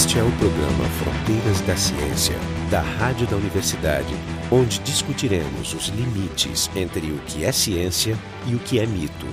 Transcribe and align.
Este 0.00 0.18
é 0.18 0.22
o 0.22 0.32
programa 0.38 0.84
Fronteiras 0.98 1.60
da 1.60 1.76
Ciência, 1.76 2.34
da 2.70 2.80
Rádio 2.80 3.26
da 3.26 3.36
Universidade, 3.36 4.14
onde 4.50 4.78
discutiremos 4.78 5.74
os 5.74 5.88
limites 5.88 6.70
entre 6.74 7.12
o 7.12 7.18
que 7.26 7.44
é 7.44 7.52
ciência 7.52 8.16
e 8.46 8.54
o 8.54 8.58
que 8.60 8.80
é 8.80 8.86
mito. 8.86 9.26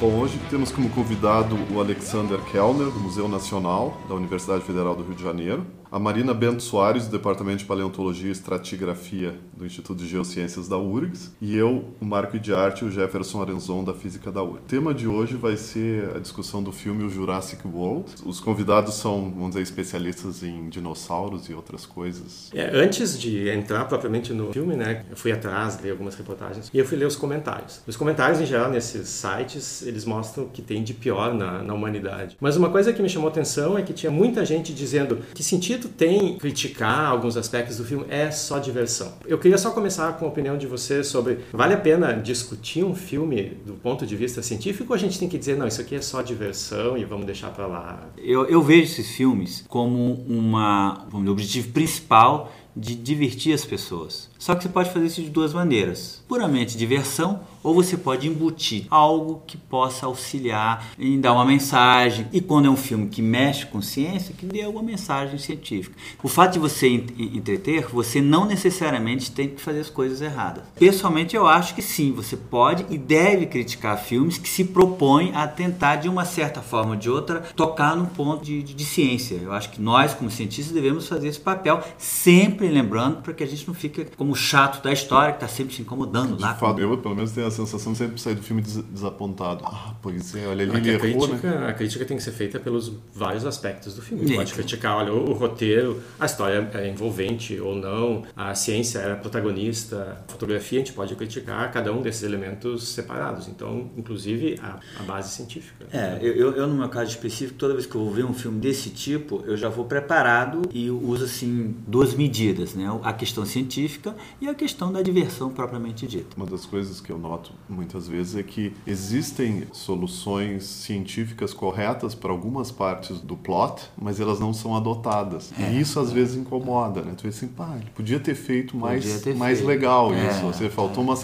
Bom, 0.00 0.18
hoje 0.18 0.36
temos 0.50 0.72
como 0.72 0.90
convidado 0.90 1.56
o 1.72 1.78
Alexander 1.78 2.40
Kellner, 2.50 2.86
do 2.86 2.98
Museu 2.98 3.28
Nacional 3.28 4.00
da 4.08 4.16
Universidade 4.16 4.64
Federal 4.64 4.96
do 4.96 5.04
Rio 5.04 5.14
de 5.14 5.22
Janeiro, 5.22 5.64
a 5.90 5.98
Marina 5.98 6.32
Bento 6.32 6.62
Soares, 6.62 7.06
do 7.06 7.12
Departamento 7.12 7.58
de 7.58 7.64
Paleontologia 7.64 8.28
e 8.28 8.32
Estratigrafia 8.32 9.34
do 9.56 9.66
Instituto 9.66 9.98
de 9.98 10.08
Geociências 10.08 10.68
da 10.68 10.78
URGS, 10.78 11.32
e 11.40 11.56
eu, 11.56 11.84
o 12.00 12.04
Marco 12.04 12.38
de 12.38 12.54
Arte 12.54 12.84
o 12.84 12.90
Jefferson 12.90 13.42
Arenzon, 13.42 13.82
da 13.82 13.92
Física 13.92 14.30
da 14.30 14.42
URGS. 14.42 14.60
O 14.60 14.68
tema 14.68 14.94
de 14.94 15.08
hoje 15.08 15.34
vai 15.34 15.56
ser 15.56 16.16
a 16.16 16.20
discussão 16.20 16.62
do 16.62 16.70
filme 16.70 17.02
O 17.02 17.10
Jurassic 17.10 17.66
World. 17.66 18.04
Os 18.24 18.38
convidados 18.38 18.94
são, 18.94 19.30
vamos 19.30 19.50
dizer, 19.50 19.62
especialistas 19.62 20.44
em 20.44 20.68
dinossauros 20.68 21.48
e 21.48 21.54
outras 21.54 21.84
coisas. 21.84 22.50
É, 22.54 22.70
antes 22.72 23.18
de 23.18 23.48
entrar 23.48 23.86
propriamente 23.86 24.32
no 24.32 24.52
filme, 24.52 24.76
né, 24.76 25.04
eu 25.10 25.16
fui 25.16 25.32
atrás, 25.32 25.80
li 25.82 25.90
algumas 25.90 26.14
reportagens, 26.14 26.70
e 26.72 26.78
eu 26.78 26.84
fui 26.84 26.96
ler 26.96 27.06
os 27.06 27.16
comentários. 27.16 27.80
Os 27.86 27.96
comentários, 27.96 28.40
em 28.40 28.46
geral, 28.46 28.70
nesses 28.70 29.08
sites, 29.08 29.82
eles 29.82 30.04
mostram 30.04 30.44
o 30.44 30.48
que 30.48 30.62
tem 30.62 30.84
de 30.84 30.94
pior 30.94 31.34
na, 31.34 31.62
na 31.64 31.74
humanidade. 31.74 32.36
Mas 32.40 32.56
uma 32.56 32.70
coisa 32.70 32.92
que 32.92 33.02
me 33.02 33.08
chamou 33.08 33.28
a 33.28 33.32
atenção 33.32 33.76
é 33.76 33.82
que 33.82 33.92
tinha 33.92 34.12
muita 34.12 34.44
gente 34.44 34.72
dizendo 34.72 35.18
que 35.34 35.42
sentido 35.42 35.79
tem 35.88 36.36
criticar 36.36 37.06
alguns 37.06 37.36
aspectos 37.36 37.76
do 37.76 37.84
filme, 37.84 38.04
é 38.08 38.30
só 38.30 38.58
diversão. 38.58 39.14
Eu 39.26 39.38
queria 39.38 39.58
só 39.58 39.70
começar 39.70 40.12
com 40.18 40.24
a 40.24 40.28
opinião 40.28 40.56
de 40.56 40.66
você 40.66 41.02
sobre 41.04 41.38
vale 41.52 41.74
a 41.74 41.78
pena 41.78 42.12
discutir 42.12 42.84
um 42.84 42.94
filme 42.94 43.58
do 43.64 43.74
ponto 43.74 44.06
de 44.06 44.16
vista 44.16 44.42
científico 44.42 44.92
ou 44.92 44.96
a 44.96 44.98
gente 44.98 45.18
tem 45.18 45.28
que 45.28 45.38
dizer, 45.38 45.56
não, 45.56 45.66
isso 45.66 45.80
aqui 45.80 45.94
é 45.94 46.02
só 46.02 46.22
diversão 46.22 46.96
e 46.96 47.04
vamos 47.04 47.26
deixar 47.26 47.50
para 47.50 47.66
lá? 47.66 48.08
Eu, 48.16 48.46
eu 48.46 48.62
vejo 48.62 48.92
esses 48.92 49.10
filmes 49.10 49.64
como 49.68 50.14
uma, 50.28 51.06
dizer, 51.12 51.30
objetivo 51.30 51.72
principal 51.72 52.52
de 52.76 52.94
divertir 52.94 53.52
as 53.52 53.64
pessoas. 53.64 54.29
Só 54.40 54.54
que 54.54 54.62
você 54.62 54.70
pode 54.70 54.90
fazer 54.90 55.06
isso 55.06 55.22
de 55.22 55.28
duas 55.28 55.52
maneiras: 55.52 56.24
puramente 56.26 56.76
diversão, 56.76 57.40
ou 57.62 57.74
você 57.74 57.96
pode 57.96 58.26
embutir 58.26 58.86
algo 58.90 59.42
que 59.46 59.56
possa 59.56 60.06
auxiliar 60.06 60.92
em 60.98 61.20
dar 61.20 61.34
uma 61.34 61.44
mensagem. 61.44 62.26
E 62.32 62.40
quando 62.40 62.66
é 62.66 62.70
um 62.70 62.76
filme 62.76 63.08
que 63.08 63.20
mexe 63.20 63.66
com 63.66 63.82
ciência, 63.82 64.34
que 64.36 64.46
dê 64.46 64.62
alguma 64.62 64.82
mensagem 64.82 65.38
científica. 65.38 65.94
O 66.22 66.28
fato 66.28 66.54
de 66.54 66.58
você 66.58 66.88
entreter, 66.88 67.86
você 67.88 68.22
não 68.22 68.46
necessariamente 68.46 69.30
tem 69.30 69.48
que 69.48 69.60
fazer 69.60 69.80
as 69.80 69.90
coisas 69.90 70.22
erradas. 70.22 70.64
Pessoalmente, 70.78 71.36
eu 71.36 71.46
acho 71.46 71.74
que 71.74 71.82
sim, 71.82 72.10
você 72.12 72.36
pode 72.36 72.86
e 72.88 72.96
deve 72.96 73.44
criticar 73.44 73.98
filmes 73.98 74.38
que 74.38 74.48
se 74.48 74.64
propõem 74.64 75.32
a 75.34 75.46
tentar, 75.46 75.96
de 75.96 76.08
uma 76.08 76.24
certa 76.24 76.62
forma 76.62 76.92
ou 76.92 76.96
de 76.96 77.10
outra, 77.10 77.40
tocar 77.54 77.94
no 77.94 78.06
ponto 78.06 78.42
de, 78.42 78.62
de, 78.62 78.72
de 78.72 78.84
ciência. 78.84 79.34
Eu 79.34 79.52
acho 79.52 79.70
que 79.70 79.82
nós, 79.82 80.14
como 80.14 80.30
cientistas, 80.30 80.72
devemos 80.72 81.06
fazer 81.06 81.28
esse 81.28 81.40
papel, 81.40 81.82
sempre 81.98 82.68
lembrando, 82.68 83.20
para 83.22 83.34
que 83.34 83.44
a 83.44 83.46
gente 83.46 83.66
não 83.66 83.74
fique 83.74 84.06
como 84.16 84.29
chato 84.34 84.82
da 84.82 84.92
história, 84.92 85.32
que 85.32 85.36
está 85.36 85.48
sempre 85.48 85.74
se 85.74 85.82
incomodando 85.82 86.36
de 86.36 86.42
lá. 86.42 86.54
Fato, 86.54 86.80
eu, 86.80 86.96
pelo 86.98 87.14
menos, 87.14 87.32
tenho 87.32 87.46
a 87.46 87.50
sensação 87.50 87.92
de 87.92 87.98
sempre 87.98 88.20
sair 88.20 88.34
do 88.34 88.42
filme 88.42 88.62
des 88.62 88.76
desapontado. 88.76 89.64
Ah, 89.64 89.94
pois 90.00 90.34
é, 90.34 90.46
olha 90.46 90.62
ali, 90.64 90.76
ele 90.76 90.90
a 90.90 90.92
errou, 90.94 91.28
crítica, 91.28 91.60
né? 91.60 91.68
A 91.68 91.72
crítica 91.72 92.04
tem 92.04 92.16
que 92.16 92.22
ser 92.22 92.32
feita 92.32 92.58
pelos 92.58 92.92
vários 93.14 93.44
aspectos 93.44 93.94
do 93.94 94.02
filme. 94.02 94.34
Pode 94.34 94.52
criticar, 94.52 94.96
olha, 94.96 95.12
o, 95.12 95.30
o, 95.30 95.32
roteiro, 95.32 96.02
a 96.18 96.26
história 96.26 96.68
é 96.74 96.88
envolvente 96.88 97.58
ou 97.60 97.74
não, 97.74 98.22
a 98.36 98.54
ciência 98.54 98.98
era 98.98 99.16
protagonista, 99.16 100.24
a 100.28 100.32
fotografia 100.32 100.80
a 100.80 100.84
gente 100.84 100.92
pode 100.92 101.14
criticar 101.14 101.70
cada 101.72 101.92
um 101.92 102.02
desses 102.02 102.22
elementos 102.22 102.88
separados. 102.88 103.48
Então, 103.48 103.90
inclusive, 103.96 104.58
a, 104.62 104.78
a 104.98 105.02
base 105.02 105.30
científica. 105.30 105.86
É, 105.92 106.18
eu, 106.20 106.52
eu, 106.52 106.66
no 106.66 106.74
meu 106.74 106.88
caso 106.88 107.10
específico, 107.10 107.58
toda 107.58 107.74
vez 107.74 107.86
que 107.86 107.94
eu 107.94 108.04
vou 108.04 108.12
ver 108.12 108.24
um 108.24 108.34
filme 108.34 108.60
desse 108.60 108.90
tipo, 108.90 109.42
eu 109.46 109.56
já 109.56 109.68
vou 109.68 109.84
preparado 109.84 110.62
e 110.72 110.90
uso, 110.90 111.24
assim, 111.24 111.74
duas 111.86 112.14
medidas, 112.14 112.74
né? 112.74 112.86
A 113.02 113.12
questão 113.12 113.44
científica 113.44 114.14
e 114.40 114.48
a 114.48 114.54
questão 114.54 114.92
da 114.92 115.02
diversão 115.02 115.50
propriamente 115.50 116.06
dita. 116.06 116.36
Uma 116.36 116.46
das 116.46 116.64
coisas 116.66 117.00
que 117.00 117.10
eu 117.10 117.18
noto 117.18 117.52
muitas 117.68 118.08
vezes 118.08 118.36
é 118.36 118.42
que 118.42 118.72
existem 118.86 119.64
soluções 119.72 120.64
científicas 120.64 121.52
corretas 121.52 122.14
para 122.14 122.30
algumas 122.30 122.70
partes 122.70 123.20
do 123.20 123.36
plot, 123.36 123.82
mas 124.00 124.20
elas 124.20 124.40
não 124.40 124.52
são 124.52 124.76
adotadas. 124.76 125.52
É, 125.58 125.72
e 125.72 125.80
isso 125.80 125.98
às 126.00 126.10
é. 126.10 126.14
vezes 126.14 126.36
incomoda, 126.36 127.02
né? 127.02 127.14
Tu 127.16 127.22
vê 127.22 127.28
assim, 127.28 127.48
pá, 127.48 127.74
ele 127.76 127.90
podia 127.94 128.20
ter 128.20 128.34
feito 128.34 128.76
mais, 128.76 129.20
ter 129.22 129.34
mais 129.34 129.58
feito. 129.58 129.68
legal 129.68 130.12
é, 130.12 130.28
isso. 130.28 130.40
Você 130.42 130.68
faltou 130.68 131.02
uma, 131.02 131.14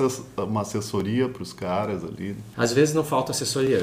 uma 0.44 0.60
assessoria 0.62 1.28
para 1.28 1.43
os 1.43 1.53
caras 1.53 2.04
ali. 2.04 2.37
Às 2.56 2.72
vezes 2.72 2.94
não 2.94 3.04
falta 3.04 3.32
assessoria. 3.32 3.78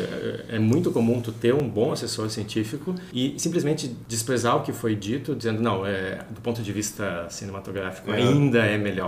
É 0.49 0.59
muito 0.59 0.91
comum 0.91 1.21
tu 1.21 1.31
ter 1.31 1.53
um 1.53 1.67
bom 1.67 1.91
assessor 1.91 2.29
científico 2.29 2.95
e 3.13 3.35
simplesmente 3.37 3.95
desprezar 4.07 4.57
o 4.57 4.61
que 4.61 4.71
foi 4.71 4.95
dito, 4.95 5.35
dizendo, 5.35 5.61
não, 5.61 5.85
é, 5.85 6.25
do 6.29 6.41
ponto 6.41 6.61
de 6.61 6.71
vista 6.71 7.27
cinematográfico 7.29 8.11
é. 8.11 8.17
ainda 8.17 8.59
é 8.59 8.77
melhor. 8.77 9.02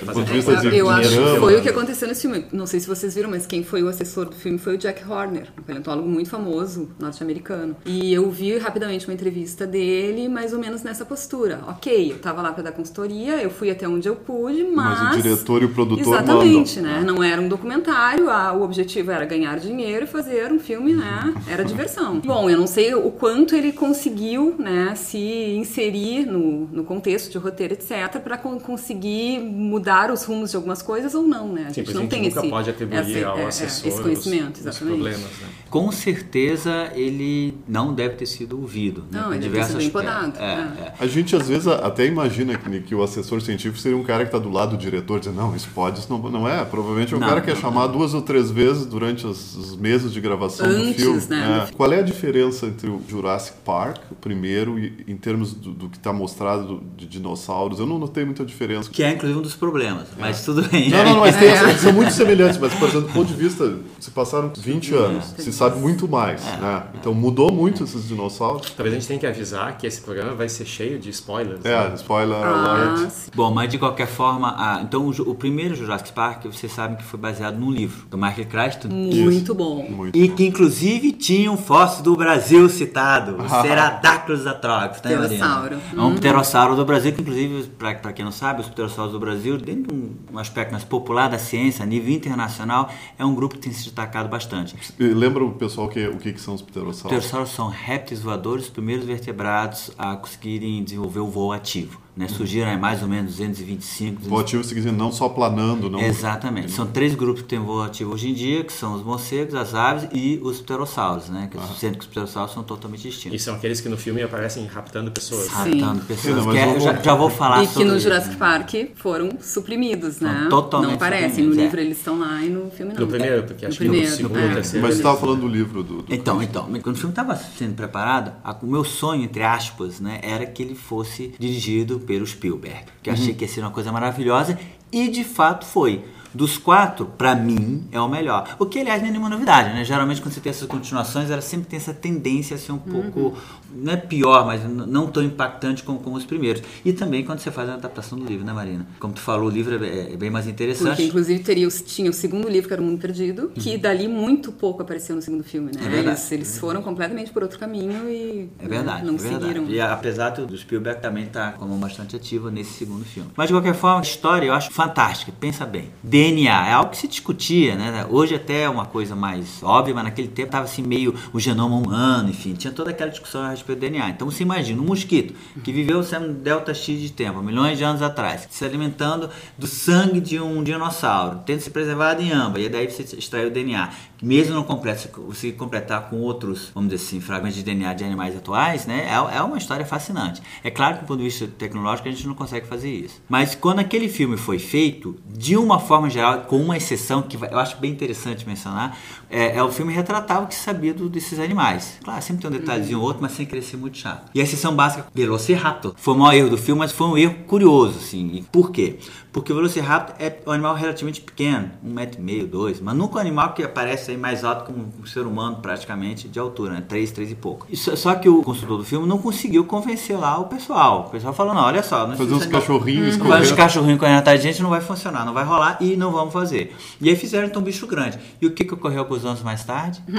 Do 0.00 0.12
ponto 0.12 0.24
de 0.24 0.32
vista 0.32 0.56
de 0.56 0.76
eu 0.76 0.88
acho 0.88 1.10
que 1.10 1.40
foi 1.40 1.56
o 1.56 1.62
que 1.62 1.68
aconteceu 1.68 2.08
nesse 2.08 2.22
filme. 2.22 2.44
Não 2.52 2.66
sei 2.66 2.80
se 2.80 2.86
vocês 2.86 3.14
viram, 3.14 3.30
mas 3.30 3.46
quem 3.46 3.62
foi 3.62 3.82
o 3.82 3.88
assessor 3.88 4.26
do 4.26 4.36
filme 4.36 4.58
foi 4.58 4.74
o 4.74 4.78
Jack 4.78 5.02
Horner, 5.08 5.48
um 5.58 5.62
paleontólogo 5.62 6.08
muito 6.08 6.30
famoso, 6.30 6.88
norte-americano. 6.98 7.76
E 7.84 8.12
eu 8.12 8.30
vi 8.30 8.56
rapidamente 8.58 9.06
uma 9.06 9.14
entrevista 9.14 9.66
dele, 9.66 10.28
mais 10.28 10.52
ou 10.52 10.58
menos 10.58 10.82
nessa 10.82 11.04
postura. 11.04 11.60
Ok, 11.68 12.12
eu 12.12 12.16
estava 12.16 12.42
lá 12.42 12.52
para 12.52 12.64
dar 12.64 12.72
consultoria, 12.72 13.42
eu 13.42 13.50
fui 13.50 13.70
até 13.70 13.88
onde 13.88 14.08
eu 14.08 14.16
pude, 14.16 14.64
mas... 14.64 15.00
Mas 15.00 15.16
o 15.16 15.22
diretor 15.22 15.62
e 15.62 15.64
o 15.64 15.68
produtor 15.70 16.14
Exatamente, 16.14 16.80
mandam. 16.80 17.00
né? 17.00 17.04
Não 17.04 17.22
era 17.22 17.40
um 17.40 17.48
documentário, 17.48 18.30
a, 18.30 18.52
o 18.52 18.62
objetivo 18.62 19.10
era 19.10 19.24
ganhar 19.24 19.58
dinheiro 19.58 20.04
e 20.04 20.08
fazer 20.08 20.52
um 20.52 20.58
filme, 20.58 20.94
né? 20.94 21.34
Era 21.48 21.64
diversão. 21.64 22.20
Bom, 22.24 22.48
eu 22.48 22.58
não 22.58 22.66
sei 22.66 22.94
o 22.94 23.10
quanto 23.10 23.54
ele 23.54 23.72
conseguiu, 23.72 24.54
né, 24.58 24.94
se 24.94 25.18
inserir 25.18 26.26
no, 26.26 26.66
no 26.66 26.84
contexto 26.84 27.30
de 27.30 27.38
roteiro, 27.38 27.74
etc., 27.74 28.20
para 28.22 28.36
conseguir 28.38 29.39
mudar 29.40 30.10
os 30.10 30.24
rumos 30.24 30.50
de 30.50 30.56
algumas 30.56 30.82
coisas 30.82 31.14
ou 31.14 31.22
não, 31.22 31.52
né? 31.52 31.66
A 31.68 31.72
gente 31.72 31.88
Sim, 31.88 31.94
não 31.94 32.00
a 32.00 32.02
gente 32.04 32.10
tem 32.10 32.26
esse, 32.26 32.48
pode 32.48 32.70
atribuir 32.70 32.98
essa, 32.98 33.28
ao 33.28 33.38
é, 33.38 33.46
assessor 33.46 33.88
esse 33.88 34.02
conhecimento, 34.02 34.54
os, 34.54 34.66
exatamente. 34.66 34.96
Os 34.96 35.02
problemas, 35.02 35.30
né? 35.40 35.48
Com 35.68 35.92
certeza 35.92 36.90
ele 36.94 37.54
não 37.68 37.94
deve 37.94 38.16
ter 38.16 38.26
sido 38.26 38.60
ouvido. 38.60 39.04
Né? 39.10 39.20
Não, 39.20 39.32
ele 39.32 39.48
deve 39.48 39.58
ter 39.58 39.80
sido 39.80 39.92
podado. 39.92 40.38
É, 40.38 40.44
é, 40.44 40.46
é. 40.46 40.94
A 40.98 41.06
gente 41.06 41.34
às 41.36 41.48
vezes 41.48 41.66
até 41.66 42.06
imagina 42.06 42.56
que, 42.56 42.80
que 42.80 42.94
o 42.94 43.02
assessor 43.02 43.40
científico 43.40 43.78
seria 43.78 43.96
um 43.96 44.02
cara 44.02 44.24
que 44.24 44.28
está 44.28 44.38
do 44.38 44.50
lado 44.50 44.76
do 44.76 44.76
diretor 44.76 45.20
dizendo, 45.20 45.36
não, 45.36 45.54
isso 45.54 45.68
pode, 45.74 46.00
isso 46.00 46.12
não, 46.12 46.18
não 46.30 46.48
é. 46.48 46.64
Provavelmente 46.64 47.14
é 47.14 47.16
um 47.16 47.20
não, 47.20 47.28
cara 47.28 47.40
que 47.40 47.50
é 47.50 47.56
chamado 47.56 47.92
duas 47.92 48.14
ou 48.14 48.22
três 48.22 48.50
vezes 48.50 48.86
durante 48.86 49.26
os, 49.26 49.56
os 49.56 49.76
meses 49.76 50.12
de 50.12 50.20
gravação 50.20 50.66
Antes, 50.66 50.96
do 50.96 51.02
filme. 51.02 51.26
Né? 51.28 51.68
É. 51.68 51.74
Qual 51.74 51.92
é 51.92 51.98
a 51.98 52.02
diferença 52.02 52.66
entre 52.66 52.88
o 52.88 53.00
Jurassic 53.08 53.58
Park, 53.64 53.98
o 54.10 54.14
primeiro, 54.14 54.78
e 54.78 55.04
em 55.06 55.16
termos 55.16 55.52
do, 55.52 55.72
do 55.72 55.88
que 55.88 55.96
está 55.96 56.12
mostrado 56.12 56.82
de 56.96 57.06
dinossauros? 57.06 57.78
Eu 57.78 57.86
não 57.86 57.98
notei 57.98 58.24
muita 58.24 58.44
diferença. 58.44 58.90
Que 58.90 59.02
é 59.02 59.14
inclusive 59.30 59.38
um 59.38 59.42
dos 59.42 59.54
problemas, 59.54 60.08
mas 60.18 60.44
tudo 60.44 60.62
bem. 60.68 60.90
Não, 60.90 61.04
não, 61.04 61.12
não, 61.14 61.20
mas 61.20 61.36
tem, 61.36 61.50
são 61.78 61.92
muito 61.92 62.12
semelhantes, 62.12 62.58
mas, 62.58 62.74
por 62.74 62.88
exemplo, 62.88 63.08
do 63.08 63.12
ponto 63.12 63.28
de 63.28 63.34
vista, 63.34 63.74
se 63.98 64.10
passaram 64.10 64.52
20 64.56 64.94
anos, 64.94 65.34
se 65.38 65.52
sabe 65.52 65.78
muito 65.78 66.08
mais, 66.08 66.44
né? 66.44 66.84
Então 66.94 67.14
mudou 67.14 67.52
muito 67.52 67.84
esses 67.84 68.08
dinossauros. 68.08 68.70
Talvez 68.70 68.94
a 68.94 68.98
gente 68.98 69.08
tenha 69.08 69.20
que 69.20 69.26
avisar 69.26 69.76
que 69.78 69.86
esse 69.86 70.00
programa 70.00 70.34
vai 70.34 70.48
ser 70.48 70.64
cheio 70.64 70.98
de 70.98 71.10
spoilers. 71.10 71.64
É, 71.64 71.88
né? 71.88 71.94
spoiler 71.96 72.36
Ah, 72.36 72.94
alert. 72.96 73.12
Bom, 73.34 73.50
mas 73.52 73.70
de 73.70 73.78
qualquer 73.78 74.06
forma, 74.06 74.54
ah, 74.56 74.80
então 74.82 75.06
o, 75.06 75.10
o 75.30 75.34
primeiro 75.34 75.74
Jurassic 75.74 76.12
Park, 76.12 76.44
vocês 76.46 76.72
sabem 76.72 76.96
que 76.96 77.04
foi 77.04 77.18
baseado 77.18 77.56
num 77.56 77.70
livro 77.70 78.06
do 78.08 78.16
Michael 78.18 78.46
Crichton. 78.46 78.88
Muito 78.88 79.54
bom. 79.54 79.86
Muito 79.88 80.16
E 80.16 80.28
bom. 80.28 80.34
que 80.36 80.46
inclusive 80.46 81.12
tinha 81.12 81.50
um 81.50 81.56
fóssil 81.56 82.02
do 82.02 82.16
Brasil 82.16 82.68
citado, 82.68 83.36
o 83.40 83.48
Ceradacrylus 83.62 84.46
atrox, 84.46 85.02
né, 85.02 85.16
Marina? 85.16 85.28
Pterossauro. 85.28 85.78
É 85.96 86.00
um 86.00 86.14
pterossauro 86.14 86.76
do 86.76 86.84
Brasil, 86.84 87.12
que 87.12 87.20
inclusive, 87.20 87.68
para 87.78 88.12
quem 88.12 88.24
não 88.24 88.32
sabe, 88.32 88.60
os 88.60 88.68
pterossauros 88.68 89.09
do 89.12 89.20
Brasil, 89.20 89.58
dentro 89.58 89.94
de 89.94 90.10
um, 90.32 90.38
aspecto 90.38 90.72
mais 90.72 90.84
popular 90.84 91.28
da 91.28 91.38
ciência, 91.38 91.82
a 91.82 91.86
nível 91.86 92.14
internacional, 92.14 92.90
é 93.18 93.24
um 93.24 93.34
grupo 93.34 93.54
que 93.56 93.60
tem 93.60 93.72
se 93.72 93.84
destacado 93.84 94.28
bastante. 94.28 94.74
E 94.98 95.04
Lembra 95.04 95.44
o 95.44 95.52
pessoal 95.52 95.88
que, 95.88 96.06
o 96.06 96.16
que, 96.16 96.32
que 96.32 96.40
são 96.40 96.54
os 96.54 96.62
pterossauros? 96.62 97.16
Pterossauros 97.16 97.50
são 97.50 97.68
répteis 97.68 98.20
voadores, 98.20 98.64
os 98.64 98.70
primeiros 98.70 99.04
vertebrados 99.04 99.90
a 99.98 100.16
conseguirem 100.16 100.82
desenvolver 100.82 101.20
o 101.20 101.26
voo 101.26 101.52
ativo. 101.52 102.00
Né? 102.20 102.28
Surgiram 102.28 102.78
mais 102.78 103.00
ou 103.02 103.08
menos 103.08 103.30
225, 103.36 104.28
O 104.28 104.38
ativo 104.38 104.62
significa 104.62 104.92
não 104.94 105.10
só 105.10 105.26
planando, 105.28 105.88
não. 105.88 105.98
Exatamente. 106.00 106.70
São 106.70 106.86
três 106.86 107.14
grupos 107.14 107.40
que 107.42 107.48
têm 107.48 107.58
voo 107.58 107.82
ativo 107.82 108.12
hoje 108.12 108.28
em 108.28 108.34
dia, 108.34 108.62
que 108.62 108.72
são 108.74 108.94
os 108.94 109.02
morcegos, 109.02 109.54
as 109.54 109.74
aves 109.74 110.06
e 110.12 110.38
os 110.42 110.60
pterossauros, 110.60 111.30
né? 111.30 111.48
Que, 111.50 111.58
Sendo 111.78 111.94
que 111.96 112.00
os 112.00 112.06
pterossauros 112.06 112.52
são 112.52 112.62
totalmente 112.62 113.06
E 113.06 113.10
distintos. 113.10 113.42
são 113.42 113.54
aqueles 113.54 113.80
que 113.80 113.88
no 113.88 113.96
filme 113.96 114.22
aparecem 114.22 114.66
raptando 114.66 115.10
pessoas. 115.10 115.48
Raptando 115.48 116.04
pessoas. 116.04 116.34
Sim, 116.36 116.46
não, 116.46 116.52
que 116.52 116.58
é- 116.58 116.80
já, 116.80 116.92
já 117.00 117.14
vou 117.14 117.30
falar 117.30 117.62
E 117.64 117.66
que 117.66 117.72
sobre 117.72 117.88
no 117.88 117.96
isso. 117.96 118.04
Jurassic 118.04 118.36
Park 118.36 118.70
foram 118.96 119.30
suprimidos, 119.40 120.20
né? 120.20 120.46
totalmente 120.50 120.88
não 120.88 120.94
aparecem. 120.96 121.46
No 121.46 121.54
é. 121.58 121.62
livro 121.64 121.80
eles 121.80 121.96
estão 121.96 122.18
lá 122.18 122.42
e 122.42 122.50
no 122.50 122.70
filme 122.70 122.92
não. 122.92 123.00
No 123.00 123.06
primeiro, 123.06 123.44
porque 123.44 123.64
acho 123.64 123.74
no 123.74 123.78
que 123.78 123.84
no 123.86 123.90
primeiro, 123.92 124.14
segundo, 124.16 124.38
é. 124.38 124.48
no 124.48 124.54
terceiro. 124.54 124.86
Mas 124.86 124.94
você 124.96 125.00
estava 125.00 125.18
falando 125.18 125.40
do 125.40 125.48
livro 125.48 125.82
do. 125.82 126.02
do 126.02 126.14
Então, 126.14 126.42
então, 126.42 126.64
quando 126.82 126.96
o 126.96 126.98
filme 126.98 127.12
estava 127.12 127.34
sendo 127.36 127.74
preparado, 127.74 128.32
a- 128.44 128.54
o 128.62 128.66
meu 128.66 128.84
sonho, 128.84 129.22
entre 129.24 129.42
aspas, 129.42 130.00
né, 130.00 130.20
era 130.22 130.44
que 130.44 130.62
ele 130.62 130.74
fosse 130.74 131.32
dirigido 131.38 131.98
pelo 132.10 132.26
Spielberg. 132.26 132.86
Que 133.04 133.08
eu 133.08 133.14
achei 133.14 133.32
que 133.32 133.44
ia 133.44 133.48
ser 133.48 133.60
uma 133.60 133.70
coisa 133.70 133.92
maravilhosa 133.92 134.58
e 134.90 135.06
de 135.06 135.22
fato 135.22 135.64
foi. 135.64 136.02
Dos 136.32 136.56
quatro, 136.58 137.06
pra 137.18 137.34
mim, 137.34 137.84
é 137.90 138.00
o 138.00 138.08
melhor. 138.08 138.56
O 138.58 138.66
que, 138.66 138.78
aliás, 138.78 139.00
não 139.02 139.08
é 139.08 139.10
nenhuma 139.10 139.28
novidade, 139.28 139.74
né? 139.74 139.84
Geralmente, 139.84 140.20
quando 140.22 140.32
você 140.34 140.40
tem 140.40 140.50
essas 140.50 140.68
continuações, 140.68 141.30
ela 141.30 141.40
sempre 141.40 141.66
tem 141.68 141.76
essa 141.76 141.92
tendência 141.92 142.54
a 142.54 142.58
ser 142.58 142.72
um 142.72 142.78
pouco, 142.78 143.36
não 143.74 143.92
é 143.92 143.96
pior, 143.96 144.46
mas 144.46 144.62
não 144.64 145.06
tão 145.08 145.22
impactante 145.22 145.82
como, 145.82 145.98
como 145.98 146.16
os 146.16 146.24
primeiros. 146.24 146.62
E 146.84 146.92
também 146.92 147.24
quando 147.24 147.40
você 147.40 147.50
faz 147.50 147.68
a 147.68 147.74
adaptação 147.74 148.18
do 148.18 148.24
livro, 148.24 148.44
né, 148.46 148.52
Marina? 148.52 148.86
Como 149.00 149.12
tu 149.12 149.20
falou, 149.20 149.48
o 149.48 149.50
livro 149.50 149.84
é, 149.84 150.12
é 150.12 150.16
bem 150.16 150.30
mais 150.30 150.46
interessante. 150.46 150.88
Porque, 150.88 151.04
inclusive, 151.04 151.42
teria, 151.42 151.68
tinha 151.68 152.10
o 152.10 152.12
segundo 152.12 152.48
livro, 152.48 152.68
que 152.68 152.74
era 152.74 152.82
O 152.82 152.84
Mundo 152.84 153.00
Perdido, 153.00 153.50
que 153.54 153.76
dali 153.76 154.06
muito 154.08 154.52
pouco 154.52 154.82
apareceu 154.82 155.16
no 155.16 155.22
segundo 155.22 155.42
filme, 155.44 155.72
né? 155.74 155.80
Uhum. 155.80 155.86
É 155.86 155.90
verdade. 155.90 156.08
eles, 156.20 156.32
eles 156.32 156.58
foram 156.58 156.82
completamente 156.82 157.30
por 157.32 157.42
outro 157.42 157.58
caminho 157.58 158.08
e 158.08 158.48
É 158.58 158.68
verdade, 158.68 159.04
né, 159.04 159.10
não 159.10 159.16
é 159.16 159.18
verdade. 159.18 159.44
seguiram. 159.46 159.66
E 159.68 159.80
a- 159.80 159.92
apesar 159.92 160.30
do 160.30 160.56
Spielberg 160.56 161.00
também 161.02 161.24
estar 161.24 161.54
como 161.54 161.74
bastante 161.76 162.14
ativa 162.14 162.50
nesse 162.50 162.72
segundo 162.74 163.04
filme. 163.04 163.30
Mas 163.36 163.48
de 163.48 163.54
qualquer 163.54 163.74
forma, 163.74 163.98
a 163.98 164.02
história 164.02 164.46
eu 164.46 164.52
acho 164.54 164.70
fantástica. 164.72 165.32
Pensa 165.40 165.64
bem. 165.66 165.90
DNA 166.20 166.68
é 166.68 166.72
algo 166.72 166.90
que 166.90 166.98
se 166.98 167.08
discutia, 167.08 167.74
né? 167.76 168.06
Hoje 168.10 168.34
até 168.34 168.64
é 168.64 168.68
uma 168.68 168.84
coisa 168.84 169.16
mais 169.16 169.62
óbvia, 169.62 169.94
mas 169.94 170.04
naquele 170.04 170.28
tempo 170.28 170.48
estava 170.48 170.66
assim 170.66 170.82
meio 170.82 171.14
o 171.32 171.40
genoma 171.40 171.76
humano, 171.76 172.28
enfim, 172.28 172.52
tinha 172.52 172.70
toda 172.70 172.90
aquela 172.90 173.08
discussão 173.08 173.40
a 173.40 173.50
respeito 173.50 173.78
do 173.78 173.80
DNA. 173.80 174.10
Então 174.10 174.30
você 174.30 174.42
imagina 174.42 174.82
um 174.82 174.84
mosquito 174.84 175.34
que 175.64 175.72
viveu 175.72 176.00
um 176.00 176.32
delta 176.34 176.74
X 176.74 177.00
de 177.00 177.10
tempo, 177.10 177.42
milhões 177.42 177.78
de 177.78 177.84
anos 177.84 178.02
atrás, 178.02 178.46
se 178.50 178.62
alimentando 178.66 179.30
do 179.56 179.66
sangue 179.66 180.20
de 180.20 180.38
um 180.38 180.62
dinossauro, 180.62 181.40
tendo 181.46 181.60
se 181.60 181.70
preservado 181.70 182.20
em 182.20 182.30
âmbar, 182.30 182.60
e 182.60 182.68
daí 182.68 182.90
você 182.90 183.02
extrai 183.16 183.46
o 183.46 183.50
DNA. 183.50 183.88
Mesmo 184.22 184.54
não 184.54 184.62
completo, 184.62 185.08
se 185.34 185.52
completar 185.52 186.08
com 186.10 186.16
outros, 186.20 186.70
vamos 186.74 186.90
dizer 186.90 187.04
assim, 187.04 187.20
fragmentos 187.20 187.56
de 187.56 187.62
DNA 187.62 187.94
de 187.94 188.04
animais 188.04 188.36
atuais, 188.36 188.86
né? 188.86 189.06
É, 189.08 189.36
é 189.38 189.42
uma 189.42 189.56
história 189.58 189.84
fascinante. 189.86 190.42
É 190.62 190.70
claro 190.70 190.96
que 190.96 191.00
do 191.04 191.06
ponto 191.06 191.18
de 191.18 191.24
vista 191.24 191.46
tecnológico 191.46 192.08
a 192.08 192.10
gente 192.10 192.26
não 192.26 192.34
consegue 192.34 192.66
fazer 192.66 192.90
isso. 192.90 193.20
Mas 193.28 193.54
quando 193.54 193.78
aquele 193.78 194.08
filme 194.08 194.36
foi 194.36 194.58
feito, 194.58 195.16
de 195.26 195.56
uma 195.56 195.78
forma 195.78 196.10
geral, 196.10 196.42
com 196.42 196.56
uma 196.58 196.76
exceção 196.76 197.22
que 197.22 197.36
eu 197.36 197.58
acho 197.58 197.78
bem 197.78 197.90
interessante 197.90 198.46
mencionar, 198.46 198.96
é, 199.30 199.56
é 199.56 199.62
o 199.62 199.70
filme 199.72 199.92
retratava 199.92 200.44
o 200.44 200.46
que 200.48 200.54
se 200.54 200.62
sabia 200.62 200.92
do- 200.92 201.08
desses 201.08 201.38
animais. 201.38 201.98
Claro, 202.04 202.22
sempre 202.22 202.42
tem 202.42 202.50
um 202.50 202.60
detalhezinho 202.60 202.98
ou 202.98 203.04
outro, 203.04 203.22
mas 203.22 203.32
sem 203.32 203.48
ser 203.62 203.76
muito 203.76 203.96
chato. 203.96 204.30
E 204.34 204.40
a 204.40 204.44
exceção 204.44 204.74
básica, 204.74 205.06
Velociraptor, 205.14 205.94
foi 205.96 206.14
o 206.14 206.16
maior 206.18 206.34
erro 206.38 206.50
do 206.50 206.58
filme, 206.58 206.78
mas 206.80 206.92
foi 206.92 207.06
um 207.06 207.16
erro 207.16 207.34
curioso, 207.46 207.98
assim. 207.98 208.30
E 208.34 208.42
por 208.42 208.70
quê? 208.70 208.98
Porque 209.32 209.52
o 209.52 209.56
Velociraptor 209.56 210.14
é 210.18 210.36
um 210.46 210.50
animal 210.52 210.74
relativamente 210.74 211.20
pequeno, 211.20 211.70
um 211.84 211.92
metro 211.92 212.20
e 212.20 212.22
meio, 212.22 212.46
dois, 212.46 212.80
mas 212.80 212.96
nunca 212.96 213.16
um 213.16 213.20
animal 213.20 213.54
que 213.54 213.62
aparece 213.62 214.09
aí 214.10 214.16
mais 214.16 214.44
alto 214.44 214.64
que 214.66 214.72
um, 214.72 214.86
um 215.02 215.06
ser 215.06 215.22
humano 215.26 215.56
praticamente 215.62 216.28
de 216.28 216.38
altura, 216.38 216.74
né? 216.74 216.82
Três, 216.86 217.10
três 217.10 217.30
e 217.30 217.34
pouco. 217.34 217.66
E 217.70 217.76
só, 217.76 217.96
só 217.96 218.14
que 218.14 218.28
o 218.28 218.42
construtor 218.42 218.78
do 218.78 218.84
filme 218.84 219.06
não 219.08 219.18
conseguiu 219.18 219.64
convencer 219.64 220.18
lá 220.18 220.38
o 220.38 220.44
pessoal. 220.44 221.06
O 221.08 221.10
pessoal 221.10 221.32
falou, 221.32 221.54
não, 221.54 221.62
olha 221.62 221.82
só, 221.82 222.06
não 222.06 222.16
Fazer 222.16 222.34
uns 222.34 222.46
cachorrinhos 222.46 223.16
Uhum. 223.16 223.20
Fazer 223.22 223.34
uns 223.42 223.48
correndo. 223.48 223.56
cachorrinhos 223.56 223.98
correndo 224.00 224.18
atrás 224.18 224.40
de 224.42 224.48
gente 224.48 224.62
não 224.62 224.70
vai 224.70 224.80
funcionar, 224.80 225.24
não 225.24 225.32
vai 225.32 225.44
rolar 225.44 225.78
e 225.80 225.96
não 225.96 226.12
vamos 226.12 226.32
fazer. 226.32 226.74
E 227.00 227.08
aí 227.08 227.16
fizeram 227.16 227.46
então 227.46 227.62
um 227.62 227.64
bicho 227.64 227.86
grande. 227.86 228.18
E 228.40 228.46
o 228.46 228.50
que, 228.52 228.64
que 228.64 228.74
ocorreu 228.74 229.00
alguns 229.00 229.24
anos 229.24 229.42
mais 229.42 229.64
tarde? 229.64 230.02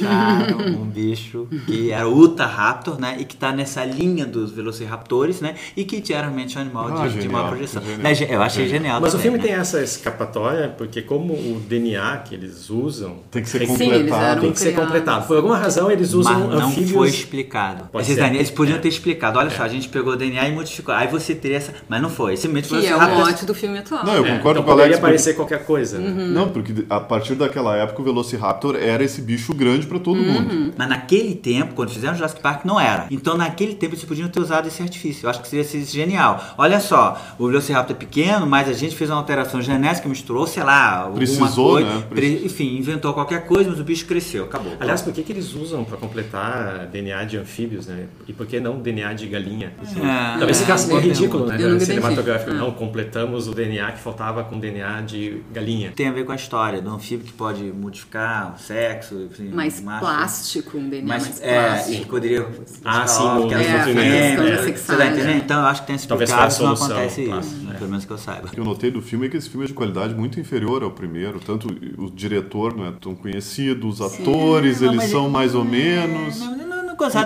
Acharam 0.00 0.58
um 0.80 0.86
bicho 0.86 1.46
que 1.66 1.90
era 1.92 2.08
o 2.08 2.16
Utahraptor, 2.18 3.00
né? 3.00 3.16
E 3.18 3.24
que 3.24 3.36
tá 3.36 3.52
nessa 3.52 3.84
linha 3.84 4.26
dos 4.26 4.50
Velociraptores, 4.52 5.40
né? 5.40 5.54
E 5.76 5.84
que 5.84 6.02
geralmente 6.04 6.56
é 6.56 6.60
um 6.60 6.62
animal 6.62 6.88
Ah, 6.88 7.06
de, 7.06 7.14
de 7.14 7.22
genial, 7.22 7.32
maior 7.32 7.48
projeção. 7.50 7.82
genial. 7.82 7.98
Né, 8.02 8.12
Eu 8.28 8.42
achei 8.42 8.68
genial 8.68 9.00
Mas 9.00 9.10
o 9.14 9.16
também, 9.16 9.22
filme 9.22 9.38
né? 9.38 9.44
tem 9.44 9.52
essa 9.54 9.80
escapatória, 9.82 10.68
porque 10.76 11.02
como 11.02 11.32
o 11.34 11.60
DNA 11.68 12.18
que 12.18 12.34
eles 12.34 12.70
usam 12.70 13.16
Tem 13.30 13.39
que 13.42 13.48
ser 13.48 13.58
Sim, 13.66 13.72
eles 13.72 13.78
completado. 13.88 14.24
eram 14.24 14.40
tem 14.42 14.52
que 14.52 14.58
ser 14.60 14.74
completado. 14.74 15.26
Por 15.26 15.36
alguma 15.36 15.56
razão 15.56 15.90
eles 15.90 16.12
usam 16.14 16.48
Mas 16.48 16.60
não 16.60 16.68
anfíbios. 16.68 16.90
foi 16.92 17.08
explicado. 17.08 17.84
Pode 17.90 18.04
Esses 18.04 18.14
ser. 18.16 18.20
DNA, 18.22 18.38
eles 18.38 18.50
podiam 18.50 18.78
ter 18.78 18.88
explicado. 18.88 19.38
Olha 19.38 19.50
só, 19.50 19.62
a 19.62 19.68
gente 19.68 19.88
pegou 19.88 20.12
o 20.12 20.16
DNA 20.16 20.48
e 20.48 20.52
modificou. 20.52 20.94
Aí 20.94 21.08
você 21.08 21.34
teria 21.34 21.56
essa. 21.58 21.72
Mas 21.88 22.00
não 22.02 22.10
foi. 22.10 22.36
Simplesmente 22.36 22.68
Que 22.80 22.86
é 22.86 22.96
o 22.96 23.16
mote 23.16 23.44
do 23.46 23.54
filme 23.54 23.78
atual. 23.78 24.04
Não, 24.04 24.14
eu 24.14 24.24
É, 24.24 24.36
concordo 24.36 24.60
então 24.60 24.62
com 24.64 24.70
o 24.70 24.74
poderia 24.74 24.82
Alex. 24.84 24.98
porque- 25.00 25.06
aparecer 25.06 25.34
qualquer 25.36 25.64
coisa. 25.64 25.98
né? 25.98 26.08
Uhum. 26.10 26.28
Não, 26.28 26.48
porque 26.48 26.84
a 26.88 27.00
partir 27.00 27.34
daquela 27.34 27.76
época 27.76 28.00
o 28.00 28.04
Velociraptor 28.04 28.76
era 28.76 29.02
esse 29.04 29.20
bicho 29.22 29.52
grande 29.54 29.86
pra 29.86 29.98
todo 29.98 30.18
Uhum. 30.18 30.32
mundo. 30.32 30.74
Mas 30.76 30.88
naquele 30.88 31.34
tempo, 31.34 31.74
quando 31.74 31.90
fizeram 31.90 32.14
Jurassic 32.14 32.40
Park, 32.40 32.64
não 32.64 32.78
era. 32.80 33.06
Então 33.10 33.36
naquele 33.36 33.74
tempo 33.74 33.94
eles 33.94 34.04
podiam 34.04 34.28
ter 34.28 34.40
usado 34.40 34.66
esse 34.68 34.82
artifício. 34.82 35.26
Eu 35.26 35.30
acho 35.30 35.40
que 35.40 35.48
seria 35.48 35.64
seria 35.64 35.86
genial. 35.86 36.42
Olha 36.58 36.80
só, 36.80 37.20
o 37.38 37.46
Velociraptor 37.46 37.94
é 37.94 37.98
pequeno, 37.98 38.46
mas 38.46 38.68
a 38.68 38.72
gente 38.72 38.96
fez 38.96 39.10
uma 39.10 39.16
alteração 39.18 39.60
genética, 39.62 40.08
misturou, 40.08 40.46
sei 40.46 40.62
lá, 40.62 40.98
alguma 41.02 41.16
Precisou, 41.16 41.70
coisa, 41.72 41.88
né? 41.88 42.02
pre- 42.10 42.42
enfim, 42.44 42.76
inventou 42.76 43.12
qualquer 43.12 43.29
coisa, 43.38 43.70
mas 43.70 43.78
o 43.78 43.84
bicho 43.84 44.06
cresceu, 44.06 44.44
acabou. 44.44 44.72
Aliás, 44.80 45.02
por 45.02 45.12
que, 45.12 45.22
que 45.22 45.32
eles 45.32 45.54
usam 45.54 45.84
para 45.84 45.96
completar 45.96 46.86
DNA 46.86 47.24
de 47.24 47.36
anfíbios, 47.36 47.86
né? 47.86 48.06
E 48.26 48.32
por 48.32 48.46
que 48.46 48.58
não 48.58 48.80
DNA 48.80 49.12
de 49.14 49.26
galinha? 49.28 49.72
Assim, 49.80 50.00
É, 50.00 50.38
Talvez 50.38 50.58
é, 50.58 50.60
ficasse 50.62 50.88
boa 50.88 51.00
meio 51.00 51.12
ridículo, 51.12 51.46
né? 51.46 51.58
Não 51.58 51.78
Cinematográfico. 51.80 52.50
identifico. 52.50 52.54
Não, 52.70 52.72
completamos 52.72 53.46
o 53.48 53.54
DNA 53.54 53.92
que 53.92 54.00
faltava 54.00 54.42
com 54.44 54.58
DNA 54.58 55.02
de 55.02 55.42
galinha. 55.52 55.92
tem 55.94 56.08
a 56.08 56.12
ver 56.12 56.24
com 56.24 56.32
a 56.32 56.36
história 56.36 56.80
do 56.82 56.90
anfíbio 56.90 57.26
que 57.26 57.32
pode 57.32 57.62
modificar 57.64 58.54
o 58.54 58.58
sexo, 58.58 59.14
enfim, 59.30 59.48
Mais 59.50 59.80
macho. 59.80 60.00
plástico, 60.00 60.78
um 60.78 60.88
DNA 60.88 61.06
Mas, 61.14 61.22
mais 61.24 61.40
é, 61.42 61.60
plástico. 61.68 61.92
e 61.94 61.98
que 62.00 62.06
poderia. 62.06 62.46
Ah, 62.84 63.06
sim, 63.06 63.22
ó, 63.22 63.40
o 63.40 63.48
que 63.48 63.54
É, 63.54 64.72
Você 64.72 64.96
tá 64.96 65.06
entendendo? 65.06 65.36
Então 65.44 65.60
eu 65.60 65.66
acho 65.66 65.80
que 65.82 65.86
tem 65.86 65.96
essa 65.96 66.08
Talvez 66.08 66.30
a 66.30 66.42
não 66.42 66.50
solução, 66.50 66.86
acontece 66.86 67.24
claro. 67.24 67.40
isso, 67.40 67.56
né? 67.56 67.74
pelo 67.78 67.90
menos 67.90 68.04
que 68.04 68.10
eu 68.12 68.18
saiba. 68.18 68.46
O 68.46 68.50
que 68.50 68.58
eu 68.58 68.64
notei 68.64 68.90
do 68.90 69.02
filme 69.02 69.26
é 69.26 69.28
que 69.28 69.36
esse 69.36 69.48
filme 69.48 69.64
é 69.64 69.68
de 69.68 69.74
qualidade 69.74 70.14
muito 70.14 70.40
inferior 70.40 70.82
ao 70.82 70.90
primeiro. 70.90 71.38
Tanto 71.40 71.68
o 71.98 72.10
diretor 72.10 72.76
não 72.76 72.86
é 72.86 72.92
tão 73.00 73.14
conhecido, 73.20 73.88
os 73.88 74.00
atores, 74.00 74.80
Não, 74.80 74.92
eles 74.92 75.04
são 75.10 75.24
ele- 75.24 75.32
mais 75.32 75.54
ou 75.54 75.62
é, 75.62 75.68
menos. 75.68 76.40
Não, 76.40 76.56
não, 76.56 76.56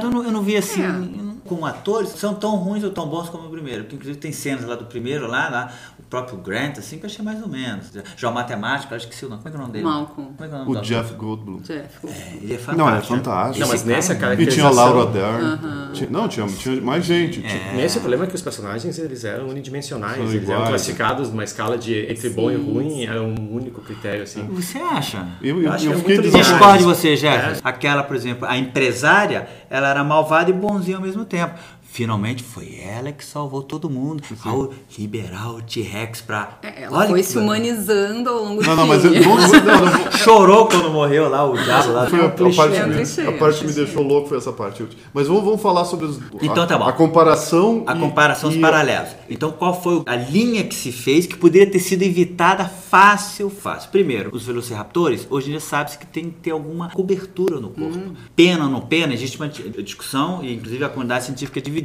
eu 0.02 0.10
não, 0.10 0.24
eu 0.24 0.32
não 0.32 0.42
vi 0.42 0.56
assim. 0.56 0.82
É. 0.82 1.34
Como 1.46 1.66
atores, 1.66 2.10
são 2.10 2.34
tão 2.34 2.56
ruins 2.56 2.82
ou 2.84 2.90
tão 2.90 3.06
bons 3.06 3.28
como 3.28 3.48
o 3.48 3.50
primeiro. 3.50 3.82
Porque, 3.82 3.96
inclusive, 3.96 4.18
tem 4.18 4.32
cenas 4.32 4.64
lá 4.64 4.74
do 4.76 4.86
primeiro, 4.86 5.26
lá, 5.26 5.48
lá 5.50 5.72
próprio 6.14 6.38
Grant, 6.38 6.78
assim, 6.78 6.98
que 6.98 7.04
eu 7.04 7.10
achei 7.10 7.24
mais 7.24 7.42
ou 7.42 7.48
menos. 7.48 7.90
Já 8.16 8.30
o 8.30 8.34
matemático, 8.34 8.94
acho 8.94 9.06
que 9.08 9.14
esqueci 9.14 9.26
o 9.26 9.28
nome. 9.28 9.42
Como 9.42 9.48
é 9.48 9.50
que 9.50 9.56
é 9.56 9.58
o 9.58 9.62
nome 9.62 9.72
dele? 9.72 9.84
Malcolm. 9.84 10.32
Como 10.34 10.44
é 10.44 10.48
que 10.48 10.54
é 10.54 10.56
o 10.56 10.64
nome 10.64 10.76
O 10.76 10.80
Jeff? 10.82 11.14
Goldblum. 11.14 11.58
Jeff. 11.62 12.06
É, 12.06 12.36
ele 12.42 12.54
é 12.54 12.58
fantástico. 12.58 12.76
Não, 12.76 12.88
é 12.96 13.00
fantástico. 13.00 13.60
Não, 13.60 13.68
mas 13.68 13.84
nessa 13.84 14.14
cara- 14.14 14.34
E 14.34 14.46
tinha 14.46 14.66
a 14.66 14.72
caracterização... 14.72 14.94
Laura 14.94 15.10
Dern. 15.12 15.92
Tinha- 15.92 16.10
não, 16.10 16.28
tinha, 16.28 16.46
tinha 16.46 16.80
mais 16.80 17.04
gente. 17.04 17.40
Tinha- 17.42 17.72
Nesse 17.74 17.98
o 17.98 18.00
problema 18.00 18.24
é 18.24 18.26
que 18.28 18.34
os 18.34 18.42
personagens 18.42 18.98
eles 18.98 19.24
eram 19.24 19.48
unidimensionais, 19.48 20.16
São 20.16 20.24
eles 20.24 20.34
eram 20.36 20.44
iguais. 20.54 20.68
classificados 20.68 21.30
numa 21.30 21.44
escala 21.44 21.76
de 21.78 22.10
entre 22.10 22.30
bom 22.30 22.50
e 22.50 22.56
ruim, 22.56 23.04
era 23.04 23.22
um 23.22 23.52
único 23.54 23.80
critério 23.80 24.22
assim. 24.22 24.42
Você 24.48 24.78
acha? 24.78 25.26
Eu, 25.42 25.62
eu, 25.62 25.72
acho 25.72 25.86
eu 25.86 26.00
que 26.00 26.12
é 26.12 26.16
fiquei. 26.16 26.30
Discordo 26.30 26.78
de 26.78 26.84
você, 26.84 27.12
É. 27.12 27.16
Jefferson. 27.16 27.60
Aquela, 27.64 28.02
por 28.02 28.16
exemplo, 28.16 28.46
a 28.48 28.56
empresária, 28.56 29.48
ela 29.70 29.88
era 29.88 30.04
malvada 30.04 30.50
e 30.50 30.52
bonzinha 30.52 30.96
ao 30.96 31.02
mesmo 31.02 31.24
tempo. 31.24 31.54
Finalmente 31.94 32.42
foi 32.42 32.76
ela 32.80 33.12
que 33.12 33.24
salvou 33.24 33.62
todo 33.62 33.88
mundo 33.88 34.20
ao 34.44 34.72
liberar 34.98 35.52
o 35.52 35.62
T-Rex 35.62 36.22
pra. 36.22 36.58
É, 36.60 36.82
ela 36.82 36.98
Olha 36.98 37.10
foi 37.10 37.22
se 37.22 37.38
humanizando 37.38 38.30
ao 38.30 38.42
longo 38.42 38.60
do 38.60 38.66
Não, 38.66 38.74
não, 38.74 38.86
mas 38.88 39.04
eu, 39.04 39.22
vamos, 39.22 39.52
não, 39.52 39.62
não, 39.62 40.10
Chorou 40.18 40.66
quando 40.66 40.90
morreu 40.90 41.28
lá 41.28 41.48
o 41.48 41.56
diabo 41.56 41.92
lá. 41.92 42.10
Foi 42.10 42.18
a, 42.18 42.24
a 42.24 42.30
parte, 42.30 43.20
É 43.20 43.28
a 43.28 43.30
é 43.30 43.38
parte 43.38 43.60
que 43.60 43.66
me 43.68 43.72
deixou 43.72 44.02
louco 44.02 44.28
foi 44.28 44.38
essa 44.38 44.52
parte. 44.52 44.84
Mas 45.12 45.28
vamos, 45.28 45.44
vamos 45.44 45.62
falar 45.62 45.84
sobre 45.84 46.06
os, 46.06 46.18
Então 46.42 46.64
a, 46.64 46.66
tá 46.66 46.76
bom. 46.76 46.88
a 46.88 46.92
comparação. 46.92 47.84
A 47.86 47.94
e- 47.94 48.00
comparação 48.00 48.50
dos 48.50 48.58
e- 48.58 48.60
paralelos. 48.60 49.10
Então, 49.30 49.52
qual 49.52 49.80
foi 49.80 50.02
a 50.04 50.16
linha 50.16 50.64
que 50.64 50.74
se 50.74 50.90
fez 50.90 51.26
que 51.26 51.36
poderia 51.36 51.70
ter 51.70 51.78
sido 51.78 52.02
evitada 52.02 52.64
fácil, 52.64 53.48
fácil? 53.48 53.90
Primeiro, 53.92 54.30
os 54.34 54.44
velociraptores, 54.44 55.28
hoje 55.30 55.46
em 55.46 55.50
dia 55.50 55.60
sabe-se 55.60 55.96
que 55.96 56.06
tem 56.06 56.24
que 56.24 56.40
ter 56.40 56.50
alguma 56.50 56.90
cobertura 56.90 57.60
no 57.60 57.68
corpo. 57.70 58.16
Pena 58.34 58.64
ou 58.64 58.70
não 58.70 58.80
pena, 58.80 59.14
existe 59.14 59.36
uma 59.36 59.46
di- 59.48 59.70
discussão 59.80 60.42
e 60.42 60.52
inclusive 60.54 60.84
a 60.84 60.88
comunidade 60.88 61.26
científica 61.26 61.60
é 61.60 61.62
dividida. 61.62 61.83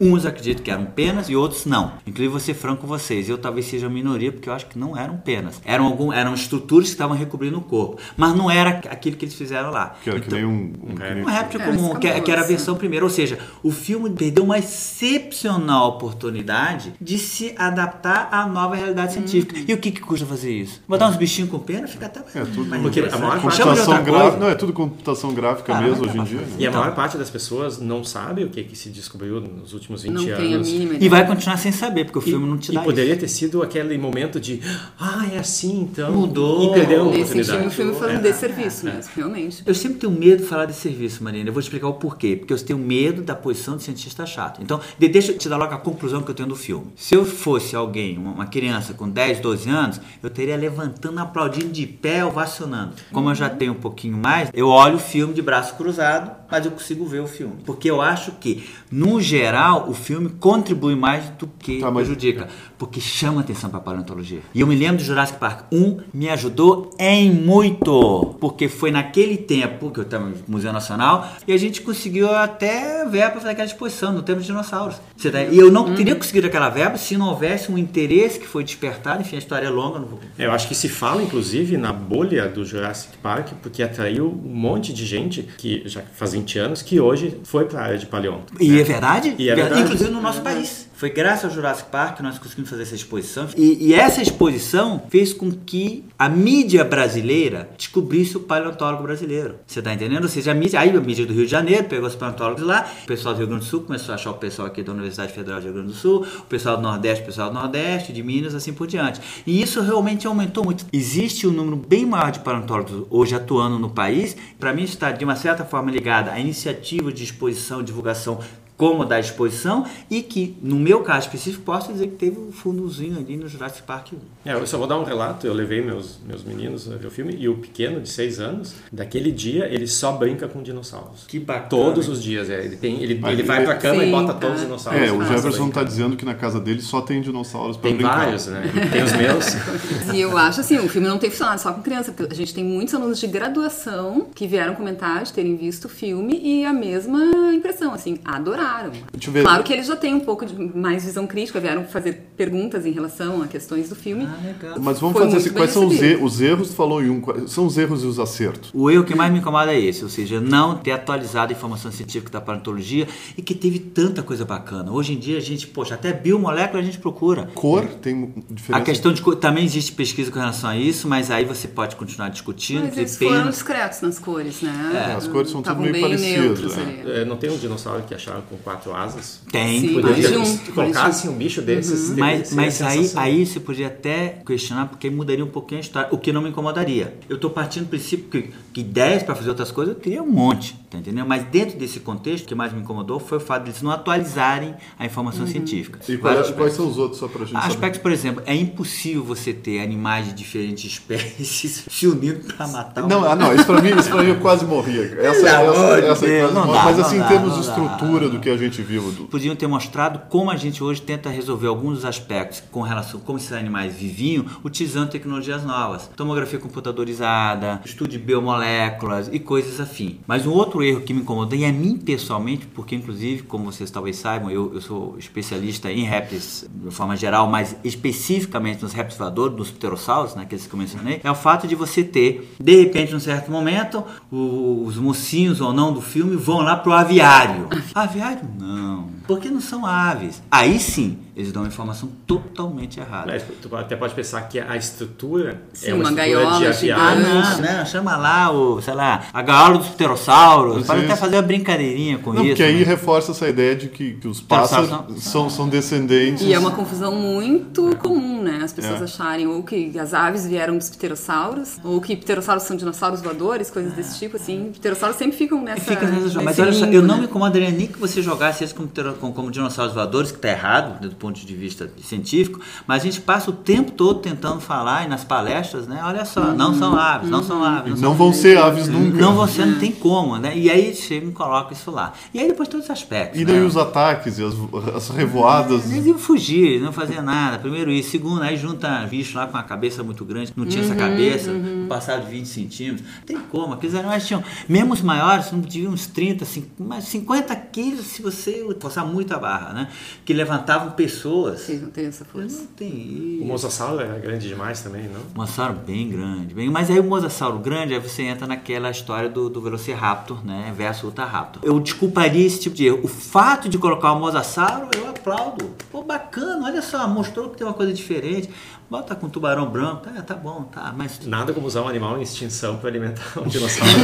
Uns 0.00 0.26
acreditam 0.26 0.62
que 0.64 0.70
eram 0.70 0.84
penas 0.86 1.28
e 1.28 1.36
outros 1.36 1.64
não. 1.66 1.92
Inclusive, 2.06 2.28
vou 2.28 2.40
ser 2.40 2.54
franco 2.54 2.82
com 2.82 2.86
vocês, 2.86 3.28
eu 3.28 3.38
talvez 3.38 3.66
seja 3.66 3.86
a 3.86 3.90
minoria 3.90 4.32
porque 4.32 4.48
eu 4.48 4.52
acho 4.52 4.66
que 4.66 4.78
não 4.78 4.96
eram 4.96 5.16
penas. 5.16 5.60
Eram, 5.64 5.86
algum, 5.86 6.12
eram 6.12 6.34
estruturas 6.34 6.88
que 6.88 6.92
estavam 6.94 7.16
recobrindo 7.16 7.58
o 7.58 7.60
corpo. 7.60 8.00
Mas 8.16 8.34
não 8.36 8.50
era 8.50 8.70
aquilo 8.90 9.16
que 9.16 9.24
eles 9.24 9.34
fizeram 9.34 9.70
lá. 9.70 9.94
Que 10.02 10.10
era 10.10 10.18
que 10.20 10.26
Então- 10.26 10.38
nem 10.38 10.46
um. 10.48 10.72
um- 10.90 10.94
que 10.94 11.02
nem- 11.14 11.22
um 11.22 11.26
réptil 11.26 11.60
É, 11.60 11.64
comum, 11.66 11.94
que, 11.94 12.00
que 12.00 12.06
era 12.08 12.16
a 12.16 12.18
escamoso. 12.24 12.48
versão 12.48 12.74
primeira. 12.76 13.04
Ou 13.04 13.10
seja, 13.10 13.38
o 13.62 13.70
filme 13.70 14.10
perdeu 14.10 14.44
uma 14.44 14.58
excepcional 14.58 15.88
oportunidade 15.90 16.92
de 17.00 17.18
se 17.18 17.54
adaptar 17.56 18.28
à 18.32 18.46
nova 18.46 18.74
realidade 18.74 19.12
científica. 19.12 19.54
E 19.66 19.72
o 19.72 19.78
que, 19.78 19.90
que 19.90 20.00
custa 20.00 20.26
fazer 20.26 20.52
isso? 20.52 20.80
Botar 20.88 21.08
uns 21.08 21.16
bichinhos 21.16 21.50
com 21.50 21.58
pena 21.58 21.86
fica 21.86 22.06
até 22.06 22.20
mais. 22.20 22.34
É 22.36 22.44
tudo. 22.44 22.66
mais 22.68 22.82
Porque 22.82 23.00
a 23.00 23.02
maior 23.18 23.40
parte- 23.40 23.42
computação 23.42 23.94
outra 23.94 24.00
gráfica. 24.12 24.36
Não, 24.38 24.48
é 24.48 24.54
tudo 24.54 24.72
computação 24.72 25.34
gráfica 25.34 25.74
Ah, 25.76 25.80
mesmo 25.80 26.04
hoje 26.04 26.18
em 26.18 26.24
dia. 26.24 26.40
né? 26.40 26.46
E 26.58 26.66
a 26.66 26.68
Então. 26.68 26.80
maior 26.80 26.94
parte 26.94 27.16
das 27.16 27.30
pessoas 27.30 27.78
não 27.78 28.02
sabe 28.04 28.44
o 28.44 28.50
que, 28.50 28.62
que 28.64 28.76
se 28.76 28.88
descobriu 28.90 29.33
nos 29.40 29.72
últimos 29.72 30.02
20 30.02 30.12
Não 30.12 30.22
anos. 30.22 30.36
tem 30.36 30.54
a 30.54 30.58
mínima 30.58 30.94
E 31.00 31.08
vai 31.08 31.26
continuar 31.26 31.56
sem 31.56 31.72
saber, 31.72 32.04
porque 32.06 32.18
o 32.18 32.22
E, 32.22 32.30
filme 32.30 32.46
não 32.48 32.58
te 32.58 32.70
e 32.70 32.74
dá 32.74 32.82
poderia 32.82 33.12
isso. 33.12 33.20
ter 33.20 33.28
sido 33.28 33.62
aquele 33.62 33.96
momento 33.98 34.40
de 34.40 34.60
ah, 34.98 35.26
é 35.32 35.38
assim 35.38 35.80
então. 35.82 36.12
Mudou. 36.12 36.70
E 36.70 36.74
perdeu 36.74 37.02
a 37.02 37.04
Nesse 37.06 37.20
oportunidade. 37.22 37.46
sentido, 37.58 37.68
o 37.68 37.70
filme 37.70 37.94
foi 37.94 38.12
um 38.12 38.18
É. 38.18 38.20
desserviço 38.20 38.84
mesmo, 38.84 39.10
realmente. 39.16 39.62
Eu 39.66 39.74
sempre 39.74 39.98
tenho 39.98 40.12
medo 40.12 40.42
de 40.42 40.48
falar 40.48 40.66
de 40.66 40.74
serviço, 40.74 41.22
Marina. 41.22 41.48
Eu 41.48 41.52
vou 41.52 41.62
te 41.62 41.66
explicar 41.66 41.88
o 41.88 41.94
porquê. 41.94 42.36
Porque 42.36 42.52
eu 42.52 42.58
tenho 42.58 42.78
medo 42.78 43.22
da 43.22 43.34
posição 43.34 43.76
de 43.76 43.82
cientista 43.82 44.24
chato. 44.26 44.60
Então, 44.62 44.80
de- 44.98 45.08
deixa 45.08 45.32
eu 45.32 45.38
te 45.38 45.48
dar 45.48 45.56
logo 45.56 45.74
a 45.74 45.78
conclusão 45.78 46.22
que 46.22 46.30
eu 46.30 46.34
tenho 46.34 46.48
do 46.48 46.56
filme. 46.56 46.86
Se 46.96 47.14
eu 47.14 47.24
fosse 47.24 47.74
alguém, 47.76 48.16
uma- 48.18 48.32
uma 48.32 48.46
criança 48.46 48.94
com 48.94 49.08
10, 49.08 49.40
12 49.40 49.68
anos, 49.68 50.00
eu 50.22 50.30
teria 50.30 50.56
levantando, 50.56 51.18
aplaudindo 51.18 51.68
de 51.68 51.86
pé, 51.86 52.24
ovacionando. 52.24 52.92
Como 53.12 53.30
eu 53.30 53.34
já 53.34 53.48
tenho 53.48 53.72
um 53.72 53.76
pouquinho 53.76 54.16
mais, 54.16 54.50
eu 54.52 54.68
olho 54.68 54.96
o 54.96 54.98
filme 55.00 55.32
de 55.34 55.42
braço 55.42 55.74
cruzado, 55.76 56.30
mas 56.50 56.64
eu 56.64 56.72
consigo 56.72 57.04
ver 57.06 57.20
o 57.20 57.26
filme. 57.26 57.54
Porque 57.64 57.90
eu 57.90 58.00
acho 58.00 58.32
que, 58.32 58.64
no 58.90 59.20
geral, 59.24 59.86
o 59.88 59.94
filme 59.94 60.28
contribui 60.38 60.94
mais 60.94 61.28
do 61.30 61.46
que 61.58 61.80
Tá, 61.80 61.90
prejudica, 61.90 62.48
porque 62.78 63.00
chama 63.00 63.40
atenção 63.40 63.68
para 63.70 63.80
paleontologia. 63.80 64.40
E 64.54 64.60
eu 64.60 64.66
me 64.66 64.76
lembro 64.76 64.98
do 64.98 65.02
Jurassic 65.04 65.38
Park 65.38 65.64
1, 65.72 65.98
me 66.12 66.28
ajudou 66.28 66.90
em 66.98 67.30
muito, 67.32 68.36
porque 68.40 68.68
foi 68.68 68.90
naquele 68.90 69.36
tempo 69.36 69.90
que 69.90 69.98
eu 69.98 70.04
estava 70.04 70.26
no 70.26 70.34
Museu 70.46 70.72
Nacional 70.72 71.28
e 71.46 71.52
a 71.52 71.56
gente 71.56 71.80
conseguiu 71.82 72.30
até 72.34 73.04
verba 73.06 73.32
para 73.32 73.40
fazer 73.40 73.52
aquela 73.52 73.66
exposição 73.66 74.12
no 74.12 74.22
tempo 74.22 74.40
de 74.40 74.46
dinossauros. 74.46 74.96
Você 75.16 75.30
tá- 75.30 75.42
E 75.42 75.58
eu 75.58 75.70
não 75.70 75.94
teria 75.94 76.14
conseguido 76.14 76.46
aquela 76.46 76.68
verba 76.68 76.96
se 76.96 77.16
não 77.16 77.28
houvesse 77.28 77.70
um 77.70 77.78
interesse 77.78 78.38
que 78.38 78.46
foi 78.46 78.62
despertado. 78.64 79.20
Enfim, 79.22 79.36
a 79.36 79.38
história 79.38 79.66
é 79.66 79.70
longa, 79.70 79.98
não 79.98 80.06
vou 80.06 80.20
Eu 80.38 80.52
acho 80.52 80.68
que 80.68 80.74
se 80.74 80.88
fala, 80.88 81.22
inclusive, 81.22 81.76
na 81.76 81.92
bolha 81.92 82.48
do 82.48 82.64
Jurassic 82.64 83.16
Park, 83.18 83.48
porque 83.62 83.82
atraiu 83.82 84.26
um 84.44 84.54
monte 84.54 84.92
de 84.92 85.04
gente 85.06 85.42
que 85.58 85.82
já 85.86 86.02
faz 86.14 86.32
20 86.32 86.58
anos 86.58 86.82
que 86.82 87.00
hoje 87.00 87.38
foi 87.44 87.64
para 87.66 87.80
a 87.80 87.84
área 87.84 87.98
de 87.98 88.06
paleonto. 88.06 88.52
E 88.60 88.78
é 88.78 88.82
verdade? 88.82 89.13
E 89.38 89.50
é 89.50 89.54
verdade. 89.54 89.82
Inclusive 89.82 90.10
no 90.10 90.20
nosso 90.20 90.40
país. 90.40 90.88
Foi 90.94 91.10
graças 91.10 91.44
ao 91.44 91.50
Jurassic 91.50 91.90
Park 91.90 92.16
que 92.16 92.22
nós 92.22 92.38
conseguimos 92.38 92.70
fazer 92.70 92.82
essa 92.82 92.94
exposição. 92.94 93.48
E, 93.56 93.88
e 93.88 93.94
essa 93.94 94.22
exposição 94.22 95.02
fez 95.10 95.32
com 95.32 95.50
que 95.50 96.04
a 96.18 96.28
mídia 96.28 96.84
brasileira 96.84 97.68
descobrisse 97.76 98.36
o 98.36 98.40
paleontólogo 98.40 99.02
brasileiro. 99.02 99.56
Você 99.66 99.82
tá 99.82 99.92
entendendo? 99.92 100.22
Ou 100.22 100.28
seja, 100.28 100.52
a 100.52 100.54
mídia, 100.54 100.80
aí 100.80 100.96
a 100.96 101.00
mídia 101.00 101.26
do 101.26 101.32
Rio 101.32 101.44
de 101.44 101.50
Janeiro 101.50 101.84
pegou 101.84 102.06
os 102.06 102.14
paleontólogos 102.14 102.62
lá, 102.62 102.88
o 103.02 103.06
pessoal 103.06 103.34
do 103.34 103.38
Rio 103.38 103.48
Grande 103.48 103.64
do 103.64 103.68
Sul 103.68 103.80
começou 103.82 104.12
a 104.12 104.14
achar 104.14 104.30
o 104.30 104.34
pessoal 104.34 104.68
aqui 104.68 104.82
da 104.82 104.92
Universidade 104.92 105.32
Federal 105.32 105.60
do 105.60 105.64
Rio 105.64 105.74
Grande 105.74 105.88
do 105.88 105.94
Sul, 105.94 106.24
o 106.38 106.42
pessoal 106.44 106.76
do 106.76 106.82
Nordeste, 106.82 107.22
o 107.22 107.26
pessoal 107.26 107.48
do 107.48 107.54
Nordeste, 107.54 108.12
de 108.12 108.22
Minas, 108.22 108.54
assim 108.54 108.72
por 108.72 108.86
diante. 108.86 109.20
E 109.44 109.60
isso 109.60 109.80
realmente 109.82 110.26
aumentou 110.26 110.64
muito. 110.64 110.86
Existe 110.92 111.46
um 111.46 111.50
número 111.50 111.76
bem 111.76 112.06
maior 112.06 112.30
de 112.30 112.38
paleontólogos 112.38 113.06
hoje 113.10 113.34
atuando 113.34 113.78
no 113.78 113.90
país. 113.90 114.36
Para 114.60 114.72
mim 114.72 114.84
está 114.84 115.10
de 115.10 115.24
uma 115.24 115.34
certa 115.34 115.64
forma 115.64 115.90
ligada 115.90 116.32
à 116.32 116.38
iniciativa 116.38 117.12
de 117.12 117.24
exposição, 117.24 117.82
divulgação 117.82 118.38
como 118.76 119.04
da 119.04 119.20
exposição 119.20 119.86
e 120.10 120.22
que, 120.22 120.56
no 120.60 120.76
meu 120.76 121.00
caso 121.00 121.26
específico, 121.26 121.64
posso 121.64 121.92
dizer 121.92 122.08
que 122.08 122.16
teve 122.16 122.38
um 122.38 122.50
fundozinho 122.50 123.18
ali 123.18 123.36
no 123.36 123.48
Jurassic 123.48 123.82
Park 123.82 124.12
1. 124.12 124.16
É, 124.50 124.54
eu 124.54 124.66
só 124.66 124.76
vou 124.78 124.86
dar 124.86 124.98
um 124.98 125.04
relato. 125.04 125.46
Eu 125.46 125.54
levei 125.54 125.80
meus, 125.80 126.18
meus 126.26 126.42
meninos 126.42 126.90
a 126.90 126.96
ver 126.96 127.06
o 127.06 127.10
filme 127.10 127.36
e 127.38 127.48
o 127.48 127.56
pequeno, 127.56 128.00
de 128.00 128.08
6 128.08 128.40
anos, 128.40 128.74
daquele 128.92 129.30
dia 129.30 129.66
ele 129.66 129.86
só 129.86 130.12
brinca 130.12 130.48
com 130.48 130.62
dinossauros. 130.62 131.24
Que 131.26 131.38
bacana. 131.38 131.68
Todos 131.68 132.08
os 132.08 132.22
dias. 132.22 132.50
É, 132.50 132.64
ele, 132.64 132.76
tem, 132.76 133.02
ele, 133.02 133.18
Mas 133.20 133.32
ele 133.32 133.42
vai 133.42 133.64
pra 133.64 133.76
cama 133.76 134.00
Sim, 134.00 134.08
e 134.08 134.10
bota 134.10 134.34
tá. 134.34 134.40
todos 134.40 134.56
os 134.56 134.62
dinossauros. 134.62 135.00
É, 135.00 135.12
o 135.12 135.24
Jefferson 135.24 135.70
tá 135.70 135.84
dizendo 135.84 136.16
que 136.16 136.24
na 136.24 136.34
casa 136.34 136.60
dele 136.60 136.82
só 136.82 137.00
tem 137.00 137.20
dinossauros 137.20 137.76
pra 137.76 137.88
Tem 137.88 137.96
brincar. 137.96 138.18
vários, 138.18 138.46
né? 138.46 138.62
Tem 138.92 139.02
os 139.02 139.12
meus. 139.12 139.54
E 140.14 140.20
eu 140.20 140.36
acho 140.36 140.60
assim, 140.60 140.78
o 140.78 140.88
filme 140.88 141.08
não 141.08 141.18
tem 141.18 141.30
funcionado 141.30 141.60
só 141.60 141.72
com 141.72 141.82
criança, 141.82 142.12
porque 142.12 142.32
a 142.32 142.36
gente 142.36 142.54
tem 142.54 142.62
muitos 142.62 142.94
alunos 142.94 143.18
de 143.18 143.26
graduação 143.26 144.28
que 144.34 144.46
vieram 144.46 144.74
comentar 144.74 145.22
de 145.24 145.32
terem 145.32 145.56
visto 145.56 145.86
o 145.86 145.88
filme 145.88 146.40
e 146.42 146.64
a 146.64 146.72
mesma 146.72 147.52
impressão, 147.52 147.92
assim, 147.92 148.18
adoraram. 148.24 148.63
Deixa 149.12 149.28
eu 149.28 149.32
ver. 149.32 149.42
Claro 149.42 149.62
que 149.62 149.72
eles 149.72 149.86
já 149.86 149.96
têm 149.96 150.14
um 150.14 150.20
pouco 150.20 150.44
de 150.46 150.54
mais 150.76 151.04
visão 151.04 151.26
crítica, 151.26 151.60
vieram 151.60 151.84
fazer 151.84 152.28
perguntas 152.36 152.84
em 152.86 152.90
relação 152.90 153.42
a 153.42 153.46
questões 153.46 153.88
do 153.88 153.94
filme. 153.94 154.26
Ah, 154.26 154.46
legal. 154.46 154.78
Mas 154.80 154.98
vamos 155.00 155.16
Foi 155.16 155.24
fazer 155.26 155.36
assim, 155.38 155.50
quais 155.50 155.70
são 155.70 155.86
os, 155.86 155.92
recebido. 155.94 156.20
er- 156.20 156.24
os 156.24 156.40
erros? 156.40 156.68
Tu 156.70 156.74
falou 156.74 157.02
em 157.02 157.10
um, 157.10 157.20
quais 157.20 157.50
são 157.50 157.66
os 157.66 157.76
erros 157.78 158.02
e 158.02 158.06
os 158.06 158.18
acertos. 158.18 158.70
O 158.74 158.90
erro 158.90 159.04
que 159.04 159.14
mais 159.14 159.32
me 159.32 159.38
incomoda 159.38 159.72
é 159.72 159.80
esse, 159.80 160.02
ou 160.02 160.08
seja, 160.10 160.40
não 160.40 160.76
ter 160.76 160.92
atualizado 160.92 161.52
a 161.52 161.56
informação 161.56 161.90
científica 161.92 162.30
da 162.32 162.40
paleontologia 162.40 163.06
e 163.36 163.42
que 163.42 163.54
teve 163.54 163.78
tanta 163.78 164.22
coisa 164.22 164.44
bacana. 164.44 164.90
Hoje 164.92 165.12
em 165.12 165.18
dia 165.18 165.38
a 165.38 165.40
gente, 165.40 165.66
poxa, 165.66 165.94
até 165.94 166.12
biomolécula 166.12 166.80
a 166.80 166.84
gente 166.84 166.98
procura. 166.98 167.48
Cor 167.54 167.84
tem 168.02 168.32
diferença. 168.50 168.82
A 168.82 168.84
questão 168.84 169.12
de 169.12 169.20
cor, 169.22 169.36
também 169.36 169.64
existe 169.64 169.92
pesquisa 169.92 170.30
com 170.30 170.38
relação 170.38 170.70
a 170.70 170.76
isso, 170.76 171.06
mas 171.08 171.30
aí 171.30 171.44
você 171.44 171.68
pode 171.68 171.96
continuar 171.96 172.28
discutindo, 172.30 172.84
Mas 172.84 172.96
eles 172.96 173.12
depende. 173.12 173.38
foram 173.38 173.50
discretos 173.50 174.00
nas 174.00 174.18
cores, 174.18 174.62
né? 174.62 175.08
É, 175.10 175.14
as 175.14 175.26
cores 175.28 175.50
são 175.50 175.62
tudo 175.62 175.80
meio 175.80 175.92
bem 175.92 176.02
parecidas, 176.02 176.40
neutros 176.40 176.78
é. 176.78 176.80
ali. 176.80 177.02
É, 177.20 177.24
não 177.24 177.36
tem 177.36 177.50
um 177.50 177.56
dinossauro 177.56 178.02
que 178.04 178.14
acharam 178.14 178.42
com 178.56 178.62
quatro 178.62 178.94
asas? 178.94 179.40
Tem, 179.50 179.80
Sim, 179.80 179.94
poderia- 179.94 180.12
mais 180.12 180.28
de 180.28 180.36
um. 180.38 180.44
Se 180.44 180.50
mais 180.52 180.64
de 180.64 180.72
colocassem 180.72 181.32
bicho 181.32 181.62
desses, 181.62 182.10
Uhum. 182.10 182.16
Mas, 182.18 182.54
mas 182.54 182.82
aí, 182.82 183.10
aí 183.16 183.46
você 183.46 183.60
podia 183.60 183.86
até 183.88 184.38
questionar, 184.46 184.86
porque 184.86 185.08
mudaria 185.10 185.44
um 185.44 185.48
pouquinho 185.48 185.78
a 185.80 185.82
história, 185.82 186.08
o 186.12 186.18
que 186.18 186.32
não 186.32 186.42
me 186.42 186.48
incomodaria. 186.50 187.14
Eu 187.28 187.36
estou 187.36 187.50
partindo 187.50 187.84
do 187.84 187.88
princípio 187.88 188.28
que, 188.30 188.50
que 188.72 188.80
ideias 188.80 189.22
para 189.22 189.34
fazer 189.34 189.48
outras 189.50 189.70
coisas 189.70 189.94
eu 189.94 190.00
teria 190.00 190.22
um 190.22 190.30
monte, 190.30 190.74
tá 190.90 190.98
entendendo? 190.98 191.26
Mas 191.26 191.44
dentro 191.44 191.78
desse 191.78 192.00
contexto, 192.00 192.44
o 192.44 192.48
que 192.48 192.54
mais 192.54 192.72
me 192.72 192.80
incomodou 192.80 193.18
foi 193.20 193.38
o 193.38 193.40
fato 193.40 193.64
de 193.64 193.70
eles 193.70 193.82
não 193.82 193.90
atualizarem 193.90 194.74
a 194.98 195.04
informação 195.06 195.46
científica. 195.46 195.98
E 196.08 196.16
quais, 196.16 196.36
Vários 196.36 196.54
quais 196.56 196.72
são 196.74 196.88
os 196.88 196.98
outros, 196.98 197.18
só 197.20 197.28
pra 197.28 197.40
gente 197.44 197.52
saber? 197.52 197.66
Aspectos, 197.66 198.00
por 198.00 198.12
exemplo, 198.12 198.42
é 198.46 198.54
impossível 198.54 199.24
você 199.24 199.52
ter 199.52 199.80
animais 199.80 200.26
de 200.26 200.32
diferentes 200.34 200.84
espécies 200.92 201.84
se 201.90 202.06
unindo 202.06 202.40
para 202.54 202.66
matar 202.68 203.04
um. 203.04 203.08
Não, 203.08 203.24
ah, 203.24 203.34
não, 203.34 203.54
isso 203.54 203.64
pra 203.66 203.80
mim, 203.80 203.90
isso 203.98 204.08
pra 204.10 204.22
mim 204.22 204.30
eu 204.30 204.40
quase 204.40 204.64
morria. 204.64 205.02
Essa, 205.20 205.46
essa, 205.46 205.58
amor 205.58 206.00
de 206.00 206.06
essa, 206.08 206.26
Deus, 206.26 206.52
quase 206.52 206.54
não 206.66 206.72
dá, 206.72 206.84
Mas 206.84 206.96
não 206.98 207.04
assim, 207.06 207.18
dá, 207.18 207.24
em 207.24 207.28
termos 207.28 207.52
não 207.52 207.60
de 207.60 207.66
dá. 207.66 207.72
estrutura 207.72 208.28
do 208.28 208.40
que 208.44 208.50
a 208.50 208.56
gente 208.56 208.82
viu. 208.82 209.10
Do... 209.10 209.24
Podiam 209.24 209.56
ter 209.56 209.66
mostrado 209.66 210.20
como 210.28 210.50
a 210.50 210.56
gente 210.56 210.84
hoje 210.84 211.00
tenta 211.00 211.30
resolver 211.30 211.66
alguns 211.66 211.94
dos 211.94 212.04
aspectos 212.04 212.62
com 212.70 212.82
relação 212.82 213.18
a 213.18 213.22
como 213.22 213.38
esses 213.38 213.52
animais 213.52 213.96
viviam, 213.96 214.44
utilizando 214.62 215.08
tecnologias 215.08 215.64
novas. 215.64 216.10
Tomografia 216.14 216.58
computadorizada, 216.58 217.80
estudo 217.84 218.10
de 218.10 218.18
biomoléculas 218.18 219.30
e 219.32 219.38
coisas 219.38 219.80
afim. 219.80 220.20
Mas 220.26 220.46
um 220.46 220.52
outro 220.52 220.82
erro 220.82 221.00
que 221.00 221.14
me 221.14 221.22
incomodou, 221.22 221.58
e 221.58 221.64
a 221.64 221.72
mim 221.72 221.96
pessoalmente, 221.96 222.66
porque 222.66 222.94
inclusive, 222.94 223.42
como 223.44 223.64
vocês 223.64 223.90
talvez 223.90 224.16
saibam, 224.16 224.50
eu, 224.50 224.74
eu 224.74 224.80
sou 224.80 225.16
especialista 225.18 225.90
em 225.90 226.04
répteis 226.04 226.68
de 226.70 226.90
forma 226.90 227.16
geral, 227.16 227.48
mas 227.48 227.76
especificamente 227.82 228.82
nos 228.82 228.92
répteis 228.92 229.18
voadores, 229.18 229.56
nos 229.56 229.70
pterossauros, 229.70 230.34
naqueles 230.34 230.66
que 230.66 230.74
eu 230.74 230.78
mencionei, 230.78 231.20
é 231.24 231.30
o 231.30 231.34
fato 231.34 231.66
de 231.66 231.74
você 231.74 232.04
ter, 232.04 232.54
de 232.60 232.82
repente, 232.82 233.12
num 233.12 233.20
certo 233.20 233.50
momento, 233.50 234.04
os 234.30 234.96
mocinhos 234.96 235.60
ou 235.60 235.72
não 235.72 235.92
do 235.92 236.02
filme 236.02 236.36
vão 236.36 236.58
lá 236.58 236.76
pro 236.76 236.92
aviário. 236.92 237.68
Aviário? 237.94 238.33
Não. 238.42 239.13
Porque 239.26 239.48
não 239.48 239.60
são 239.60 239.86
aves. 239.86 240.42
Aí 240.50 240.78
sim, 240.78 241.18
eles 241.34 241.50
dão 241.50 241.62
uma 241.62 241.68
informação 241.68 242.10
totalmente 242.26 243.00
errada. 243.00 243.32
Mas 243.32 243.42
tu 243.62 243.74
até 243.74 243.96
pode 243.96 244.14
pensar 244.14 244.42
que 244.42 244.58
a 244.60 244.76
estrutura 244.76 245.62
Sim, 245.72 245.88
é 245.90 245.94
uma, 245.94 246.10
uma 246.10 246.10
estrutura 246.10 246.40
gaiola 246.44 246.58
de 246.72 246.78
gigante. 246.78 246.90
Ah, 246.90 247.08
aviário. 247.10 247.62
não, 247.62 247.78
não, 247.78 247.86
chama 247.86 248.16
lá 248.16 248.50
o, 248.52 248.82
sei 248.82 248.94
lá, 248.94 249.24
a 249.32 249.42
gaiola 249.42 249.78
dos 249.78 249.88
pterossauros. 249.88 250.86
Pode 250.86 251.00
isso- 251.02 251.12
até 251.12 251.16
fazer 251.20 251.36
uma 251.36 251.42
brincadeirinha 251.42 252.18
com 252.18 252.32
Não, 252.32 252.40
isso. 252.42 252.50
porque 252.50 252.62
aí 252.62 252.78
né? 252.80 252.84
reforça 252.84 253.32
essa 253.32 253.48
ideia 253.48 253.74
de 253.74 253.88
que, 253.88 254.12
que 254.14 254.28
os 254.28 254.40
Pterossauros 254.40 254.90
pássaros 254.90 255.22
são- 255.22 255.32
são, 255.48 255.50
são 255.50 255.68
descendentes. 255.68 256.42
E 256.42 256.52
é 256.52 256.58
uma 256.58 256.70
confusão 256.72 257.14
muito 257.14 257.96
comum, 257.96 258.42
né? 258.42 258.60
As 258.62 258.72
pessoas 258.72 259.00
É. 259.00 259.04
acharem 259.04 259.46
ou 259.46 259.62
que 259.62 259.98
as 259.98 260.12
aves 260.12 260.46
vieram 260.46 260.76
dos 260.76 260.90
pterossauros, 260.90 261.78
ou 261.82 262.00
que 262.00 262.14
pterossauros 262.14 262.64
são 262.64 262.76
dinossauros 262.76 263.22
voadores, 263.22 263.70
coisas 263.70 263.92
desse 263.94 264.18
tipo, 264.18 264.36
assim. 264.36 264.70
Pterossauros 264.74 265.16
sempre 265.16 265.36
ficam 265.36 265.62
nessa. 265.62 265.80
Fica 265.80 266.06
nessa 266.06 266.42
Mas 266.42 266.58
olha 266.58 266.72
só, 266.72 266.84
eu 266.86 267.00
não 267.02 267.14
né? 267.14 267.20
me 267.22 267.26
incomodaria 267.26 267.70
nem 267.70 267.86
que 267.86 267.98
você 267.98 268.20
jogasse 268.20 268.62
eles 268.64 268.72
como, 268.72 268.88
ptero- 268.88 269.13
como, 269.18 269.32
como 269.32 269.50
dinossauros 269.50 269.94
voadores, 269.94 270.30
que 270.30 270.38
está 270.38 270.48
errado 270.48 271.00
do 271.00 271.14
ponto 271.16 271.44
de 271.44 271.54
vista 271.54 271.90
científico, 272.02 272.60
mas 272.86 273.02
a 273.02 273.04
gente 273.04 273.20
passa 273.20 273.50
o 273.50 273.52
tempo 273.52 273.92
todo 273.92 274.20
tentando 274.20 274.60
falar 274.60 275.04
e 275.04 275.08
nas 275.08 275.24
palestras, 275.24 275.86
né? 275.86 276.00
Olha 276.04 276.24
só, 276.24 276.52
não 276.52 276.74
são 276.74 276.96
aves, 276.96 277.30
não 277.30 277.42
são 277.42 277.62
aves. 277.62 277.98
São 277.98 278.10
não 278.10 278.16
vão 278.16 278.32
ser 278.32 278.58
aves 278.58 278.88
nunca. 278.88 279.18
Não 279.18 279.34
você 279.34 279.64
não 279.64 279.78
tem 279.78 279.92
como, 279.92 280.36
né? 280.38 280.56
E 280.56 280.70
aí 280.70 280.94
chega 280.94 281.26
e 281.26 281.32
coloca 281.32 281.72
isso 281.72 281.90
lá. 281.90 282.12
E 282.32 282.38
aí 282.38 282.48
depois 282.48 282.68
todos 282.68 282.86
os 282.86 282.90
aspectos. 282.90 283.40
E 283.40 283.44
daí 283.44 283.60
né? 283.60 283.64
os 283.64 283.76
ataques 283.76 284.38
e 284.38 284.44
as, 284.44 284.54
as 284.94 285.08
revoadas. 285.10 285.90
Eles 285.90 286.06
iam 286.06 286.18
fugir, 286.18 286.80
não 286.80 286.92
faziam 286.92 287.22
nada. 287.22 287.58
Primeiro 287.58 287.90
isso. 287.90 288.10
Segundo, 288.10 288.42
aí 288.42 288.56
junta 288.56 289.06
bicho 289.06 289.36
lá 289.36 289.46
com 289.46 289.54
uma 289.54 289.62
cabeça 289.62 290.02
muito 290.02 290.24
grande, 290.24 290.52
não 290.56 290.66
tinha 290.66 290.84
essa 290.84 290.94
cabeça, 290.94 291.52
no 291.52 291.86
passado 291.86 292.24
de 292.24 292.30
20 292.30 292.46
centímetros. 292.46 293.02
Não 293.02 293.26
tem 293.26 293.38
como. 293.50 293.74
Aqueles 293.74 293.94
animais 293.94 294.26
tinham, 294.26 294.42
mesmo 294.68 294.92
os 294.92 295.02
maiores, 295.02 295.50
não 295.52 295.62
tinham 295.62 295.92
uns 295.92 296.06
30, 296.06 296.44
50, 296.44 296.84
mas 296.84 297.04
50 297.04 297.54
quilos 297.56 298.06
se 298.06 298.22
você 298.22 298.64
forçar 298.80 299.03
muito 299.04 299.34
a 299.34 299.38
barra, 299.38 299.72
né? 299.72 299.88
Que 300.24 300.32
levantavam 300.32 300.92
pessoas. 300.92 301.60
Vocês 301.60 301.82
não 301.82 301.90
têm 301.90 302.06
essa 302.06 302.24
Não 302.24 302.30
força. 302.30 302.64
tem 302.76 302.88
O 302.90 303.36
isso. 303.38 303.44
mosasauro 303.44 304.00
era 304.00 304.18
grande 304.18 304.48
demais 304.48 304.80
também, 304.82 305.08
não? 305.08 305.20
Mossauro 305.34 305.74
bem 305.74 306.08
grande, 306.08 306.54
bem, 306.54 306.70
mas 306.70 306.90
aí 306.90 306.98
o 306.98 307.04
mosasauro 307.04 307.58
grande, 307.58 307.94
aí 307.94 308.00
você 308.00 308.22
entra 308.22 308.46
naquela 308.46 308.90
história 308.90 309.28
do, 309.28 309.48
do 309.48 309.60
Velociraptor, 309.60 310.44
né, 310.44 310.72
versus 310.76 311.04
Utahraptor. 311.04 311.62
Eu 311.64 311.78
desculparia 311.80 312.46
esse 312.46 312.60
tipo 312.60 312.74
de 312.76 312.86
erro. 312.86 313.00
O 313.02 313.08
fato 313.08 313.68
de 313.68 313.78
colocar 313.78 314.12
o 314.12 314.20
mosasauro, 314.20 314.88
eu 314.96 315.08
aplaudo. 315.10 315.70
Pô, 315.90 316.02
bacana, 316.02 316.64
olha 316.66 316.82
só, 316.82 317.06
mostrou 317.08 317.50
que 317.50 317.56
tem 317.58 317.66
uma 317.66 317.74
coisa 317.74 317.92
diferente. 317.92 318.50
Bota 318.90 319.14
com 319.14 319.28
tubarão 319.28 319.68
branco, 319.70 320.02
tá, 320.02 320.22
tá 320.22 320.34
bom, 320.34 320.64
tá, 320.64 320.92
mas 320.96 321.20
Nada 321.26 321.52
como 321.52 321.66
usar 321.66 321.82
um 321.82 321.88
animal 321.88 322.18
em 322.18 322.22
extinção 322.22 322.76
para 322.76 322.88
alimentar 322.88 323.22
um 323.40 323.48
dinossauro. 323.48 323.92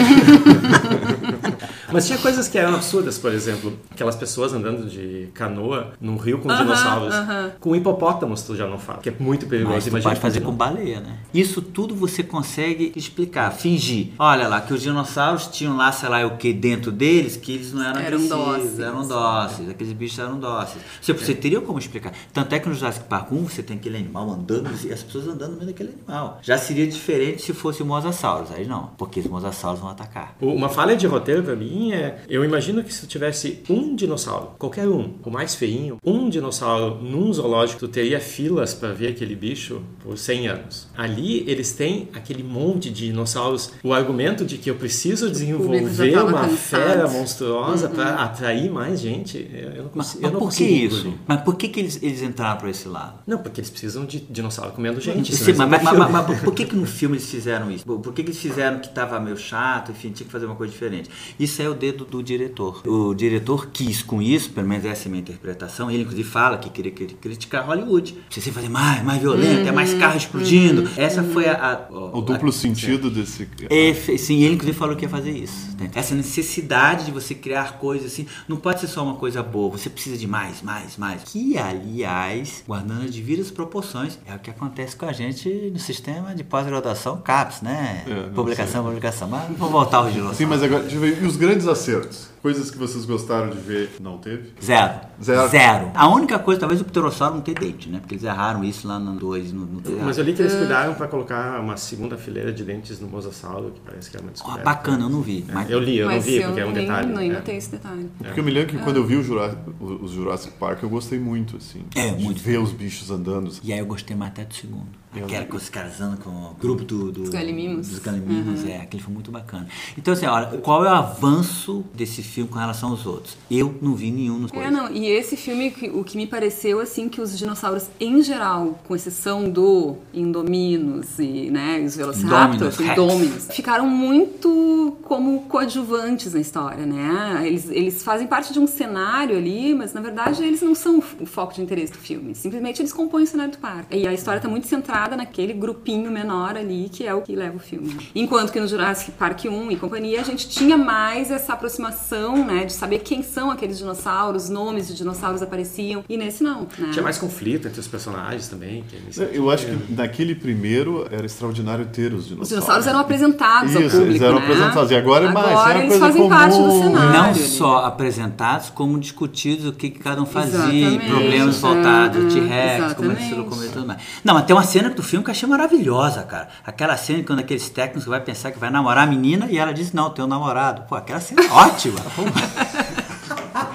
Mas 1.93 2.07
tinha 2.07 2.19
coisas 2.19 2.47
que 2.47 2.57
eram 2.57 2.75
absurdas, 2.75 3.19
por 3.19 3.33
exemplo, 3.33 3.77
aquelas 3.91 4.15
pessoas 4.15 4.53
andando 4.53 4.89
de 4.89 5.29
canoa 5.35 5.93
num 6.01 6.17
rio 6.17 6.39
com 6.39 6.49
dinossauros. 6.55 7.15
Com 7.59 7.75
hipopótamos 7.75 8.43
tu 8.43 8.57
já 8.57 8.67
não 8.67 8.79
fala, 8.79 9.01
que 9.01 9.09
é 9.09 9.15
muito 9.19 9.47
perigoso. 9.47 9.75
Mas 9.75 9.85
tu 9.85 10.09
pode 10.09 10.21
fazer 10.21 10.41
com 10.41 10.53
baleia, 10.53 11.01
né? 11.01 11.19
Isso 11.35 11.61
tudo 11.61 11.95
você 11.95 12.23
consegue 12.23 12.93
explicar, 12.95 13.51
fingir. 13.51 14.13
Olha 14.19 14.47
lá, 14.47 14.61
que 14.61 14.73
os 14.73 14.83
dinossauros 14.83 15.49
tinham 15.49 15.77
lá, 15.77 15.91
sei 15.91 16.09
lá, 16.09 16.25
o 16.27 16.37
que 16.37 16.53
dentro 16.53 16.93
deles, 16.93 17.37
que 17.37 17.53
eles 17.53 17.73
não 17.73 17.85
eram 17.85 18.01
Eram 18.01 18.27
dóceis. 18.29 18.79
eram 18.79 19.09
dóceis, 19.09 19.69
aqueles 19.69 19.93
bichos 19.93 20.19
eram 20.19 20.39
dóceis. 20.39 20.83
Você, 21.01 21.13
você 21.13 21.35
teria 21.35 21.61
como 21.61 21.79
explicar. 21.79 22.13
Tanto 22.33 22.55
é 22.55 22.59
que 22.61 22.69
no 22.69 22.75
Jurassic 22.75 23.07
Park 23.07 23.33
1 23.33 23.49
você 23.49 23.63
tem 23.63 23.77
aquele 23.77 23.97
animal 23.97 24.31
andando 24.31 24.70
humanos 24.71 24.85
e 24.85 24.93
as 24.93 25.03
pessoas 25.03 25.27
andando 25.27 25.53
no 25.53 25.57
meio 25.57 25.67
daquele 25.69 25.91
animal. 25.91 26.39
Já 26.43 26.57
seria 26.59 26.87
diferente 26.87 27.43
se 27.43 27.53
fosse 27.53 27.83
o 27.83 27.87
mosasaurus, 27.87 28.51
aí 28.53 28.67
não, 28.67 28.91
porque 28.97 29.21
os 29.21 29.27
mosasaurus 29.27 29.81
vão 29.81 29.91
atacar. 29.91 30.37
Uma 30.41 30.69
falha 30.69 30.97
de 30.97 31.07
roteiro 31.07 31.43
pra 31.43 31.57
mim 31.57 31.93
é, 31.93 32.23
eu 32.29 32.45
imagino 32.45 32.83
que 32.83 32.93
se 32.93 33.01
tu 33.03 33.07
tivesse 33.07 33.63
um 33.69 33.95
dinossauro, 33.95 34.53
qualquer 34.59 34.89
um, 34.89 35.15
o 35.25 35.31
mais 35.31 35.55
feinho, 35.55 35.99
um 36.05 36.29
dinossauro 36.29 36.97
num 37.03 37.33
zoológico, 37.33 37.81
tu 37.81 37.89
teria 37.89 38.21
filas 38.21 38.75
para 38.75 38.93
ver 38.93 39.09
aquele 39.09 39.35
bicho 39.35 39.83
por 40.03 40.17
100 40.17 40.49
anos. 40.49 40.89
Ali 40.97 41.49
eles 41.49 41.73
têm 41.73 42.09
aquele 42.15 42.43
monte 42.43 42.91
de 42.91 43.07
dinossauros. 43.07 43.73
O 43.83 43.93
argumento 43.93 44.45
de 44.45 44.59
que 44.59 44.71
eu 44.71 44.75
preciso 44.77 45.31
desenvolver 45.31 46.19
uma 46.19 46.33
cansado. 46.33 46.57
fera 46.57 47.09
monstruosa 47.09 47.89
para 47.89 48.17
atrair 48.17 48.71
mais 48.71 49.01
gente, 49.01 49.51
eu 49.53 49.85
não 49.85 49.91
Mas, 49.95 50.13
consigo. 50.13 50.23
mas 50.23 50.25
eu 50.25 50.31
não 50.33 50.41
por 50.41 50.53
que 50.53 50.65
isso? 50.65 51.15
Mas 51.27 51.41
por 51.43 51.57
que, 51.57 51.69
que 51.69 51.81
eles, 51.81 52.03
eles 52.03 52.23
entraram 52.23 52.59
por 52.61 52.69
esse 52.69 52.89
lado? 52.89 53.21
Não, 53.27 53.39
porque 53.39 53.61
eles 53.61 53.71
precisam 53.71 54.05
de 54.05 54.21
dinossauro 54.61 54.73
comendo 54.75 55.01
gente. 55.01 55.35
Sim, 55.35 55.53
mas, 55.55 55.69
mas- 55.83 55.83
mas- 55.99 56.11
mas 56.11 56.41
por 56.41 56.55
que, 56.55 56.65
que 56.65 56.77
no 56.77 56.87
filme 56.87 57.17
eles 57.17 57.29
fizeram 57.31 57.71
isso? 57.71 57.85
Por 57.85 58.13
que, 58.13 58.23
que 58.23 58.31
eles 58.31 58.41
fizeram 58.41 58.79
que 58.79 58.87
estava 58.89 59.19
meio 59.19 59.37
chato, 59.37 59.91
enfim, 59.93 60.11
tinha 60.11 60.27
que 60.27 60.33
fazer 60.33 60.47
uma 60.47 60.55
coisa 60.55 60.73
diferente? 60.73 61.11
Isso 61.39 61.61
é 61.63 61.69
o 61.69 61.75
dedo 61.75 62.05
do 62.05 62.23
diretor. 62.23 62.83
O 62.87 63.15
diretor 63.15 63.69
quis 63.73 64.03
com 64.03 64.21
isso, 64.21 64.51
pelo 64.51 64.69
menos 64.69 64.85
essa 64.85 65.05
é 65.05 65.09
a 65.09 65.11
minha 65.11 65.21
interpretação, 65.21 65.91
ele 65.91 66.03
inclusive 66.03 66.29
fala 66.29 66.59
que 66.59 66.69
queria, 66.71 66.93
queria 66.93 67.17
criticar 67.21 67.67
Hollywood. 67.67 68.15
Precisa 68.27 68.53
fazer 68.53 68.69
mais, 68.69 69.03
mais 69.05 69.21
violento, 69.21 69.69
é 69.69 69.73
mais 69.73 69.95
carro 69.95 70.17
explodindo. 70.17 70.89
Essa 70.97 71.23
foi 71.23 71.49
a... 71.49 71.55
a- 71.55 71.73
a- 71.73 71.89
O 71.91 72.21
duplo 72.21 72.53
sentido 72.53 73.11
desse. 73.11 73.49
é, 73.71 73.95
sim, 74.19 74.43
ele 74.43 74.55
inclusive 74.55 74.77
falou 74.79 74.97
que 74.97 75.05
ia 75.05 75.09
fazer 75.09 75.31
isso. 75.33 75.75
né? 75.79 75.91
Essa 75.95 76.15
necessidade 76.15 77.05
de 77.07 77.11
você 77.11 77.35
criar 77.35 77.79
coisas 77.79 78.13
assim, 78.13 78.27
não 78.49 78.57
pode 78.57 78.81
ser 78.81 78.87
só 78.87 79.03
uma 79.03 79.15
coisa 79.15 79.43
boa, 79.43 79.71
você 79.71 79.89
precisa 79.89 80.17
de 80.17 80.27
mais, 80.27 80.63
mais, 80.63 80.97
mais. 80.97 81.23
Que, 81.25 81.57
aliás, 81.59 82.63
guardando 82.67 83.05
as 83.05 83.11
devidas 83.11 83.51
proporções, 83.51 84.19
é 84.27 84.35
o 84.35 84.39
que 84.39 84.50
acontece 84.51 84.97
com 84.97 85.07
a 85.07 85.13
gente 85.13 85.49
no 85.73 85.79
sistema 85.79 86.35
de 86.35 86.45
pós-graduação 86.45 87.21
CAPS, 87.21 87.63
né? 87.63 88.05
É, 88.07 88.35
publicação, 88.35 88.85
publicação. 88.85 89.29
Mas 89.29 89.49
vamos 89.57 89.73
voltar 89.73 89.99
ao 89.99 90.11
dinossauros. 90.11 90.37
Sim, 90.37 90.47
mas 90.47 90.63
agora, 90.63 90.83
deixa 90.83 90.97
eu 90.97 91.01
ver. 91.01 91.23
E 91.23 91.27
os 91.27 91.37
grandes 91.37 91.67
acertos? 91.67 92.29
Coisas 92.43 92.71
que 92.71 92.79
vocês 92.79 93.05
gostaram 93.05 93.51
de 93.51 93.59
ver, 93.59 93.91
não 94.01 94.17
teve? 94.17 94.53
Zero. 94.63 95.01
Zero. 95.23 95.91
A 95.95 96.09
única 96.09 96.39
coisa, 96.39 96.59
talvez 96.59 96.81
o 96.81 96.85
pterossauro 96.87 97.35
não 97.35 97.43
ter 97.43 97.53
dente, 97.59 97.89
né? 97.91 97.99
Porque 98.01 98.15
eles 98.15 98.25
erraram 98.25 98.65
isso 98.65 98.89
lá 98.89 98.99
no 98.99 99.15
2, 99.19 99.53
no 99.53 99.67
3. 99.83 100.03
Mas 100.03 100.17
eu 100.17 100.25
li 100.25 100.33
que 100.33 100.41
eles 100.41 100.55
cuidaram 100.55 100.95
para 100.95 101.07
colocar 101.07 101.61
uma 101.61 101.77
segunda 101.77 102.17
fileira 102.17 102.51
de 102.51 102.65
dentes 102.65 102.99
no 102.99 103.09
mosasauro, 103.09 103.73
que 103.73 103.81
parece 103.81 104.11
que 104.11 104.17
é 104.17 104.21
uma 104.21 104.31
descoberta. 104.33 104.65
bacana, 104.65 105.05
eu 105.05 105.11
não 105.11 105.21
vi. 105.21 105.45
É, 105.49 105.53
Mas 105.53 105.71
eu 105.71 105.79
li, 105.81 105.99
eu 105.99 106.07
Mas 106.07 106.25
não 106.25 106.33
vi, 106.33 106.43
porque 106.43 106.61
é 106.61 106.65
um 106.65 106.73
nem, 106.73 106.87
detalhe. 106.87 107.13
nem 107.15 107.31
é. 107.31 107.35
notei 107.35 107.57
esse 107.57 107.71
detalhe. 107.73 108.11
Porque 108.17 108.41
eu 108.41 108.45
me 108.45 108.51
lembro 108.51 108.71
que 108.75 108.79
quando 108.83 108.97
eu 108.97 109.05
vi 109.05 109.17
o 109.17 109.23
Jurassic, 109.23 109.61
o- 109.79 109.85
os 110.05 110.13
Jurassic 110.13 110.55
Park, 110.55 110.83
eu 110.83 110.89
gostei 110.89 111.19
muito, 111.19 111.59
assim. 111.59 111.85
É, 111.95 112.09
de 112.09 112.25
muito. 112.25 112.41
ver 112.41 112.59
os 112.59 112.73
bichos 112.73 113.11
andando. 113.11 113.53
E 113.63 113.71
aí 113.71 113.79
eu 113.79 113.87
gostei 113.87 114.17
mais 114.17 114.33
até 114.33 114.45
do 114.47 114.55
segundo. 114.55 114.87
Aquela 115.13 115.45
com 115.45 115.57
os 115.57 115.69
caras 115.69 116.01
andando 116.01 116.19
com 116.23 116.31
o 116.31 116.55
grupo 116.61 116.85
do, 116.85 117.11
do, 117.11 117.21
Dos 117.23 117.31
galimimos. 117.31 117.89
Dos 117.89 117.99
galimimos, 117.99 118.65
é. 118.65 118.77
Aquele 118.79 119.03
foi 119.03 119.13
muito 119.13 119.31
bacana. 119.33 119.67
Então, 119.99 120.15
assim, 120.15 120.27
olha, 120.27 120.47
qual 120.59 120.85
é 120.85 120.89
o 120.89 120.95
avanço 120.95 121.85
desse 121.93 122.23
filme 122.23 122.49
com 122.49 122.59
relação 122.59 122.91
aos 122.91 123.05
outros? 123.05 123.37
Eu 123.51 123.75
não 123.83 123.95
vi 123.97 124.13
nenhum 124.13 124.39
nos 124.39 124.53
É, 124.53 124.71
não, 124.71 124.89
e 124.93 125.07
esse 125.07 125.37
filme, 125.37 125.73
que- 125.73 125.89
o 125.91 126.05
que 126.05 126.17
me 126.17 126.29
pareceu, 126.29 126.79
assim, 126.79 127.09
que 127.09 127.21
os 127.21 127.37
dinossauros 127.37 127.89
em 127.99 128.23
geral, 128.23 128.79
com 128.87 128.95
exceção 128.95 129.51
do 129.51 129.97
Indominus 130.15 131.19
e, 131.19 131.51
né, 131.51 131.83
os 131.85 131.97
Velociraptors, 131.97 132.79
Indominus 132.79 133.49
ficaram 133.51 133.89
muito 133.89 134.97
como 135.03 135.41
coadjuvantes 135.43 136.35
na 136.35 136.41
história, 136.41 136.87
né? 136.87 137.43
Eles, 137.47 137.69
eles 137.69 138.03
fazem 138.03 138.27
parte 138.29 138.53
de 138.53 138.61
um 138.61 138.67
cenário 138.67 139.37
ali, 139.37 139.75
mas 139.75 139.93
na 139.93 140.01
verdade 140.01 140.43
eles 140.45 140.63
não 140.63 140.75
são 140.75 141.03
o 141.21 141.27
foco 141.27 141.55
de 141.55 141.63
interesse 141.63 141.93
do 141.93 141.99
filme. 141.99 142.35
Simplesmente 142.35 142.81
eles 142.81 142.93
compõem 142.93 143.25
o 143.25 143.27
cenário 143.27 143.53
do 143.53 143.59
parque. 143.59 143.97
E 143.97 144.07
a 144.07 144.13
história 144.13 144.41
tá 144.41 144.49
muito 144.49 144.67
centrada 144.69 145.00
naquele 145.09 145.53
grupinho 145.53 146.11
menor 146.11 146.57
ali, 146.57 146.89
que 146.91 147.07
é 147.07 147.15
o 147.15 147.23
que 147.23 147.35
leva 147.35 147.57
o 147.57 147.61
filme. 147.61 147.97
Enquanto 148.15 148.53
que 148.53 148.61
no 148.61 148.67
Jurassic 148.67 149.13
Park 149.13 149.45
1 149.47 149.71
e 149.71 149.77
companhia, 149.77 150.21
a 150.21 150.25
gente 150.25 150.49
tinha 150.49 150.77
mais 150.77 151.31
essa 151.31 151.53
aproximação, 151.55 152.45
né, 152.45 152.65
de 152.65 152.73
saber 152.73 153.01
quem 153.01 153.23
são 153.23 153.51
aqueles 153.51 153.79
dinossauros, 153.79 154.49
nomes 154.49 154.89
de 154.89 154.95
dinossauros 154.95 155.43
apareciam, 155.43 156.05
e 156.09 156.17
nesse 156.17 156.43
não, 156.43 156.67
né? 156.79 156.91
Tinha 156.93 157.03
mais 157.03 157.19
conflito 157.19 157.69
entre 157.69 157.81
os 157.81 157.89
personagens 157.89 158.49
também. 158.49 158.85
Eu 159.33 159.51
acho 159.51 159.67
que 159.67 159.93
naquele 159.93 160.35
primeiro 160.35 161.07
era 161.11 161.25
extraordinário 161.25 161.87
ter 161.87 162.13
os 162.13 162.27
dinossauros. 162.27 162.43
Os 162.43 162.49
dinossauros 162.49 162.87
eram 162.87 163.01
apresentados 163.01 163.75
ao 163.75 163.83
Isso, 163.83 163.91
público, 163.91 164.13
eles 164.13 164.23
eram 164.23 164.39
né? 164.39 164.45
apresentados. 164.45 164.91
E 164.91 164.95
agora 164.95 165.27
é 165.27 165.33
mais, 165.33 165.47
Agora 165.47 165.85
eles 165.85 165.99
fazem 165.99 166.29
parte 166.29 166.57
do 166.57 166.65
comum. 166.65 166.83
cenário. 166.83 167.13
Não 167.13 167.25
ali. 167.31 167.39
só 167.39 167.85
apresentados, 167.85 168.71
como 168.71 168.99
discutidos 168.99 169.67
o 169.67 169.73
que, 169.73 169.91
que 169.91 169.99
cada 169.99 170.21
um 170.23 170.27
fazia, 170.27 170.89
Exatamente. 170.89 171.11
problemas 171.11 171.59
voltados, 171.59 172.25
o 172.25 172.27
é, 172.27 172.31
T-Rex, 172.31 172.95
como 172.95 173.13
é 173.13 173.15
que 173.15 173.23
se 173.23 173.31
e 173.31 173.69
tudo 173.71 173.87
mais. 173.87 174.01
Não, 174.25 174.35
mas 174.35 174.45
tem 174.45 174.55
uma 174.57 174.63
cena 174.63 174.90
do 174.95 175.03
filme 175.03 175.25
que 175.25 175.31
eu 175.31 175.33
achei 175.33 175.49
maravilhosa, 175.49 176.23
cara. 176.23 176.49
Aquela 176.65 176.97
cena 176.97 177.23
quando 177.23 177.41
aqueles 177.41 177.69
técnicos 177.69 178.05
vai 178.05 178.21
pensar 178.21 178.51
que 178.51 178.59
vai 178.59 178.71
namorar 178.71 179.05
a 179.05 179.07
menina 179.07 179.47
e 179.51 179.59
ela 179.59 179.73
diz, 179.73 179.93
não, 179.93 180.11
tem 180.11 180.25
um 180.25 180.29
namorado. 180.29 180.83
Pô, 180.89 180.95
aquela 180.95 181.21
cena 181.21 181.43
é 181.43 181.51
ótima. 181.53 182.01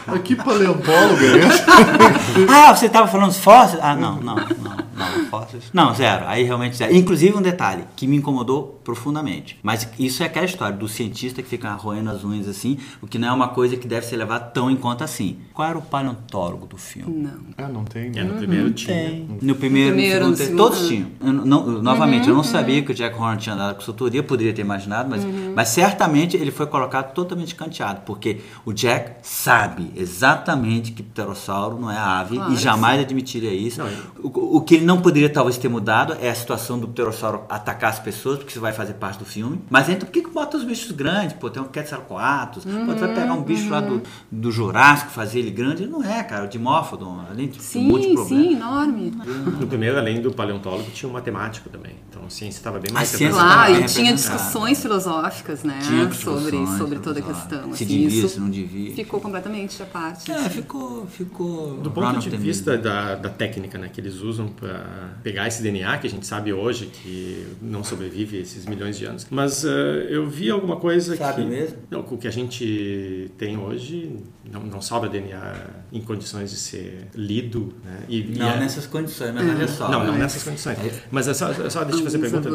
Mas 0.08 0.22
que 0.22 0.36
paleontólogo 0.36 1.24
é 1.24 1.38
esse? 1.40 1.64
ah, 2.54 2.76
você 2.76 2.86
estava 2.86 3.08
falando 3.08 3.28
dos 3.28 3.40
fósseis? 3.40 3.82
Ah, 3.82 3.96
não, 3.96 4.16
não, 4.18 4.36
não, 4.36 4.75
não, 5.18 5.26
fósseis. 5.28 5.64
Não, 5.74 5.94
zero. 5.94 6.26
Aí 6.28 6.44
realmente 6.44 6.76
zero. 6.76 6.96
Inclusive 6.96 7.36
um 7.38 7.42
detalhe 7.42 7.84
que 7.96 8.08
me 8.08 8.18
incomodou 8.18 8.80
profundamente. 8.84 9.58
Mas 9.64 9.88
isso 9.98 10.22
é 10.24 10.26
aquela 10.28 10.46
história 10.46 10.76
do 10.76 10.88
cientista 10.88 11.42
que 11.42 11.50
fica 11.50 11.72
roendo 11.74 12.10
as 12.12 12.24
unhas 12.24 12.48
assim, 12.48 12.78
o 13.02 13.08
que 13.08 13.18
não 13.18 13.28
é 13.30 13.32
uma 13.32 13.48
coisa 13.50 13.76
que 13.78 13.88
deve 13.88 14.06
ser 14.06 14.16
levada 14.18 14.46
tão 14.46 14.70
em 14.70 14.76
conta 14.76 15.04
assim. 15.04 15.38
Qual 15.54 15.68
era 15.68 15.78
o 15.78 15.82
paleontólogo 15.82 16.66
do 16.68 16.78
filme? 16.78 17.24
Não. 17.24 17.32
Ah, 17.58 17.68
não 17.68 17.84
tem. 17.84 18.08
É, 18.10 18.24
né? 18.24 18.24
no 18.24 18.34
primeiro 18.38 18.72
tinha. 18.72 19.10
No 19.42 19.56
primeiro, 19.56 19.90
No 19.92 19.96
primeiro, 19.96 20.26
no 20.26 20.32
no 20.32 20.38
segundo, 20.38 20.58
todos 20.58 20.88
tinham. 20.88 21.08
Eu 21.20 21.34
não- 21.34 21.66
novamente, 21.82 22.28
eu 22.30 22.36
não 22.36 22.44
sabia 22.44 22.82
que 22.84 22.92
o 22.92 22.96
Jack 22.96 23.18
Horner 23.18 23.38
tinha 23.38 23.56
dado 23.56 23.76
consultoria, 23.76 24.22
poderia 24.22 24.54
ter 24.54 24.62
imaginado, 24.62 25.10
mas, 25.10 25.24
mas 25.56 25.70
certamente 25.70 26.38
ele 26.38 26.52
foi 26.52 26.68
colocado 26.68 27.14
totalmente 27.14 27.56
canteado, 27.56 28.02
porque 28.06 28.42
o 28.66 28.72
Jack 28.74 29.16
sabe 29.24 29.92
exatamente 29.96 30.92
que 30.92 31.02
pterossauro 31.04 31.80
não 31.80 31.90
é 31.92 31.98
ave 31.98 32.36
Claro 32.36 32.54
e 32.54 32.56
jamais 32.58 33.00
admitiria 33.02 33.54
isso. 33.54 33.82
Não, 33.82 33.90
o, 34.24 34.58
o 34.58 34.62
que 34.62 34.76
ele 34.76 34.86
não 34.86 34.95
poderia 35.02 35.30
talvez 35.30 35.58
ter 35.58 35.68
mudado 35.70 36.16
é 36.20 36.30
a 36.30 36.36
situação 36.36 36.80
do 36.80 36.88
pterossauro 36.88 37.44
atacar 37.50 37.90
as 37.90 38.00
pessoas, 38.00 38.38
porque 38.38 38.52
isso 38.52 38.62
vai 38.62 38.74
fazer 38.74 38.94
parte 38.94 39.20
do 39.20 39.26
filme. 39.26 39.62
Mas 39.70 39.90
então 39.90 40.06
por 40.06 40.12
que, 40.12 40.22
que 40.22 40.30
bota 40.30 40.58
os 40.58 40.64
bichos 40.64 40.92
grandes? 40.92 41.34
Pô, 41.34 41.50
tem 41.50 41.62
um 41.62 41.66
Quetzalcoatlus, 41.66 42.66
pô, 42.66 42.94
tu 42.94 43.00
vai 43.00 43.14
pegar 43.14 43.34
um 43.34 43.42
bicho 43.42 43.70
lá 43.70 43.82
do, 43.82 44.02
do 44.32 44.52
Jurássico, 44.52 45.12
fazer 45.12 45.40
ele 45.40 45.52
grande, 45.52 45.86
não 45.86 46.04
é, 46.04 46.24
cara, 46.24 46.46
o 46.46 46.48
Dimórfodon, 46.48 47.26
além 47.30 47.48
de 47.48 47.60
um 47.78 47.82
monte 47.84 48.02
de 48.02 48.08
Sim, 48.10 48.16
problema. 48.16 48.44
sim, 48.44 48.54
enorme. 48.56 49.12
No 49.60 49.68
primeiro, 49.68 49.98
além 49.98 50.22
do 50.22 50.32
paleontólogo, 50.32 50.90
tinha 50.92 51.10
um 51.10 51.14
matemático 51.14 51.70
também. 51.70 51.96
Então 52.10 52.24
a 52.26 52.30
ciência 52.30 52.60
estava 52.60 52.80
bem 52.80 52.92
mais. 52.92 53.16
Claro, 53.16 53.76
e 53.76 53.86
tinha 53.86 54.14
discussões 54.14 54.82
filosóficas, 54.82 55.64
né? 55.64 55.80
Tinha 55.82 56.12
sobre, 56.12 56.52
discussões 56.52 56.78
sobre 56.78 57.00
toda 57.00 57.20
a 57.20 57.24
questão. 57.24 57.64
Se 57.74 57.84
assim, 57.84 57.86
devia, 57.86 58.20
isso 58.20 58.30
se 58.30 58.40
não 58.40 58.50
devia. 58.50 58.94
Ficou 58.96 59.20
completamente 59.20 59.82
à 59.82 59.86
parte. 59.86 60.32
É, 60.32 60.50
ficou, 60.50 61.06
ficou. 61.08 61.78
Do 61.78 61.92
ponto 61.92 62.20
de 62.20 62.38
vista 62.38 62.78
da, 62.78 63.16
da 63.16 63.30
técnica 63.30 63.78
né, 63.78 63.90
que 63.92 64.00
eles 64.00 64.22
usam 64.22 64.48
para 64.48 64.75
pegar 65.24 65.48
esse 65.48 65.62
DNA, 65.62 65.98
que 65.98 66.08
a 66.08 66.10
gente 66.10 66.26
sabe 66.26 66.54
hoje 66.54 66.88
que 66.88 67.48
não 67.62 67.84
sobrevive 67.84 68.38
esses 68.38 68.66
milhões 68.66 68.98
de 68.98 69.06
anos. 69.06 69.28
Mas 69.30 69.66
eh, 69.66 70.08
eu 70.10 70.28
vi 70.28 70.50
alguma 70.50 70.78
coisa 70.78 71.16
Sabe 71.16 71.42
que. 71.44 71.48
mesmo? 71.48 71.78
O 71.92 72.18
que 72.18 72.28
a 72.28 72.32
gente 72.32 73.32
tem 73.38 73.58
hoje, 73.58 74.18
não, 74.52 74.62
não 74.62 74.82
sobra 74.82 75.10
DNA 75.10 75.54
em 75.92 76.02
condições 76.02 76.52
de 76.52 76.58
ser 76.58 77.08
lido. 77.16 77.74
Né? 77.84 78.00
E, 78.10 78.20
e 78.22 78.38
Não 78.38 78.50
é- 78.52 78.60
nessas 78.60 78.86
condições, 78.88 79.34
mas 79.34 79.48
olha 79.50 79.68
só. 79.68 79.90
Não, 79.90 80.04
não 80.06 80.14
né? 80.14 80.20
nessas 80.20 80.44
condições. 80.44 80.78
Mas 81.12 81.28
é 81.28 81.34
só, 81.34 81.50
é 81.52 81.70
só 81.70 81.84
deixa 81.84 82.00
eu 82.00 82.04
fazer 82.04 82.18
a 82.18 82.20
pergunta. 82.22 82.50
É, 82.50 82.52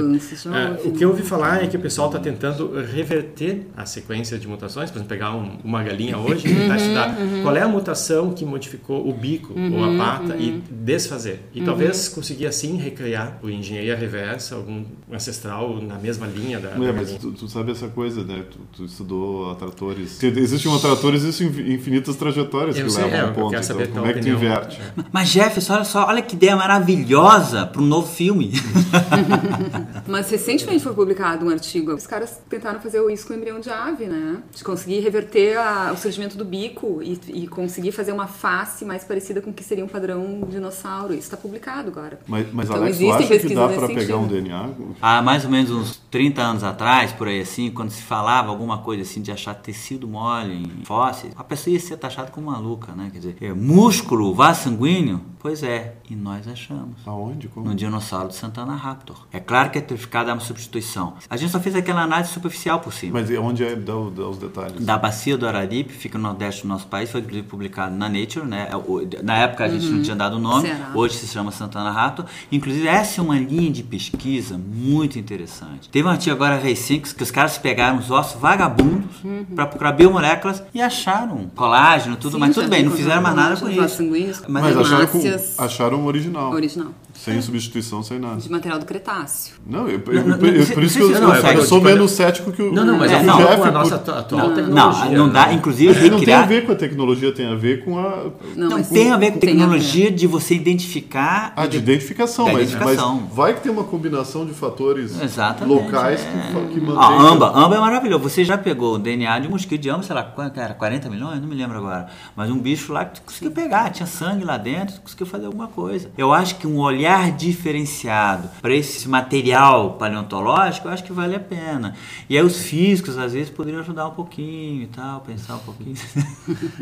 houve, 0.71 0.89
o 0.89 0.93
que 0.93 1.05
eu 1.05 1.09
ouvi 1.11 1.23
falar 1.23 1.63
é 1.63 1.67
que 1.67 1.77
o 1.77 1.81
pessoal 1.81 2.09
está 2.09 2.19
tentando 2.21 2.73
reverter 2.83 3.67
a 3.77 3.85
sequência 3.87 4.39
de 4.39 4.47
mutações, 4.49 4.91
por 4.91 4.97
exemplo, 4.99 5.09
pegar 5.09 5.35
um- 5.35 5.59
uma 5.65 5.83
galinha 5.83 6.19
hoje 6.19 6.47
e 6.49 6.55
tentar 6.55 6.77
estudar 6.77 7.17
qual 7.43 7.57
é 7.57 7.63
a 7.63 7.69
mutação 7.69 8.33
que 8.33 8.45
modificou 8.45 9.09
o 9.09 9.13
bico 9.13 9.55
ou 9.59 9.85
a 9.85 9.97
pata 9.97 10.37
e 10.37 10.63
desfazer. 10.71 11.41
E 11.55 11.63
talvez 11.63 12.09
conseguir 12.09 12.47
assim 12.47 12.77
recriar 12.77 13.39
por 13.41 13.51
engenharia 13.51 13.97
reversa 13.97 14.55
algum 14.55 14.85
ancestral 15.13 15.81
na 15.83 15.97
mesma 15.99 16.27
linha 16.27 16.59
da, 16.61 16.71
da 16.71 16.75
É, 16.85 16.93
mas 16.93 16.97
galinha. 17.11 17.19
tu, 17.19 17.33
tu 17.33 17.49
sabe 17.49 17.73
essa 17.73 17.89
coisa, 17.89 18.23
né? 18.25 18.45
Tu, 18.51 18.59
tu 18.73 18.85
estudou 18.85 19.51
atratores. 19.51 20.23
Existe 20.23 20.69
um 20.69 20.77
atrator, 20.77 21.15
existem 21.15 21.49
infinitas 21.81 22.17
trajetórias 22.17 22.77
Eu 22.77 22.85
que 22.87 22.91
sei, 22.93 23.05
levam 23.05 23.19
é, 23.19 23.23
ao 23.23 23.29
eu 23.29 23.35
ponto. 23.35 23.51
quero 23.51 23.65
saber 23.65 23.89
Então, 23.89 24.03
a 24.03 24.03
como 24.03 24.03
tua 24.03 24.11
é 24.11 24.15
que 24.15 24.21
tu 24.31 24.37
opinião. 24.37 24.53
inverte? 24.55 24.81
Mas 25.13 25.29
Jefferson, 25.29 25.75
olha 25.75 25.85
só, 25.85 26.07
olha 26.07 26.23
que 26.23 26.35
ideia 26.37 26.55
maravilhosa 26.57 27.67
para 27.67 27.81
um 27.83 27.87
novo 27.87 28.07
filme. 28.09 28.53
Mas 30.07 30.31
recentemente 30.31 30.83
foi 30.83 30.93
publicado 30.95 31.45
um 31.47 31.51
artigo. 31.51 31.93
Os 31.95 32.07
caras 32.07 32.41
tentaram 32.49 32.81
fazer 32.81 33.01
isso 33.13 33.27
com 33.27 33.33
o 33.35 33.37
embrião 33.37 33.61
de 33.61 33.71
ave, 33.71 34.07
né? 34.07 34.39
De 34.55 34.63
conseguir 34.65 35.01
reverter 35.01 35.57
a- 35.59 35.93
o 35.93 35.97
surgimento 35.97 36.37
do 36.37 36.45
bico 36.45 37.01
e, 37.03 37.19
e 37.29 37.47
conseguir 37.47 37.93
fazer 37.93 38.13
uma 38.13 38.27
face 38.27 38.85
mais 38.85 39.05
parecida 39.05 39.41
com 39.41 39.51
o 39.51 39.53
que 39.53 39.63
seria 39.65 39.85
um 39.85 39.89
padrão 39.89 40.41
dinossauro. 40.49 41.13
Isso 41.13 41.23
está 41.23 41.37
publicado 41.37 41.89
agora. 41.89 42.19
Mas, 42.27 42.47
mas 42.53 42.69
Então, 42.69 42.81
Alex, 42.83 42.97
existem 43.01 43.37
acha 43.37 43.47
que 43.49 43.55
dá 43.55 43.69
para 43.69 43.87
pegar 43.89 44.01
sentido. 44.01 44.19
um 44.19 44.27
DNA? 44.27 44.69
Há 45.01 45.23
mais 45.23 45.45
ou 45.45 45.51
menos 45.51 45.71
uns 45.71 46.01
30 46.11 46.43
anos 46.43 46.65
atrás, 46.65 47.13
por 47.13 47.29
aí 47.29 47.41
assim, 47.41 47.71
quando 47.71 47.91
se 47.91 48.03
falava 48.03 48.49
alguma 48.49 48.79
coisa 48.79 49.03
assim 49.03 49.21
de 49.23 49.31
achar 49.31 49.55
tecido 49.55 50.07
mole 50.09 50.55
em 50.55 50.85
fósseis, 50.85 51.33
a 51.37 51.45
pessoa 51.45 51.70
ia 51.73 51.81
ser 51.81 51.97
taxada 51.97 52.31
como 52.31 52.51
maluca, 52.51 52.93
né? 52.93 53.09
Quer 53.13 53.19
dizer, 53.19 53.37
é, 53.41 53.53
músculo, 53.53 54.35
vaso 54.35 54.65
sanguíneo? 54.65 55.21
Pois 55.39 55.63
é, 55.63 55.95
e 56.11 56.15
nós 56.15 56.47
achamos. 56.47 56.97
Aonde? 57.07 57.49
Como? 57.49 57.67
No 57.67 57.75
dinossauro 57.75 58.29
de 58.29 58.35
Santana 58.35 58.75
Raptor. 58.75 59.27
É 59.33 59.41
claro 59.41 59.71
que 59.71 59.79
a 59.79 59.81
petrificada 59.81 60.31
é 60.31 60.35
uma 60.35 60.41
substituição. 60.41 61.15
A 61.31 61.37
gente 61.39 61.51
só 61.51 61.59
fez 61.59 61.75
aquela 61.75 62.03
análise 62.03 62.31
superficial 62.31 62.79
por 62.81 62.93
cima. 62.93 63.19
Mas 63.21 63.31
e 63.31 63.39
onde 63.39 63.65
é? 63.65 63.75
Dá, 63.75 63.95
dá 64.15 64.29
os 64.29 64.37
detalhes. 64.37 64.85
Da 64.85 64.99
bacia 64.99 65.39
do 65.39 65.47
Araripe, 65.49 65.95
fica 65.95 66.19
no 66.19 66.25
nordeste 66.25 66.63
do 66.63 66.69
nosso 66.69 66.87
país, 66.89 67.11
foi 67.11 67.21
inclusive 67.23 67.47
publicado 67.49 67.95
na 67.97 68.07
Nature, 68.09 68.45
né? 68.47 68.69
O- 68.87 69.01
Na 69.23 69.39
época 69.39 69.65
a 69.65 69.69
gente 69.69 69.87
não 69.87 70.03
tinha 70.03 70.15
dado 70.17 70.37
o 70.37 70.39
nome, 70.39 70.69
Ceará. 70.69 70.91
hoje 70.95 71.15
se 71.17 71.27
chama 71.27 71.51
Santana 71.51 71.91
Raptor. 71.91 72.27
Inclusive, 72.53 72.87
essa 72.87 73.23
é 73.23 73.25
uma 73.25 73.39
linha 73.39 73.71
de 73.71 73.83
pesquisa 73.83 74.59
muito 74.59 75.19
interessante. 75.19 75.89
Teve 75.89 76.07
um 76.07 76.11
artigo 76.11 76.35
agora 76.37 76.59
recente 76.59 77.15
que 77.15 77.23
os 77.23 77.31
caras 77.31 77.57
pegaram 77.57 77.99
os 77.99 78.11
ossos 78.11 78.39
vagabundos 78.39 79.17
para 79.55 79.67
procurar 79.67 79.93
biomoléculas 79.93 80.63
e 80.75 80.83
acharam 80.83 81.49
colágeno, 81.61 82.17
tudo, 82.17 82.33
Sim, 82.33 82.39
mas 82.39 82.55
tudo 82.55 82.69
bem, 82.71 82.83
não 82.83 82.93
fizeram 82.93 83.21
mais 83.21 83.37
nada 83.37 83.55
com 83.55 83.69
isso. 83.69 84.43
Mas, 84.49 84.75
Mas 84.75 84.77
acharam, 84.79 85.07
com, 85.07 85.21
acharam 85.59 86.01
o 86.01 86.07
original. 86.07 86.53
original. 86.53 86.93
Sem 87.25 87.41
substituição, 87.43 88.03
sem 88.03 88.19
nada. 88.19 88.41
De 88.41 88.51
material 88.51 88.79
do 88.79 88.87
Cretáceo. 88.87 89.55
Não, 89.67 89.87
eu, 89.89 90.01
eu- 90.07 90.15
Não, 90.27 90.37
não, 90.39 90.47
eu- 90.47 90.59
não, 90.61 90.67
por 90.75 90.83
isso 90.83 90.99
não 90.99 91.09
que 91.09 91.15
eu, 91.15 91.21
não, 91.21 91.35
eu 91.35 91.47
é, 91.47 91.57
sou 91.67 91.79
tipo, 91.79 91.81
menos 91.91 92.11
cético 92.13 92.51
que 92.51 92.63
o 92.63 92.73
Não, 92.73 92.85
não, 92.85 92.97
mas 92.99 93.13
É, 93.13 93.17
é, 93.17 93.23
não, 93.23 93.37
com 93.37 93.65
a 93.65 93.71
nossa 93.71 93.99
por- 93.99 94.11
atu- 94.15 94.21
atual 94.21 94.49
Não, 94.49 94.55
tecnologia. 94.55 95.19
não 95.19 95.29
dá, 95.29 95.47
né? 95.49 95.55
inclusive 95.55 96.09
Não 96.11 96.19
tem 96.21 96.33
a 96.33 96.43
ver 96.47 96.65
com 96.65 96.73
a 96.73 96.75
tecnologia, 96.75 97.31
tem 97.33 97.47
a 97.47 97.55
ver 97.55 97.85
com 97.85 97.99
a. 97.99 98.27
Não, 98.57 98.69
Não, 98.71 98.83
tem 98.83 99.11
a 99.13 99.17
ver 99.19 99.33
com 99.33 99.39
tem 99.39 99.51
tecnologia 99.51 100.11
de 100.11 100.27
você 100.27 100.55
identificar. 100.55 101.53
Ah, 101.57 101.67
de 101.67 101.77
identificação, 101.77 102.47
mas, 102.47 102.71
identificação. 102.73 103.21
mas 103.27 103.35
vai 103.35 103.55
que 103.55 103.61
tem 103.61 103.71
uma 103.71 103.85
combinação 103.85 104.47
de 104.47 104.53
fatores 104.55 105.21
Exatamente. 105.21 105.75
locais 105.75 106.21
é. 106.21 106.53
que, 106.69 106.75
que 106.75 106.81
mantém. 106.81 107.19
amba, 107.19 107.53
amba 107.55 107.77
é 107.77 107.81
maravilhoso. 107.81 108.23
Você 108.23 108.45
já 108.45 108.57
pegou 108.57 108.95
o 108.95 108.99
DNA 108.99 109.39
de 109.41 109.47
um 109.49 109.51
mosquito 109.51 109.81
de 109.83 109.91
amba, 109.91 110.03
sei 110.03 110.15
lá, 110.15 110.23
quanto 110.23 110.59
era 110.59 110.73
40 110.75 111.11
milhões? 111.11 111.41
Não 111.41 111.49
me 111.49 111.55
lembro 111.55 111.77
agora. 111.77 112.07
Mas 112.35 112.51
um 112.51 112.59
bicho 112.59 112.93
lá 112.93 113.05
que 113.05 113.21
tu 113.21 113.23
conseguiu 113.27 113.51
pegar, 113.51 113.91
tinha 113.91 114.07
sangue 114.07 114.45
lá 114.45 114.57
dentro, 114.57 115.01
conseguiu 115.03 115.27
fazer 115.27 115.47
alguma 115.47 115.69
coisa. 115.69 116.11
Eu 116.17 116.33
acho 116.33 116.55
que 116.57 116.67
um 116.67 116.79
olhar 116.79 117.10
diferenciado 117.37 118.49
para 118.61 118.75
esse 118.75 119.09
material 119.09 119.95
paleontológico, 119.95 120.89
eu 120.89 120.93
acho 120.93 121.03
que 121.05 121.13
vale 121.13 121.35
a 121.35 121.41
pena. 121.41 121.95
E 122.29 122.37
aí 122.37 122.45
os 122.45 122.59
físicos, 122.63 123.19
às 123.19 123.33
vezes, 123.33 123.51
poderiam 123.51 123.81
ajudar 123.81 124.07
um 124.09 124.13
pouquinho 124.13 124.83
e 124.83 124.87
tal, 124.87 125.21
pensar 125.21 125.57
um 125.57 125.61
pouquinho. 125.61 125.97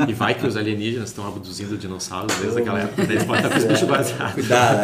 E 0.07 0.13
vai 0.13 0.35
que 0.35 0.47
os 0.47 0.57
alienígenas 0.57 1.09
estão 1.11 1.27
abduzindo 1.27 1.77
dinossauros 1.77 2.35
desde 2.37 2.61
aquela 2.61 2.81
época. 2.81 3.05
Daí 3.07 3.17
Eles 3.17 3.25
podem 3.25 3.43
estar 3.45 3.53
com 3.55 3.59
os 3.59 3.65
bichos. 3.65 3.89
Cuidado. 4.35 4.81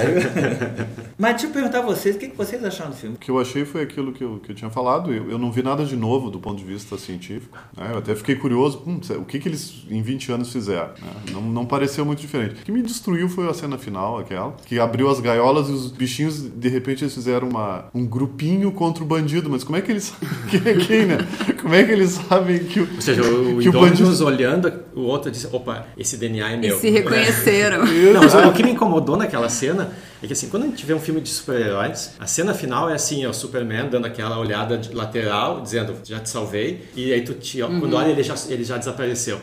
Mas 1.19 1.33
deixa 1.33 1.47
eu 1.47 1.51
perguntar 1.51 1.79
a 1.79 1.83
vocês, 1.83 2.17
o 2.17 2.19
que 2.19 2.29
que 2.29 2.37
vocês 2.37 2.63
acharam 2.65 2.91
do 2.91 2.97
filme? 2.97 3.17
O 3.17 3.19
que 3.19 3.31
eu 3.31 3.39
achei 3.39 3.65
foi 3.65 3.83
aquilo 3.83 4.13
que 4.13 4.23
eu, 4.25 4.41
que 4.41 4.51
eu 4.51 4.55
tinha 4.55 4.71
falado. 4.71 5.13
Eu, 5.13 5.31
eu 5.31 5.39
não 5.39 5.53
vi 5.53 5.63
nada 5.63 5.85
de 5.85 5.97
novo 5.97 6.31
do 6.31 6.39
ponto 6.41 6.59
de 6.59 6.65
vista 6.65 6.99
científico. 6.99 7.57
né? 7.77 7.91
Eu 7.93 7.99
até 7.99 8.15
fiquei 8.15 8.35
curioso, 8.37 8.83
hum, 8.87 9.01
o 9.19 9.25
que, 9.25 9.39
que 9.39 9.49
eles 9.49 9.85
em 9.91 10.03
20 10.03 10.33
anos 10.33 10.53
fizeram. 10.53 10.89
né? 11.01 11.13
Não, 11.33 11.43
não 11.43 11.67
pareceu 11.67 12.05
muito 12.05 12.21
diferente. 12.21 12.61
O 12.63 12.65
que 12.65 12.73
me 12.73 12.83
destruiu 12.83 13.29
foi 13.29 13.49
a 13.49 13.55
cena 13.55 13.79
final, 13.79 14.19
aquela, 14.19 14.53
que 14.67 14.79
abriu 14.79 15.09
as 15.09 15.21
gaiolas 15.25 15.69
e 15.69 15.73
os 15.73 15.91
bichinhos, 15.91 16.39
de 16.41 16.69
repente, 16.69 17.03
eles 17.03 17.15
fizeram 17.15 17.49
uma, 17.49 17.87
um 17.95 18.07
grupinho 18.07 18.71
contra 18.71 19.03
o 19.03 19.07
bandido. 19.07 19.49
Mas 19.51 19.65
como 19.65 19.77
é 19.77 19.81
que 19.81 19.91
eles. 19.91 20.13
Quem 20.51 20.61
é 20.65 20.75
quem, 20.77 21.07
né? 21.07 21.19
Como 21.61 21.75
é 21.75 21.83
que 21.83 21.91
eles 21.93 22.11
sabem 22.29 22.59
que 22.61 22.81
o. 22.81 22.89
Ou 22.95 23.01
seja, 23.01 23.23
o, 23.23 23.59
que 23.59 23.69
o 23.69 23.73
bandido. 23.73 24.25
olhando, 24.25 24.73
o 24.95 25.01
outro 25.01 25.31
disse, 25.31 25.49
opa, 25.51 25.87
esse 25.99 26.17
DNA 26.17 26.53
é 26.53 26.55
E 26.55 26.59
meu. 26.59 26.79
se 26.79 26.91
reconheceram. 26.91 27.85
Não, 28.15 28.23
mas 28.23 28.35
o 28.35 28.53
que 28.53 28.63
me 28.63 28.71
incomodou 28.71 29.17
naquela 29.17 29.49
cena 29.49 29.91
é 30.23 30.27
que 30.27 30.33
assim, 30.33 30.49
quando 30.49 30.65
a 30.65 30.67
gente 30.67 30.85
vê 30.87 30.95
um 30.95 31.01
filme 31.01 31.21
de 31.21 31.29
super-heróis, 31.29 32.13
a 32.19 32.27
cena 32.27 32.55
final 32.55 32.89
é 32.89 32.95
assim, 32.95 33.25
é 33.25 33.29
o 33.29 33.33
Superman 33.35 33.89
dando 33.91 34.07
aquela 34.07 34.39
olhada 34.39 34.79
de 34.79 34.95
lateral, 34.95 35.61
dizendo, 35.61 35.95
já 36.05 36.19
te 36.21 36.29
salvei, 36.31 36.85
e 36.97 37.13
aí 37.13 37.23
tu 37.23 37.35
te, 37.35 37.63
Uhum. 37.63 37.81
quando 37.81 37.95
olha 37.97 38.09
ele 38.11 38.23
já, 38.23 38.35
ele 38.49 38.65
já 38.65 38.77
desapareceu. 38.79 39.39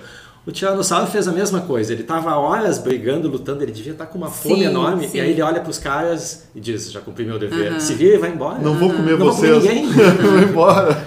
O 0.46 0.52
Tiranossauro 0.52 1.06
fez 1.06 1.28
a 1.28 1.32
mesma 1.32 1.62
coisa, 1.62 1.94
ele 1.94 2.02
tava 2.02 2.36
horas 2.36 2.80
brigando, 2.80 3.28
lutando, 3.28 3.62
ele 3.64 3.72
devia 3.72 3.92
estar 3.92 4.08
com 4.08 4.18
uma 4.18 4.30
fome 4.30 4.56
Sim, 4.56 4.64
enorme, 4.66 5.08
sim. 5.08 5.18
e 5.18 5.22
aí 5.22 5.32
ele 5.32 5.42
olha 5.44 5.62
pros 5.62 5.78
caras 5.78 6.48
e 6.56 6.60
diz, 6.60 6.92
já 6.92 7.00
cumpri 7.00 7.24
meu 7.26 7.38
dever, 7.38 7.80
se 7.80 7.94
vira 7.94 8.16
e 8.16 8.18
vai 8.18 8.32
embora. 8.32 8.58
Não 8.58 8.74
vou 8.74 8.90
comer 8.92 9.12
Não 9.20 9.28
vou 9.28 9.36
comer 9.36 9.54
vocês. 9.54 9.64
ninguém. 9.64 9.86
Vou 10.20 10.40
embora. 10.40 10.98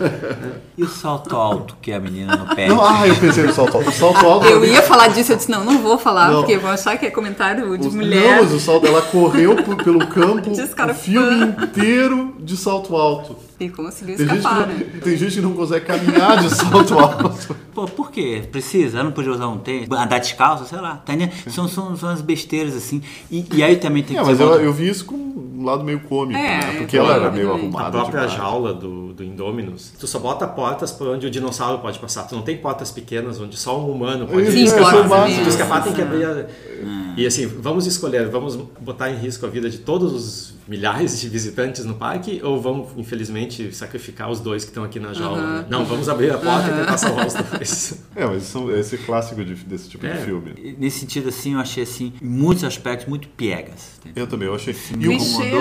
E 0.76 0.82
o 0.82 0.88
salto 0.88 1.37
alto 1.37 1.76
que 1.80 1.92
a 1.92 2.00
menina 2.00 2.34
no 2.34 2.54
pé? 2.54 2.66
Não, 2.66 2.84
ah, 2.84 3.06
eu 3.06 3.14
pensei 3.14 3.44
no 3.44 3.52
salto 3.52 3.76
alto. 3.76 3.88
O 3.88 3.92
salto 3.92 4.18
alto. 4.26 4.46
Eu 4.46 4.64
ia 4.64 4.82
falar 4.82 5.06
disso, 5.08 5.30
eu 5.32 5.37
disse, 5.37 5.48
não, 5.50 5.64
não 5.64 5.78
vou 5.78 5.96
falar, 5.98 6.30
Não. 6.32 6.40
porque 6.40 6.58
vão 6.58 6.70
achar 6.72 6.98
que 6.98 7.06
é 7.06 7.10
comentário 7.10 7.78
de 7.78 7.87
Os- 7.87 7.94
mulher. 7.94 8.37
Não, 8.38 8.42
mas 8.44 8.52
o 8.52 8.58
salto, 8.58 8.84
ela 8.87 9.00
correu 9.02 9.54
por- 9.56 9.76
pelo 9.76 10.04
campo 10.06 10.50
o 10.50 10.94
filme 10.94 11.44
inteiro 11.62 12.34
de 12.40 12.56
salto 12.56 12.96
alto. 12.96 13.37
E 13.60 13.68
conseguiu 13.68 14.16
Tem 14.16 14.26
gente, 14.26 14.38
escapar, 14.38 14.66
não, 14.66 14.74
né? 14.74 14.87
tem 15.00 15.16
gente 15.16 15.34
que 15.37 15.40
não 15.40 15.52
consegue 15.52 15.84
caminhar 15.87 16.38
de 16.42 16.50
salto 16.52 16.98
alto. 16.98 17.56
Pô, 17.72 17.84
por 17.87 18.10
quê? 18.10 18.42
Precisa? 18.50 18.96
Ela 18.98 19.04
não 19.04 19.12
podia 19.12 19.30
usar 19.30 19.46
um 19.46 19.58
tênis? 19.58 19.88
Andar 19.92 20.18
descalço, 20.18 20.66
sei 20.66 20.80
lá. 20.80 20.96
Tá 21.06 21.14
entendendo? 21.14 21.50
São, 21.52 21.68
são, 21.68 21.96
são 21.96 22.08
as 22.08 22.20
besteiras 22.20 22.74
assim. 22.74 23.00
E, 23.30 23.46
e 23.54 23.62
aí 23.62 23.76
também 23.76 24.02
tem 24.02 24.16
É, 24.16 24.20
que 24.20 24.26
mas 24.26 24.38
ser 24.38 24.42
eu, 24.42 24.60
eu 24.60 24.72
vi 24.72 24.88
isso 24.88 25.04
com 25.04 25.14
um 25.57 25.64
lado 25.64 25.85
meio 25.85 26.01
cômico, 26.01 26.38
É, 26.38 26.59
né? 26.59 26.71
eu 26.75 26.79
Porque 26.79 26.97
ela 26.97 27.11
era 27.12 27.21
também, 27.27 27.37
meio 27.45 27.49
também. 27.49 27.62
arrumada. 27.67 27.88
A 27.88 27.90
própria 27.90 28.21
demais. 28.23 28.33
jaula 28.37 28.75
do, 28.75 29.12
do 29.12 29.23
Indominus, 29.25 29.93
tu 29.99 30.07
só 30.07 30.19
bota 30.19 30.47
portas 30.49 30.90
por 30.93 31.07
onde 31.09 31.27
o 31.27 31.31
dinossauro 31.31 31.79
pode 31.79 31.99
passar. 31.99 32.25
Tu 32.25 32.35
não 32.35 32.43
tem 32.43 32.57
portas 32.57 32.90
pequenas 32.90 33.40
onde 33.40 33.57
só 33.57 33.79
um 33.81 33.90
humano 33.93 34.27
pode 34.27 34.51
Sim, 34.51 34.64
escapar. 34.64 35.29
Se 35.31 35.43
tu 35.43 35.49
escapar, 35.49 35.85
tem 35.85 35.93
que 35.93 36.01
É. 36.01 36.05
abrir. 36.05 36.25
a- 36.25 36.47
E 37.16 37.27
assim, 37.27 37.46
vamos 37.46 37.87
escolher, 37.87 38.29
vamos 38.29 38.57
botar 38.81 39.11
em 39.11 39.16
risco 39.16 39.44
a 39.46 39.48
vida 39.48 39.68
de 39.70 39.79
todos 39.79 40.12
os 40.12 40.55
milhares 40.66 41.20
de 41.20 41.29
visitantes 41.29 41.85
no 41.85 41.94
parque 41.94 42.40
ou 42.42 42.61
vamos, 42.61 42.88
infelizmente, 42.96 43.74
sacrificar 43.74 44.31
os 44.31 44.40
dois 44.40 44.64
que 44.64 44.70
estão 44.70 44.83
aqui 44.85 44.98
na 44.98 45.12
jaula? 45.12 45.40
né? 45.61 45.66
Não, 45.68 45.85
vamos 45.85 46.09
abrir 46.09 46.31
a 46.33 46.38
porta 46.38 46.70
e 46.70 46.74
tentar 46.81 46.96
salvar 46.96 47.27
os 47.27 47.35
dois. 47.35 47.98
É, 48.16 48.24
mas 48.27 48.44
são, 48.44 48.70
esse 48.74 48.96
clássico 48.98 49.44
de- 49.44 49.55
desse 49.64 49.88
tipo 49.90 50.07
É. 50.07 50.12
de 50.14 50.24
filme. 50.24 50.77
Nesse 50.79 51.00
sentido, 51.00 51.29
assim, 51.29 51.53
eu 51.55 51.59
achei, 51.61 51.83
assim, 51.83 52.12
em 52.22 52.27
muitos 52.27 52.64
aspectos, 52.64 53.07
muito 53.07 53.29
piegas. 53.29 54.00
Eu 54.16 54.27
também, 54.27 54.48
eu 54.48 54.55
achei. 54.55 54.74
E 54.98 55.09
o, 55.09 55.11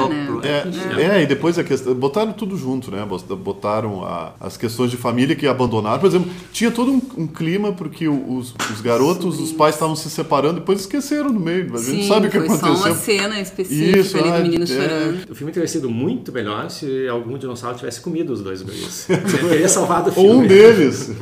né? 0.10 0.26
pro- 0.26 0.42
É, 0.46 1.18
é, 1.20 1.24
e 1.24 1.26
depois 1.28 1.58
a 1.60 1.64
questão. 1.64 1.94
Botaram 1.94 2.32
tudo 2.34 2.58
junto, 2.58 2.92
né? 2.92 3.06
Botaram 3.44 4.06
a- 4.06 4.34
as 4.40 4.58
questões 4.58 4.92
de 4.92 4.98
família 4.98 5.36
que 5.36 5.48
abandonaram. 5.48 6.00
Por 6.00 6.08
exemplo, 6.08 6.32
tinha 6.52 6.72
todo 6.72 6.92
um, 6.92 7.02
um 7.18 7.28
clima 7.28 7.72
porque 7.74 8.08
os, 8.08 8.54
os 8.72 8.82
garotos, 8.82 9.40
os 9.40 9.52
pais 9.52 9.76
estavam 9.76 9.96
se 9.96 10.10
separando, 10.10 10.56
depois 10.60 10.82
esqueceram 10.82 11.30
no 11.32 11.40
meio. 11.44 11.76
A 11.76 11.78
gente 11.78 12.04
Sim, 12.04 12.08
sabe 12.08 12.28
o 12.28 12.32
que 12.32 12.40
foi 12.40 12.48
só 12.50 12.56
aconteceu. 12.56 12.92
uma 12.92 12.96
cena 12.96 13.42
específica 13.42 14.00
Isso, 14.00 14.18
ali 14.18 14.30
ah, 14.30 14.38
do 14.38 14.44
menino 14.44 14.64
é. 14.64 14.68
chorando. 14.68 15.32
O 15.32 15.36
filme 15.36 15.54
teria 15.54 15.68
sido 15.68 15.90
muito 15.90 16.32
melhor 16.32 16.70
se 16.70 17.08
algum 17.08 17.38
dinossauro 17.38 17.78
tivesse 17.78 18.02
comido 18.02 18.34
os 18.34 18.42
dois 18.42 18.62
guris. 18.62 19.08
Teria 19.50 19.68
salvado 19.68 20.10
o 20.10 20.14
Ou 20.20 20.26
filme. 20.30 20.46
um 20.46 20.48
deles. 20.48 21.12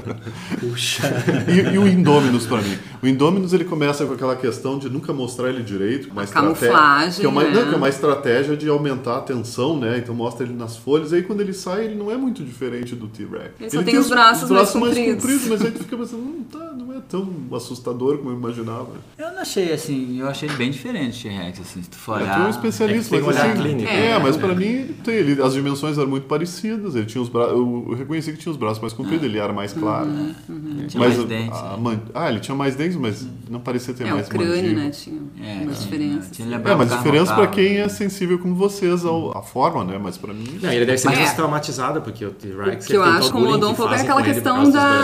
E, 1.47 1.73
e 1.73 1.77
o 1.77 1.87
Indominus 1.87 2.45
pra 2.45 2.61
mim. 2.61 2.77
O 3.01 3.07
Indominus 3.07 3.53
ele 3.53 3.65
começa 3.65 4.05
com 4.05 4.13
aquela 4.13 4.35
questão 4.35 4.77
de 4.77 4.89
nunca 4.89 5.11
mostrar 5.11 5.49
ele 5.49 5.63
direito, 5.63 6.09
uma 6.11 6.25
camuflagem, 6.25 7.19
que 7.19 7.25
é 7.25 7.29
uma, 7.29 7.43
né? 7.43 7.51
não, 7.51 7.67
que 7.67 7.73
é 7.73 7.77
uma 7.77 7.89
estratégia 7.89 8.55
de 8.55 8.69
aumentar 8.69 9.17
a 9.17 9.21
tensão, 9.21 9.79
né? 9.79 9.97
Então 9.97 10.13
mostra 10.13 10.45
ele 10.45 10.53
nas 10.53 10.77
folhas, 10.77 11.11
aí 11.13 11.23
quando 11.23 11.41
ele 11.41 11.53
sai, 11.53 11.85
ele 11.85 11.95
não 11.95 12.11
é 12.11 12.17
muito 12.17 12.43
diferente 12.43 12.95
do 12.95 13.07
T-Rex. 13.07 13.51
Ele 13.59 13.69
só 13.69 13.83
tem 13.83 13.97
os 13.97 14.09
braços 14.09 14.49
mais 14.49 14.69
compridos. 14.71 15.47
mas 15.47 15.61
aí 15.61 15.71
tu 15.71 15.79
fica 15.79 15.97
pensando, 15.97 16.23
não, 16.23 16.43
tá, 16.43 16.70
é 17.01 17.09
tão 17.09 17.29
assustador 17.53 18.17
como 18.19 18.29
eu 18.29 18.35
imaginava. 18.37 18.89
Eu 19.17 19.31
não 19.31 19.39
achei, 19.39 19.71
assim, 19.73 20.19
eu 20.19 20.27
achei 20.27 20.47
ele 20.47 20.57
bem 20.57 20.71
diferente, 20.71 21.23
T-Rex, 21.27 21.59
assim, 21.59 21.81
se 21.81 21.89
tu 21.89 21.97
for 21.97 22.19
É, 22.19 22.23
olhar... 22.23 22.35
tu 22.35 22.39
é 22.39 22.43
um 22.43 22.47
é 22.47 22.49
especialista, 22.51 23.15
tem 23.15 23.25
mas 23.25 23.37
assim, 23.37 23.61
clínico, 23.61 23.89
é, 23.89 24.09
né? 24.11 24.19
mas 24.19 24.37
pra 24.37 24.53
mim 24.55 24.87
tem, 25.03 25.15
ele, 25.15 25.41
as 25.41 25.53
dimensões 25.53 25.97
eram 25.97 26.09
muito 26.09 26.27
parecidas. 26.27 26.95
Ele 26.95 27.05
tinha 27.05 27.21
os 27.21 27.29
bra... 27.29 27.43
eu, 27.45 27.85
eu 27.89 27.95
reconheci 27.95 28.31
que 28.31 28.37
tinha 28.37 28.51
os 28.51 28.57
braços 28.57 28.79
mais 28.79 28.93
compridos, 28.93 29.25
ele 29.25 29.37
era 29.37 29.51
mais 29.53 29.73
claro. 29.73 30.07
Ele 30.09 30.87
tinha 30.87 30.99
Mas 30.99 31.17
mais 31.17 31.23
dentes, 31.27 31.57
a 31.59 31.63
né? 31.71 31.77
man- 31.79 31.99
Ah, 32.13 32.29
ele 32.29 32.39
tinha 32.39 32.55
mais 32.55 32.75
dentes, 32.75 32.95
mas 32.97 33.27
não 33.49 33.59
parecia 33.59 33.93
ter 33.93 34.05
É, 34.07 34.11
mais 34.13 34.27
o 34.27 34.29
crânio, 34.29 34.55
mandíbula. 34.55 34.83
né? 34.83 34.89
Tinha 34.91 35.15
É, 35.41 35.53
umas 35.63 35.77
tinha- 35.79 35.89
diferenças. 35.91 36.31
tinha 36.31 36.47
É, 36.47 36.51
lembrado 36.51 36.77
mas 36.77 36.89
diferença 36.89 37.25
pra 37.25 37.35
Carrotal, 37.35 37.53
quem 37.55 37.77
é 37.77 37.87
sensível 37.89 38.39
como 38.39 38.55
vocês 38.55 39.03
ao, 39.05 39.37
à 39.37 39.41
forma, 39.41 39.83
né? 39.83 39.99
Mas 40.01 40.17
pra 40.17 40.33
mim. 40.33 40.59
Não, 40.61 40.71
ele 40.71 40.85
deve 40.85 40.97
ser 40.97 41.07
Mas- 41.09 41.17
mais 41.19 41.31
é. 41.31 41.35
traumatizado, 41.35 42.01
porque 42.01 42.25
o 42.25 42.31
T-Rex 42.31 42.85
O 42.85 42.87
que 42.87 42.95
eu 42.95 43.03
acho 43.03 43.29
que 43.31 43.37
o 43.37 43.39
incomodou 43.39 43.71
um 43.71 43.73
pouco 43.75 43.93
é 43.93 44.01
aquela 44.01 44.21
questão 44.21 44.69
da, 44.71 45.01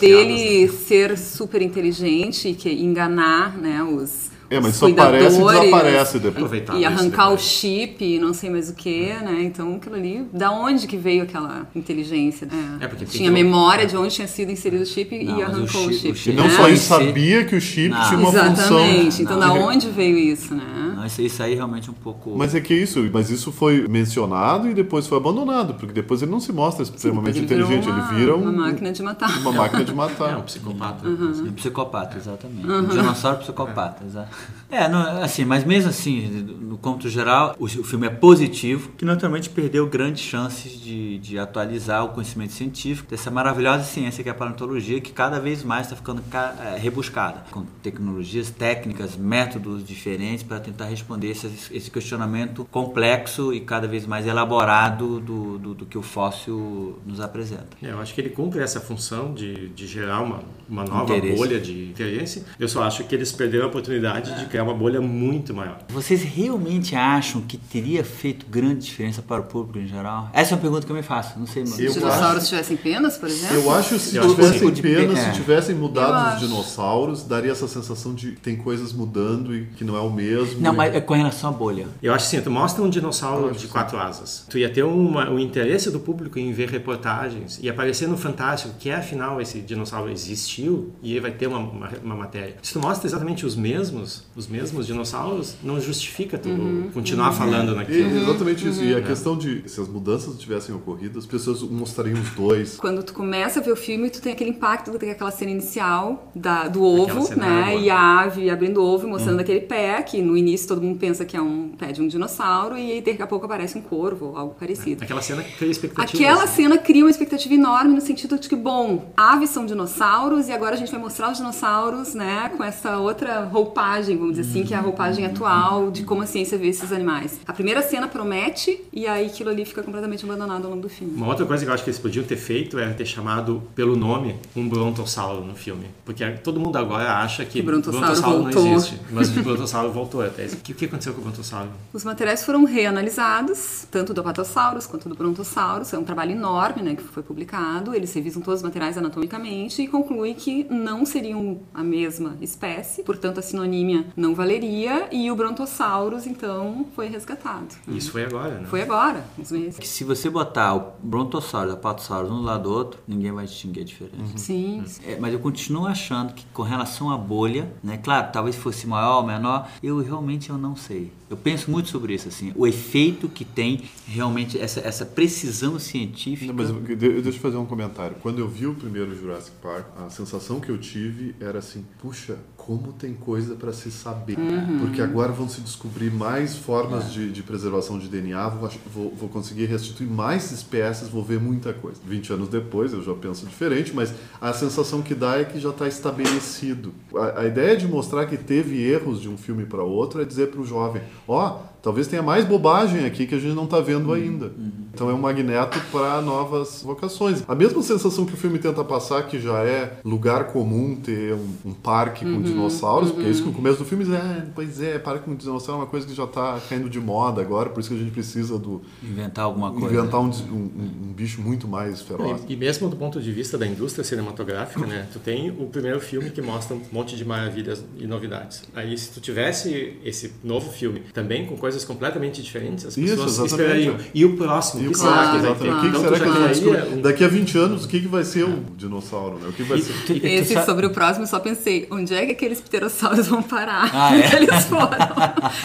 dele 0.00 0.66
né? 0.66 0.72
ser 0.86 1.16
super 1.34 1.60
inteligente 1.60 2.48
e 2.48 2.54
que 2.54 2.70
enganar 2.70 3.58
né, 3.58 3.82
os, 3.82 4.23
É, 4.50 4.60
mas 4.60 4.76
só 4.76 4.86
aparece 4.88 5.40
e 5.40 5.44
desaparece 5.44 6.18
depois. 6.18 6.34
Aproveitar 6.44 6.76
E 6.78 6.84
arrancar 6.84 7.30
o 7.32 7.38
chip 7.38 8.04
e 8.04 8.18
não 8.18 8.34
sei 8.34 8.50
mais 8.50 8.68
o 8.68 8.74
que, 8.74 9.06
né? 9.14 9.42
Então 9.42 9.76
aquilo 9.76 9.94
ali, 9.96 10.26
da 10.32 10.50
onde 10.52 10.86
que 10.86 10.96
veio 10.96 11.22
aquela 11.22 11.66
inteligência? 11.74 12.46
É, 12.80 12.84
É, 12.84 12.88
porque 12.88 13.04
tem 13.04 13.14
tinha 13.18 13.30
memória 13.30 13.86
de 13.86 13.96
onde 13.96 14.14
tinha 14.14 14.28
sido 14.28 14.50
inserido 14.52 14.82
o 14.82 14.86
chip 14.86 15.10
Não, 15.16 15.22
e 15.22 15.26
mas 15.26 15.38
o 15.38 15.42
arrancou 15.60 15.64
o 15.86 15.92
chip- 15.92 15.94
chip. 15.98 16.10
o 16.12 16.14
chip- 16.16 16.30
E 16.32 16.36
não 16.36 16.44
né? 16.44 16.50
só 16.50 16.68
ele 16.68 16.76
Sim. 16.76 16.82
sabia 16.88 17.44
que 17.44 17.56
o 17.56 17.60
chip 17.60 17.88
Não. 17.88 18.02
tinha 18.08 18.18
uma 18.18 18.32
função. 18.32 18.50
Exatamente. 18.80 19.22
Então 19.22 19.38
Não. 19.38 19.54
da 19.58 19.64
onde 19.66 19.88
veio 19.90 20.18
isso, 20.18 20.54
né? 20.54 20.92
Não, 20.96 21.06
isso, 21.06 21.22
isso 21.22 21.42
aí 21.42 21.54
realmente 21.54 21.88
é 21.88 21.92
um 21.92 21.94
pouco... 21.94 22.34
Mas 22.36 22.54
é 22.54 22.60
que 22.60 22.74
isso, 22.74 23.08
mas 23.12 23.30
isso 23.30 23.50
foi 23.50 23.86
mencionado 23.88 24.68
e 24.68 24.74
depois 24.74 25.06
foi 25.06 25.18
abandonado, 25.18 25.74
porque 25.74 25.92
depois 25.92 26.22
ele 26.22 26.30
não 26.30 26.40
se 26.40 26.52
mostra 26.52 26.82
extremamente 26.84 27.38
Ele 27.38 27.46
virou 27.46 27.64
inteligente, 27.66 27.88
uma, 27.90 27.98
ele 28.12 28.18
vira 28.20 28.36
um- 28.36 28.42
uma 28.42 28.52
máquina 28.52 28.92
de 28.92 29.02
matar. 29.02 29.38
uma 29.40 29.52
máquina 29.52 29.84
de 29.84 29.90
É, 29.90 29.94
matar. 29.94 30.38
um 30.38 30.42
psicopata. 30.42 31.08
Um 31.08 31.52
psicopata, 31.52 32.16
exatamente. 32.18 32.66
Um 32.66 32.84
dinossauro 32.86 33.38
psicopata, 33.38 34.04
exato. 34.04 34.33
É, 34.70 34.88
não, 34.88 35.22
assim, 35.22 35.44
mas 35.44 35.62
mesmo 35.64 35.90
assim, 35.90 36.26
no 36.60 36.76
cômputo 36.76 37.08
geral, 37.08 37.54
o, 37.60 37.64
o 37.66 37.68
filme 37.84 38.06
é 38.06 38.10
positivo, 38.10 38.90
que 38.96 39.04
naturalmente 39.04 39.48
perdeu 39.48 39.86
grandes 39.86 40.22
chances 40.24 40.80
de, 40.80 41.18
de 41.18 41.38
atualizar 41.38 42.04
o 42.04 42.08
conhecimento 42.08 42.52
científico 42.52 43.08
dessa 43.10 43.30
maravilhosa 43.30 43.84
ciência 43.84 44.22
que 44.22 44.28
é 44.28 44.32
a 44.32 44.34
paleontologia, 44.34 45.00
que 45.00 45.12
cada 45.12 45.38
vez 45.38 45.62
mais 45.62 45.86
está 45.86 45.94
ficando 45.96 46.22
ca- 46.30 46.54
é, 46.74 46.78
rebuscada, 46.78 47.44
com 47.52 47.62
tecnologias, 47.82 48.50
técnicas, 48.50 49.16
métodos 49.16 49.84
diferentes 49.86 50.42
para 50.42 50.58
tentar 50.58 50.86
responder 50.86 51.28
esse, 51.30 51.46
esse 51.70 51.90
questionamento 51.90 52.66
complexo 52.70 53.52
e 53.52 53.60
cada 53.60 53.86
vez 53.86 54.06
mais 54.06 54.26
elaborado 54.26 55.20
do, 55.20 55.58
do, 55.58 55.74
do 55.74 55.86
que 55.86 55.96
o 55.98 56.02
fóssil 56.02 56.98
nos 57.06 57.20
apresenta. 57.20 57.68
É, 57.82 57.90
eu 57.92 58.00
acho 58.00 58.12
que 58.14 58.20
ele 58.20 58.30
cumpre 58.30 58.60
essa 58.60 58.80
função 58.80 59.32
de, 59.32 59.68
de 59.68 59.86
gerar 59.86 60.20
uma, 60.20 60.40
uma 60.68 60.84
nova 60.84 61.16
Interesse. 61.16 61.36
bolha 61.36 61.60
de 61.60 61.84
interesse. 61.90 62.44
Eu 62.58 62.68
só 62.68 62.82
acho 62.82 63.04
que 63.04 63.14
eles 63.14 63.30
perderam 63.30 63.66
a 63.66 63.68
oportunidade 63.68 64.23
de 64.32 64.46
criar 64.46 64.62
uma 64.64 64.74
bolha 64.74 65.00
muito 65.00 65.52
maior. 65.54 65.78
Vocês 65.88 66.22
realmente 66.22 66.94
acham 66.94 67.40
que 67.42 67.56
teria 67.56 68.04
feito 68.04 68.46
grande 68.46 68.84
diferença 68.84 69.22
para 69.22 69.40
o 69.40 69.44
público 69.44 69.78
em 69.78 69.86
geral? 69.86 70.30
Essa 70.32 70.52
é 70.52 70.56
uma 70.56 70.60
pergunta 70.60 70.86
que 70.86 70.92
eu 70.92 70.96
me 70.96 71.02
faço, 71.02 71.38
não 71.38 71.46
sei, 71.46 71.64
mano. 71.64 71.76
Eu 71.80 71.88
Os 71.88 71.94
dinossauros 71.94 72.38
acho- 72.38 72.48
tivessem 72.48 72.76
penas, 72.76 73.16
por 73.18 73.28
exemplo? 73.28 73.56
Eu 73.56 73.70
acho 73.74 73.88
que 73.90 73.98
se 74.00 74.20
tivessem 74.20 74.74
sim. 74.74 74.82
penas, 74.82 75.18
É. 75.18 75.24
se 75.32 75.32
tivessem 75.40 75.74
Eu 75.74 75.80
mudado 75.80 76.34
os 76.34 76.40
dinossauros, 76.48 77.22
daria 77.24 77.52
essa 77.52 77.68
sensação 77.68 78.14
de 78.14 78.32
tem 78.32 78.56
coisas 78.56 78.92
mudando 78.92 79.54
e 79.54 79.66
que 79.66 79.84
não 79.84 79.96
é 79.96 80.00
o 80.00 80.10
mesmo. 80.10 80.60
Não, 80.60 80.72
e- 80.72 80.76
mas 80.76 80.94
é 80.94 81.00
com 81.00 81.14
relação 81.14 81.50
à 81.50 81.52
bolha. 81.52 81.86
Eu 82.02 82.12
acho 82.14 82.26
assim, 82.26 82.40
tu 82.40 82.50
mostra 82.50 82.82
um 82.82 82.88
dinossauro 82.90 83.52
de 83.54 83.66
quatro 83.68 83.98
asas. 83.98 84.46
Tu 84.48 84.58
ia 84.58 84.70
ter 84.70 84.82
uma, 84.84 85.30
o 85.30 85.38
interesse 85.38 85.90
do 85.90 85.98
público 86.00 86.38
em 86.38 86.52
ver 86.52 86.68
reportagens 86.70 87.58
e 87.62 87.68
aparecer 87.68 88.08
no 88.08 88.16
Fantástico 88.16 88.74
que 88.78 88.90
afinal 88.90 89.40
esse 89.40 89.60
dinossauro 89.60 90.10
existiu 90.10 90.92
e 91.02 91.12
aí 91.14 91.20
vai 91.20 91.30
ter 91.32 91.46
uma, 91.46 91.58
uma, 91.58 91.90
uma 92.02 92.14
matéria. 92.16 92.56
Se 92.62 92.72
tu 92.72 92.80
mostra 92.80 93.06
exatamente 93.06 93.44
os 93.44 93.54
mesmos, 93.56 94.13
os 94.36 94.46
mesmos 94.46 94.86
dinossauros, 94.86 95.54
não 95.62 95.80
justifica 95.80 96.38
tu 96.38 96.48
continuar 96.92 97.32
falando 97.32 97.72
E- 97.72 97.76
naquilo. 97.76 98.16
exatamente 98.18 98.68
isso. 98.68 98.80
Uhum. 98.80 98.86
E 98.86 98.94
a 98.96 99.02
questão 99.02 99.36
de 99.36 99.68
se 99.68 99.80
as 99.80 99.88
mudanças 99.88 100.38
tivessem 100.38 100.74
ocorrido, 100.74 101.18
as 101.18 101.26
pessoas 101.26 101.62
mostrariam 101.62 102.20
os 102.20 102.30
dois. 102.30 102.76
Quando 102.76 103.02
tu 103.02 103.12
começa 103.14 103.60
a 103.60 103.62
ver 103.62 103.72
o 103.72 103.76
filme, 103.76 104.10
tu 104.10 104.20
tem 104.20 104.32
aquele 104.32 104.50
impacto 104.50 104.90
daquela 104.92 105.30
cena 105.30 105.50
inicial 105.50 106.30
da, 106.34 106.68
do 106.68 107.02
Aquela 107.02 107.20
ovo, 107.20 107.36
né? 107.36 107.78
E 107.80 107.90
a 107.90 108.20
ave 108.20 108.50
abrindo 108.50 108.78
o 108.78 108.84
ovo 108.84 109.06
e 109.06 109.10
mostrando 109.10 109.40
aquele 109.40 109.60
pé, 109.60 110.02
que 110.02 110.20
no 110.20 110.36
início 110.36 110.68
todo 110.68 110.82
mundo 110.82 110.98
pensa 110.98 111.24
que 111.24 111.36
é 111.36 111.40
um 111.40 111.70
pé 111.78 111.92
de 111.92 112.02
um 112.02 112.08
dinossauro, 112.08 112.76
e 112.76 113.00
daqui 113.00 113.22
a 113.22 113.26
pouco 113.26 113.46
aparece 113.46 113.78
um 113.78 113.82
corvo 113.82 114.26
ou 114.26 114.36
algo 114.36 114.54
parecido. 114.58 115.02
Aquela 115.04 115.22
cena 115.22 115.42
cria 115.42 115.70
expectativa. 115.70 116.22
Aquela 116.22 116.44
assim. 116.44 116.62
cena 116.64 116.78
cria 116.78 117.04
uma 117.04 117.10
expectativa 117.10 117.54
enorme 117.54 117.94
no 117.94 118.00
sentido 118.00 118.38
de 118.38 118.48
que, 118.48 118.56
bom, 118.56 119.12
aves 119.16 119.50
são 119.50 119.64
dinossauros 119.66 120.48
e 120.48 120.52
agora 120.52 120.74
a 120.74 120.78
gente 120.78 120.90
vai 120.90 121.00
mostrar 121.00 121.30
os 121.30 121.38
dinossauros, 121.38 122.14
né, 122.14 122.50
com 122.56 122.62
essa 122.64 122.98
outra 122.98 123.44
roupagem, 123.44 124.03
vamos 124.12 124.36
dizer 124.36 124.50
assim, 124.50 124.64
que 124.64 124.74
é 124.74 124.76
a 124.76 124.80
roupagem 124.80 125.24
atual 125.26 125.90
de 125.90 126.02
como 126.02 126.22
a 126.22 126.26
ciência 126.26 126.58
vê 126.58 126.68
esses 126.68 126.92
animais. 126.92 127.40
A 127.46 127.52
primeira 127.52 127.82
cena 127.82 128.06
promete 128.08 128.80
e 128.92 129.06
aí 129.06 129.26
aquilo 129.26 129.50
ali 129.50 129.64
fica 129.64 129.82
completamente 129.82 130.24
abandonado 130.24 130.64
ao 130.64 130.70
longo 130.70 130.82
do 130.82 130.88
filme. 130.88 131.14
Uma 131.16 131.28
outra 131.28 131.46
coisa 131.46 131.64
que 131.64 131.70
eu 131.70 131.74
acho 131.74 131.82
que 131.84 131.90
eles 131.90 131.98
podiam 131.98 132.24
ter 132.24 132.36
feito 132.36 132.78
era 132.78 132.92
ter 132.92 133.06
chamado 133.06 133.62
pelo 133.74 133.96
nome 133.96 134.36
um 134.54 134.68
brontossauro 134.68 135.44
no 135.44 135.54
filme. 135.54 135.86
Porque 136.04 136.24
todo 136.42 136.60
mundo 136.60 136.76
agora 136.76 137.14
acha 137.18 137.44
que, 137.44 137.52
Que 137.52 137.62
brontossauro 137.62 138.42
voltou. 138.42 138.64
não 138.64 138.74
existe. 138.74 139.00
Mas 139.10 139.34
o 139.36 139.42
brontossauro 139.42 139.92
voltou 139.92 140.20
até. 140.22 140.44
O 140.46 140.56
que, 140.56 140.72
o 140.72 140.74
que 140.74 140.84
aconteceu 140.84 141.14
com 141.14 141.20
o 141.20 141.24
brontossauro? 141.24 141.70
Os 141.92 142.04
materiais 142.04 142.44
foram 142.44 142.64
reanalisados, 142.64 143.86
tanto 143.90 144.12
do 144.12 144.20
Apatosaurus 144.20 144.86
quanto 144.86 145.08
do 145.08 145.14
Brontosaurus. 145.14 145.92
É 145.92 145.98
um 145.98 146.04
trabalho 146.04 146.32
enorme, 146.32 146.82
né, 146.82 146.94
que 146.94 147.02
foi 147.02 147.22
publicado. 147.22 147.94
Eles 147.94 148.12
revisam 148.12 148.42
todos 148.42 148.60
os 148.60 148.64
materiais 148.64 148.96
anatomicamente 148.98 149.82
e 149.82 149.88
concluem 149.88 150.34
que 150.34 150.66
não 150.70 151.04
seriam 151.06 151.60
a 151.72 151.82
mesma 151.82 152.36
espécie, 152.40 153.02
portanto 153.02 153.38
a 153.38 153.42
sinonímia 153.42 153.93
não 154.16 154.34
valeria 154.34 155.08
e 155.12 155.30
o 155.30 155.36
Brontosaurus 155.36 156.26
então 156.26 156.86
foi 156.94 157.08
resgatado. 157.08 157.68
Isso 157.88 158.10
foi 158.10 158.24
agora, 158.24 158.60
né? 158.60 158.66
Foi 158.66 158.82
agora, 158.82 159.24
uns 159.38 159.52
meses. 159.52 159.78
Que 159.78 159.86
se 159.86 160.04
você 160.04 160.30
botar 160.30 160.74
o 160.74 160.92
Brontosaurus 161.02 161.72
e 161.72 161.74
o 161.74 161.78
Apatosaurus 161.78 162.30
um 162.30 162.36
do 162.36 162.42
lado 162.42 162.64
do 162.64 162.72
outro, 162.72 163.00
ninguém 163.06 163.32
vai 163.32 163.44
distinguir 163.44 163.82
a 163.82 163.86
diferença. 163.86 164.38
Sim. 164.38 164.84
É, 165.06 165.18
mas 165.18 165.32
eu 165.32 165.38
continuo 165.38 165.86
achando 165.86 166.32
que 166.32 166.44
com 166.52 166.62
relação 166.62 167.10
à 167.10 167.18
bolha, 167.18 167.72
né? 167.82 167.98
Claro, 167.98 168.30
talvez 168.32 168.56
fosse 168.56 168.86
maior 168.86 169.18
ou 169.18 169.26
menor, 169.26 169.68
eu 169.82 170.00
realmente 170.00 170.50
eu 170.50 170.58
não 170.58 170.76
sei. 170.76 171.12
Eu 171.34 171.36
penso 171.36 171.68
muito 171.68 171.88
sobre 171.88 172.14
isso, 172.14 172.28
assim, 172.28 172.52
o 172.54 172.64
efeito 172.64 173.28
que 173.28 173.44
tem 173.44 173.82
realmente 174.06 174.56
essa, 174.56 174.78
essa 174.78 175.04
precisão 175.04 175.80
científica. 175.80 176.52
Não, 176.52 176.54
mas 176.54 176.70
eu, 176.70 176.80
deixa 177.22 177.38
eu 177.38 177.42
fazer 177.42 177.56
um 177.56 177.66
comentário. 177.66 178.14
Quando 178.22 178.38
eu 178.38 178.48
vi 178.48 178.68
o 178.68 178.74
primeiro 178.74 179.18
Jurassic 179.18 179.56
Park, 179.60 179.86
a 179.96 180.08
sensação 180.10 180.60
que 180.60 180.70
eu 180.70 180.78
tive 180.78 181.34
era 181.40 181.58
assim: 181.58 181.84
puxa, 182.00 182.38
como 182.66 182.92
tem 182.94 183.12
coisa 183.12 183.54
para 183.56 183.72
se 183.74 183.90
saber. 183.90 184.38
Porque 184.80 185.02
agora 185.02 185.32
vão 185.32 185.46
se 185.48 185.60
descobrir 185.60 186.10
mais 186.10 186.56
formas 186.56 187.12
de, 187.12 187.30
de 187.30 187.42
preservação 187.42 187.98
de 187.98 188.08
DNA, 188.08 188.48
vou, 188.48 188.70
vou, 188.86 189.14
vou 189.14 189.28
conseguir 189.28 189.66
restituir 189.66 190.08
mais 190.08 190.50
espécies, 190.50 191.08
vou 191.08 191.22
ver 191.22 191.38
muita 191.38 191.74
coisa. 191.74 192.00
20 192.06 192.32
anos 192.32 192.48
depois 192.48 192.94
eu 192.94 193.02
já 193.02 193.12
penso 193.12 193.44
diferente, 193.44 193.92
mas 193.94 194.14
a 194.40 194.52
sensação 194.54 195.02
que 195.02 195.14
dá 195.14 195.36
é 195.38 195.44
que 195.44 195.60
já 195.60 195.68
está 195.70 195.86
estabelecido. 195.86 196.94
A, 197.14 197.40
a 197.40 197.46
ideia 197.46 197.76
de 197.76 197.86
mostrar 197.86 198.24
que 198.24 198.38
teve 198.38 198.82
erros 198.82 199.20
de 199.20 199.28
um 199.28 199.36
filme 199.36 199.66
para 199.66 199.82
outro 199.82 200.22
é 200.22 200.24
dizer 200.24 200.50
para 200.50 200.60
o 200.60 200.64
jovem: 200.64 201.02
ó, 201.26 201.58
talvez 201.84 202.06
tenha 202.08 202.22
mais 202.22 202.44
bobagem 202.44 203.04
aqui 203.04 203.26
que 203.26 203.34
a 203.34 203.38
gente 203.38 203.54
não 203.54 203.64
está 203.64 203.78
vendo 203.80 204.12
ainda. 204.12 204.50
Então 204.92 205.10
é 205.10 205.12
um 205.12 205.18
magneto 205.18 205.78
para 205.92 206.20
novas 206.22 206.82
vocações. 206.82 207.42
A 207.46 207.54
mesma 207.54 207.82
sensação 207.82 208.24
que 208.24 208.32
o 208.32 208.36
filme 208.36 208.58
tenta 208.58 208.82
passar, 208.84 209.24
que 209.26 209.38
já 209.40 209.62
é 209.64 209.98
lugar 210.04 210.44
comum 210.48 210.96
ter 210.96 211.34
um, 211.34 211.48
um 211.66 211.72
parque 211.72 212.24
com 212.24 212.40
dinossauros, 212.40 213.10
porque 213.10 213.26
é 213.26 213.30
isso 213.30 213.42
que 213.42 213.48
no 213.48 213.54
começo 213.54 213.78
do 213.78 213.84
filme 213.84 214.04
diz, 214.04 214.14
é, 214.14 214.46
pois 214.54 214.80
é, 214.80 214.98
parque 214.98 215.24
com 215.24 215.34
dinossauro 215.34 215.80
é 215.80 215.84
uma 215.84 215.90
coisa 215.90 216.06
que 216.06 216.14
já 216.14 216.24
está 216.24 216.58
caindo 216.68 216.88
de 216.88 217.00
moda 217.00 217.40
agora, 217.42 217.68
por 217.70 217.80
isso 217.80 217.88
que 217.90 217.96
a 217.96 217.98
gente 217.98 218.12
precisa 218.12 218.56
do 218.58 218.82
Inventar 219.02 219.44
alguma 219.44 219.72
coisa. 219.72 219.86
inventar 219.94 220.20
um, 220.20 220.26
um- 220.30 220.54
um- 220.54 221.08
um 221.08 221.12
bicho 221.12 221.42
muito 221.42 221.66
mais 221.68 222.00
feroz. 222.00 222.42
E, 222.48 222.52
e 222.52 222.56
mesmo 222.56 222.88
do 222.88 222.96
ponto 222.96 223.20
de 223.20 223.30
vista 223.32 223.58
da 223.58 223.66
indústria 223.66 224.04
cinematográfica, 224.04 224.86
né? 224.86 225.06
Tu 225.12 225.18
tem 225.18 225.50
o 225.50 225.66
primeiro 225.66 226.00
filme 226.00 226.30
que 226.30 226.40
mostra 226.40 226.76
um 226.76 226.80
monte 226.92 227.16
de 227.16 227.24
maravilhas 227.24 227.84
e 227.98 228.06
novidades. 228.06 228.62
Aí 228.74 228.96
se 228.96 229.10
tu 229.10 229.20
tivesse 229.20 229.98
esse 230.04 230.32
novo 230.42 230.70
filme 230.70 231.02
também 231.12 231.46
com 231.46 231.56
coisas 231.56 231.73
completamente 231.82 232.42
diferentes, 232.42 232.84
as 232.84 232.94
Isso, 232.98 233.16
pessoas 233.16 233.30
exatamente. 233.38 233.52
esperariam. 233.62 233.96
E 234.12 234.24
o 234.26 234.36
próximo, 234.36 234.82
E 234.82 234.88
o 234.88 234.92
que 234.92 234.98
claro, 234.98 235.14
será 235.14 235.30
que 235.32 235.38
vai 235.46 235.54
ter? 235.54 235.70
O 235.72 235.74
que, 235.76 235.80
que 235.80 235.86
Então, 235.86 236.00
será 236.02 236.16
que 236.16 236.22
a 236.22 236.26
já 236.26 236.32
gente 236.32 236.38
vai 236.42 236.54
teria 236.54 236.72
descobrir? 236.74 236.98
um- 236.98 237.02
Daqui 237.02 237.24
a 237.24 237.28
20 237.28 237.58
anos, 237.58 237.84
o 237.86 237.88
que, 237.88 238.00
que 238.00 238.08
vai 238.08 238.24
ser 238.24 238.44
o 238.44 238.62
dinossauro, 238.76 239.38
né? 239.38 239.48
O 239.48 239.52
que 239.54 239.62
vai 239.62 239.80
ser? 239.80 239.92
Tu- 240.06 240.20
tu 240.20 240.26
Esse 240.26 240.52
sabe- 240.52 240.66
sobre 240.66 240.84
o 240.86 240.90
próximo, 240.90 241.24
eu 241.24 241.28
só 241.28 241.40
pensei, 241.40 241.86
onde 241.90 242.12
é 242.14 242.26
que 242.26 242.32
aqueles 242.32 242.60
pterossauros 242.60 243.26
vão 243.26 243.42
parar? 243.42 243.90
Ah, 243.94 244.14
é? 244.14 244.36
Eles 244.36 244.64
foram? 244.66 244.84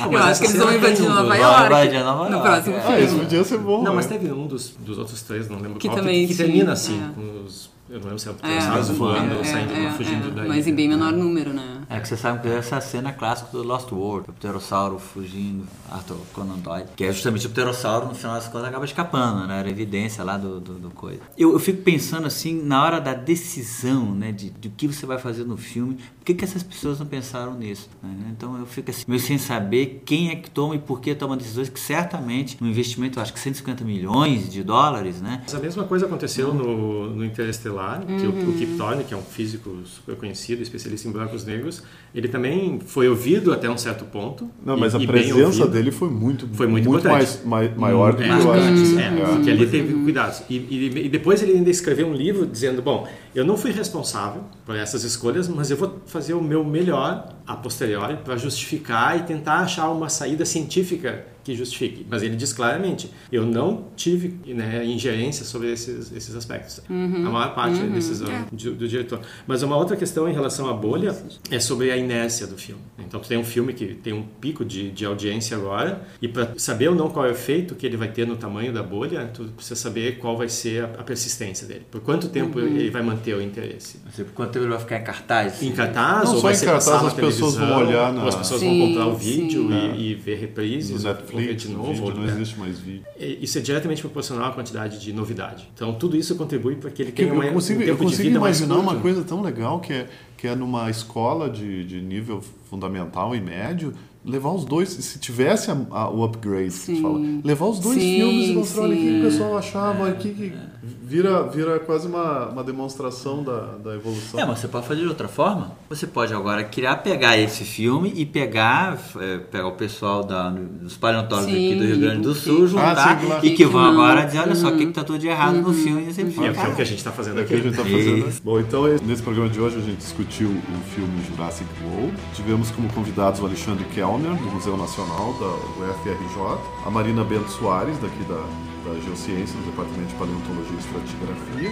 eu 0.06 0.12
mas 0.12 0.26
acho 0.26 0.42
que 0.42 0.48
eles 0.48 0.58
vão 0.62 0.74
invadir 0.74 1.04
um 1.04 1.10
Nova 1.14 1.36
York. 1.36 1.70
Vai 1.70 1.86
invadir 1.88 2.04
Nova 2.06 2.30
no 2.30 2.42
próximo 2.42 2.76
é. 2.76 2.80
Ah, 2.80 2.82
filme. 2.84 3.04
isso 3.06 3.16
podia 3.18 3.44
ser 3.44 3.58
bom. 3.58 3.84
Não, 3.84 3.94
mas 3.96 4.08
né? 4.10 4.18
teve 4.18 4.32
um 4.32 4.48
dos, 4.48 4.70
dos 4.80 4.98
outros 4.98 5.22
três, 5.24 5.50
não 5.50 5.58
lembro 5.60 5.78
Que 5.80 5.88
qual, 5.88 5.98
também 5.98 6.26
que, 6.28 6.36
termina 6.36 6.72
assim, 6.74 7.00
é. 7.02 7.14
com 7.14 7.44
os... 7.46 7.69
Eu 7.90 8.00
não 8.00 8.06
lembro 8.06 8.20
se 8.20 8.28
é 8.28 8.32
o 8.32 8.36
É, 8.44 8.60
dinossauros 8.60 8.90
voando 8.90 9.36
ou 9.36 9.42
é, 9.42 9.44
saindo, 9.44 9.74
é, 9.74 9.92
fugindo 9.92 10.28
é, 10.28 10.32
daí. 10.32 10.48
Mas 10.48 10.68
em 10.68 10.76
bem 10.76 10.88
menor 10.88 11.12
número, 11.12 11.52
né? 11.54 11.82
É 11.90 12.00
que 12.00 12.08
você 12.08 12.16
sabe 12.16 12.42
que 12.42 12.48
é 12.48 12.56
essa 12.56 12.80
cena 12.80 13.12
clássica 13.12 13.50
do 13.52 13.64
Lost 13.64 13.92
World, 13.92 14.30
o 14.30 14.34
pterossauro 14.34 15.00
fugindo, 15.00 15.66
Arthur 15.90 16.18
Conan 16.34 16.58
Doyle, 16.60 16.86
que 16.96 17.04
é 17.04 17.12
justamente 17.12 17.48
o 17.48 17.50
pterossauro, 17.50 18.08
no 18.08 18.14
final 18.14 18.36
das 18.36 18.48
contas, 18.48 18.68
acaba 18.68 18.86
escapando, 18.86 19.48
né? 19.48 19.60
Era 19.60 19.70
evidência 19.70 20.24
lá 20.24 20.38
do, 20.38 20.60
do, 20.60 20.74
do 20.76 20.90
coisa. 20.92 21.20
Eu, 21.36 21.52
eu 21.54 21.60
fico 21.60 21.82
pensando 21.82 22.28
assim, 22.28 22.62
na 22.62 22.84
hora 22.84 23.02
da 23.02 23.16
decisão, 23.16 24.14
né, 24.14 24.32
de, 24.32 24.52
de 24.52 24.68
o 24.68 24.72
que 24.72 24.86
você 24.86 25.06
vai 25.08 25.18
fazer 25.18 25.44
no 25.46 25.58
filme, 25.58 25.96
por 25.96 26.26
que, 26.26 26.36
que 26.36 26.44
essas 26.46 26.62
pessoas 26.62 27.00
não 27.00 27.08
pensaram 27.08 27.56
nisso? 27.56 27.90
né? 28.04 28.32
Então 28.38 28.56
eu 28.58 28.68
fico 28.68 28.92
assim, 28.92 29.06
meio 29.08 29.20
sem 29.20 29.40
saber 29.40 30.04
quem 30.06 30.30
é 30.30 30.36
que 30.36 30.52
toma 30.52 30.76
e 30.76 30.80
por 30.80 31.02
que 31.02 31.16
toma 31.16 31.36
decisões, 31.36 31.70
que 31.70 31.80
certamente 31.80 32.56
um 32.62 32.68
investimento, 32.68 33.18
eu 33.18 33.24
acho 33.24 33.34
que 33.34 33.40
150 33.40 33.84
milhões 33.84 34.48
de 34.50 34.64
dólares, 34.64 35.22
né? 35.22 35.42
Mas 35.44 35.56
a 35.56 35.60
mesma 35.60 35.84
coisa 35.86 36.06
aconteceu 36.06 36.54
no, 36.54 37.10
no 37.10 37.26
Interestelar, 37.26 37.79
que 38.06 38.26
o, 38.28 38.50
o 38.50 38.54
Kip 38.54 38.76
Thorne, 38.78 39.04
que 39.04 39.14
é 39.14 39.18
um 39.18 39.22
físico 39.22 39.76
super 39.86 40.16
conhecido, 40.16 40.62
especialista 40.62 41.08
em 41.08 41.12
buracos 41.12 41.46
negros, 41.46 41.84
ele 42.14 42.28
também 42.28 42.80
foi 42.86 43.08
ouvido 43.08 43.54
até 43.54 43.70
um 43.70 43.78
certo 43.78 44.06
ponto. 44.06 44.50
Não, 44.66 44.76
e- 44.78 44.80
mas 44.80 44.94
a 44.96 45.00
presença 45.00 45.44
ouvido. 45.64 45.68
dele 45.70 45.92
foi 45.92 46.10
muito, 46.10 46.48
Foi 46.54 46.68
muito 46.68 46.88
importante. 46.88 47.12
mais, 47.12 47.46
mai- 47.46 47.74
maior 47.76 48.12
do 48.14 48.18
que 48.18 48.24
É, 48.24 48.30
eu 48.30 48.52
acho. 48.52 48.74
que- 48.74 48.98
é, 49.00 49.02
é. 49.06 49.26
porque 49.36 49.50
ali 49.52 49.68
teve 49.68 49.94
cuidados. 49.94 50.42
E, 50.50 50.56
e- 50.58 51.06
e 51.06 51.10
depois 51.10 51.42
ele 51.44 51.54
ainda 51.54 51.70
escreveu 51.70 52.08
um 52.08 52.14
livro 52.14 52.46
dizendo: 52.46 52.82
Bom, 52.82 53.08
eu 53.36 53.46
não 53.46 53.56
fui 53.58 53.72
responsável 53.72 54.42
por 54.66 54.76
essas 54.76 55.04
escolhas, 55.04 55.48
mas 55.48 55.70
eu 55.72 55.78
vou 55.78 56.00
fazer 56.08 56.34
o 56.34 56.42
meu 56.44 56.64
melhor 56.64 57.28
a 57.50 57.56
posteriori 57.56 58.18
para 58.18 58.38
justificar 58.38 59.18
e 59.18 59.24
tentar 59.24 59.62
achar 59.62 59.90
uma 59.90 60.08
saída 60.08 60.46
científica 60.46 61.26
que 61.44 61.56
justifique. 61.56 62.06
Mas 62.08 62.22
ele 62.22 62.36
diz 62.36 62.54
claramente: 62.54 63.10
eu 63.32 63.44
não 63.44 63.86
tive 63.96 64.40
né, 64.54 64.86
ingerência 64.86 65.44
sobre 65.44 65.72
esses, 65.72 66.12
esses 66.12 66.36
aspectos. 66.36 66.82
A 67.28 67.30
maior 67.30 67.56
parte 67.56 67.82
é 67.82 67.88
decisão 67.88 68.30
do, 68.52 68.76
do 68.76 68.88
diretor. 68.88 69.22
Mas 69.48 69.64
uma 69.64 69.76
outra 69.76 69.98
questão 69.98 70.30
em 70.30 70.34
relação 70.34 70.70
à 70.70 70.74
bolha 70.74 71.16
é 71.50 71.60
sobre 71.60 71.92
a 71.92 71.98
inércia 71.98 72.46
do 72.46 72.56
filme. 72.58 72.82
Então, 73.00 73.20
tu 73.20 73.28
tem 73.28 73.38
um 73.38 73.44
filme 73.44 73.74
que 73.74 73.96
tem 73.96 74.14
um 74.14 74.22
pico 74.22 74.64
de, 74.64 74.92
de 74.92 75.06
audiência 75.06 75.58
agora, 75.58 76.02
e 76.22 76.28
para 76.28 76.54
saber 76.58 76.90
ou 76.90 76.96
não 76.96 77.10
qual 77.10 77.26
é 77.26 77.30
o 77.30 77.32
efeito 77.32 77.74
que 77.74 77.86
ele 77.86 77.98
vai 77.98 78.10
ter 78.10 78.28
no 78.28 78.36
tamanho 78.36 78.72
da 78.72 78.84
bolha, 78.84 79.32
tu 79.34 79.46
precisa 79.46 79.76
saber 79.76 80.20
qual 80.20 80.38
vai 80.38 80.48
ser 80.48 80.84
a, 80.84 80.86
a 81.00 81.04
persistência 81.04 81.66
dele. 81.66 81.86
Por 81.90 82.02
quanto 82.02 82.30
tempo 82.30 82.60
uhum. 82.60 82.68
ele 82.68 82.92
vai 82.92 83.02
manter 83.02 83.34
o 83.34 83.42
interesse. 83.42 84.00
Por 84.16 84.34
quanto 84.34 84.52
tempo 84.52 84.66
ele 84.66 84.72
vai 84.72 84.80
ficar 84.80 85.00
em 85.00 85.04
cartaz? 85.04 85.64
Em 85.64 85.72
cartaz, 85.72 86.26
não, 86.26 86.36
ou 86.36 86.42
vai 86.42 86.54
em 86.54 86.56
ser 86.56 86.66
cartaz, 86.66 87.06
as 87.06 87.14
pessoas 87.40 87.56
vão 87.56 87.78
olhar 87.78 88.14
na... 88.14 88.28
as 88.28 88.36
pessoas 88.36 88.60
sim, 88.62 88.80
vão 88.80 88.88
comprar 88.88 89.08
o 89.08 89.16
vídeo 89.16 89.68
sim. 89.68 89.92
e, 89.96 90.12
e, 90.12 90.16
ver 90.16 90.38
reprises, 90.40 91.04
no 91.04 91.10
Netflix, 91.10 91.64
de 91.64 91.70
novo. 91.70 91.94
vídeo, 91.94 92.16
não 92.16 92.24
é. 92.24 92.28
existe 92.28 92.60
mais 92.60 92.80
vídeo. 92.80 93.04
Isso 93.18 93.58
é 93.58 93.62
diretamente 93.62 94.02
proporcional 94.02 94.50
à 94.50 94.52
quantidade 94.52 95.00
de 95.00 95.14
novidade. 95.14 95.68
Então, 95.74 95.94
tudo 95.94 96.18
isso 96.18 96.36
contribui 96.36 96.76
para 96.76 96.90
que 96.90 97.02
ele 97.02 97.12
Que 97.12 97.24
tenha 97.24 97.34
uma, 97.34 97.46
eu 97.46 97.54
consigo, 97.54 97.80
um 97.82 97.86
tempo 97.86 97.92
eu 97.92 97.98
consigo 97.98 98.24
de 98.24 98.28
vida 98.30 98.40
mais 98.40 98.60
imaginar 98.60 98.80
uma 98.80 98.92
curto. 98.92 99.02
coisa 99.02 99.24
tão 99.24 99.42
legal 99.42 99.80
que 99.80 99.94
é, 99.94 100.08
que 100.40 100.48
é 100.48 100.56
numa 100.56 100.90
escola 100.90 101.50
de, 101.50 101.84
de 101.84 102.00
nível 102.02 102.42
fundamental 102.70 103.36
e 103.36 103.42
médio, 103.42 103.94
levar 104.24 104.52
os 104.52 104.64
dois, 104.66 104.90
se 104.90 105.18
tivesse 105.20 105.72
a, 105.72 105.78
a- 105.92 106.10
o 106.10 106.24
upgrade, 106.24 106.72
Sim. 106.72 107.02
fala, 107.02 107.20
levar 107.44 107.66
os 107.68 107.80
dois 107.80 107.98
Sim, 108.02 108.16
filmes 108.16 108.50
e 108.50 108.54
mostrar 108.54 108.84
olha 108.84 108.96
o 108.96 108.98
que 108.98 109.18
o 109.18 109.22
pessoal 109.22 109.58
achava, 109.58 110.10
o 110.10 110.16
que, 110.16 110.30
que 110.34 110.54
vira, 110.84 111.44
vira 111.48 111.80
quase 111.80 112.06
uma, 112.08 112.50
uma 112.50 112.64
demonstração 112.64 113.44
da, 113.44 113.78
da 113.78 113.96
evolução. 113.96 114.40
É, 114.40 114.46
mas 114.46 114.60
você 114.60 114.68
pode 114.68 114.86
fazer 114.88 115.02
de 115.02 115.08
outra 115.08 115.28
forma. 115.30 115.72
Você 115.90 116.06
pode 116.06 116.34
agora 116.34 116.64
criar, 116.66 116.98
pegar 116.98 117.38
esse 117.38 117.64
filme 117.64 118.12
e 118.16 118.26
pegar, 118.26 119.00
é, 119.20 119.38
pegar 119.38 119.68
o 119.68 119.72
pessoal 119.72 120.24
da, 120.24 120.50
dos 120.50 120.96
paleontólogos 120.98 121.52
Sim, 121.54 121.66
aqui 121.66 121.76
do 121.76 121.86
Rio 121.86 122.00
Grande 122.00 122.22
do 122.22 122.36
Sul, 122.36 122.68
juntar 122.68 122.92
Ah, 122.98 123.18
sim, 123.20 123.26
claro. 123.26 123.46
e 123.46 123.52
que 123.52 123.66
vão 123.66 123.84
agora 123.86 124.26
dizer, 124.26 124.40
olha 124.40 124.54
só, 124.56 124.68
o 124.68 124.78
que, 124.78 124.86
que 124.86 124.92
tá 124.94 125.04
tudo 125.04 125.18
de 125.18 125.28
errado 125.28 125.56
no 125.62 125.74
filme. 125.74 126.02
E 126.02 126.06
E 126.06 126.10
é 126.10 126.14
fica, 126.14 126.32
o 126.52 126.54
filme 126.54 126.76
que 126.76 126.82
a 126.82 126.86
gente 126.86 126.98
está 126.98 127.12
fazendo 127.12 127.40
É 127.40 127.44
o 127.44 127.46
que 127.46 127.54
a 127.54 127.58
aqui. 127.58 127.68
gente 127.68 127.78
tá 127.78 127.84
fazendo. 127.84 128.42
Bom, 128.44 128.60
então 128.60 128.88
esse- 128.94 129.04
nesse 129.06 129.24
programa 129.24 129.50
de 129.50 129.60
hoje 129.62 129.78
a 129.78 129.82
gente 129.82 130.04
discutiu 130.30 130.50
o 130.50 130.84
filme 130.94 131.22
Jurassic 131.26 131.68
World. 131.84 132.16
Tivemos 132.34 132.72
como 132.72 132.88
convidados 132.94 133.42
o 133.42 133.46
Alexandre 133.46 133.84
Kellner, 133.86 134.36
do 134.36 134.52
Museu 134.52 134.78
Nacional 134.78 135.34
da 135.34 135.48
UFRJ, 135.84 136.60
a 136.86 136.90
Marina 136.90 137.24
Bento 137.24 137.50
Soares, 137.50 137.98
daqui 137.98 138.24
da, 138.24 138.46
da 138.86 139.00
Geociência, 139.02 139.60
do 139.60 139.72
Departamento 139.72 140.08
de 140.08 140.16
Paleontologia 140.16 140.76
e 140.76 140.80
Estratigrafia, 140.80 141.72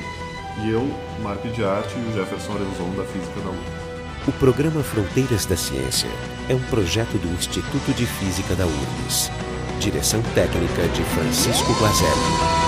e 0.63 0.69
eu, 0.71 0.91
Marco 1.21 1.47
de 1.47 1.63
Arte, 1.63 1.95
e 1.95 2.09
o 2.09 2.13
Jefferson 2.13 2.53
Arenzon, 2.53 2.89
da 2.97 3.03
Física 3.05 3.39
da 3.41 3.49
UFRJ. 3.49 3.87
O 4.27 4.31
programa 4.33 4.83
Fronteiras 4.83 5.45
da 5.45 5.55
Ciência 5.55 6.09
é 6.49 6.55
um 6.55 6.61
projeto 6.63 7.17
do 7.17 7.33
Instituto 7.33 7.93
de 7.95 8.05
Física 8.05 8.55
da 8.55 8.65
URGS. 8.65 9.31
Direção 9.79 10.21
técnica 10.33 10.87
de 10.89 11.03
Francisco 11.03 11.71
Guazelli. 11.79 12.66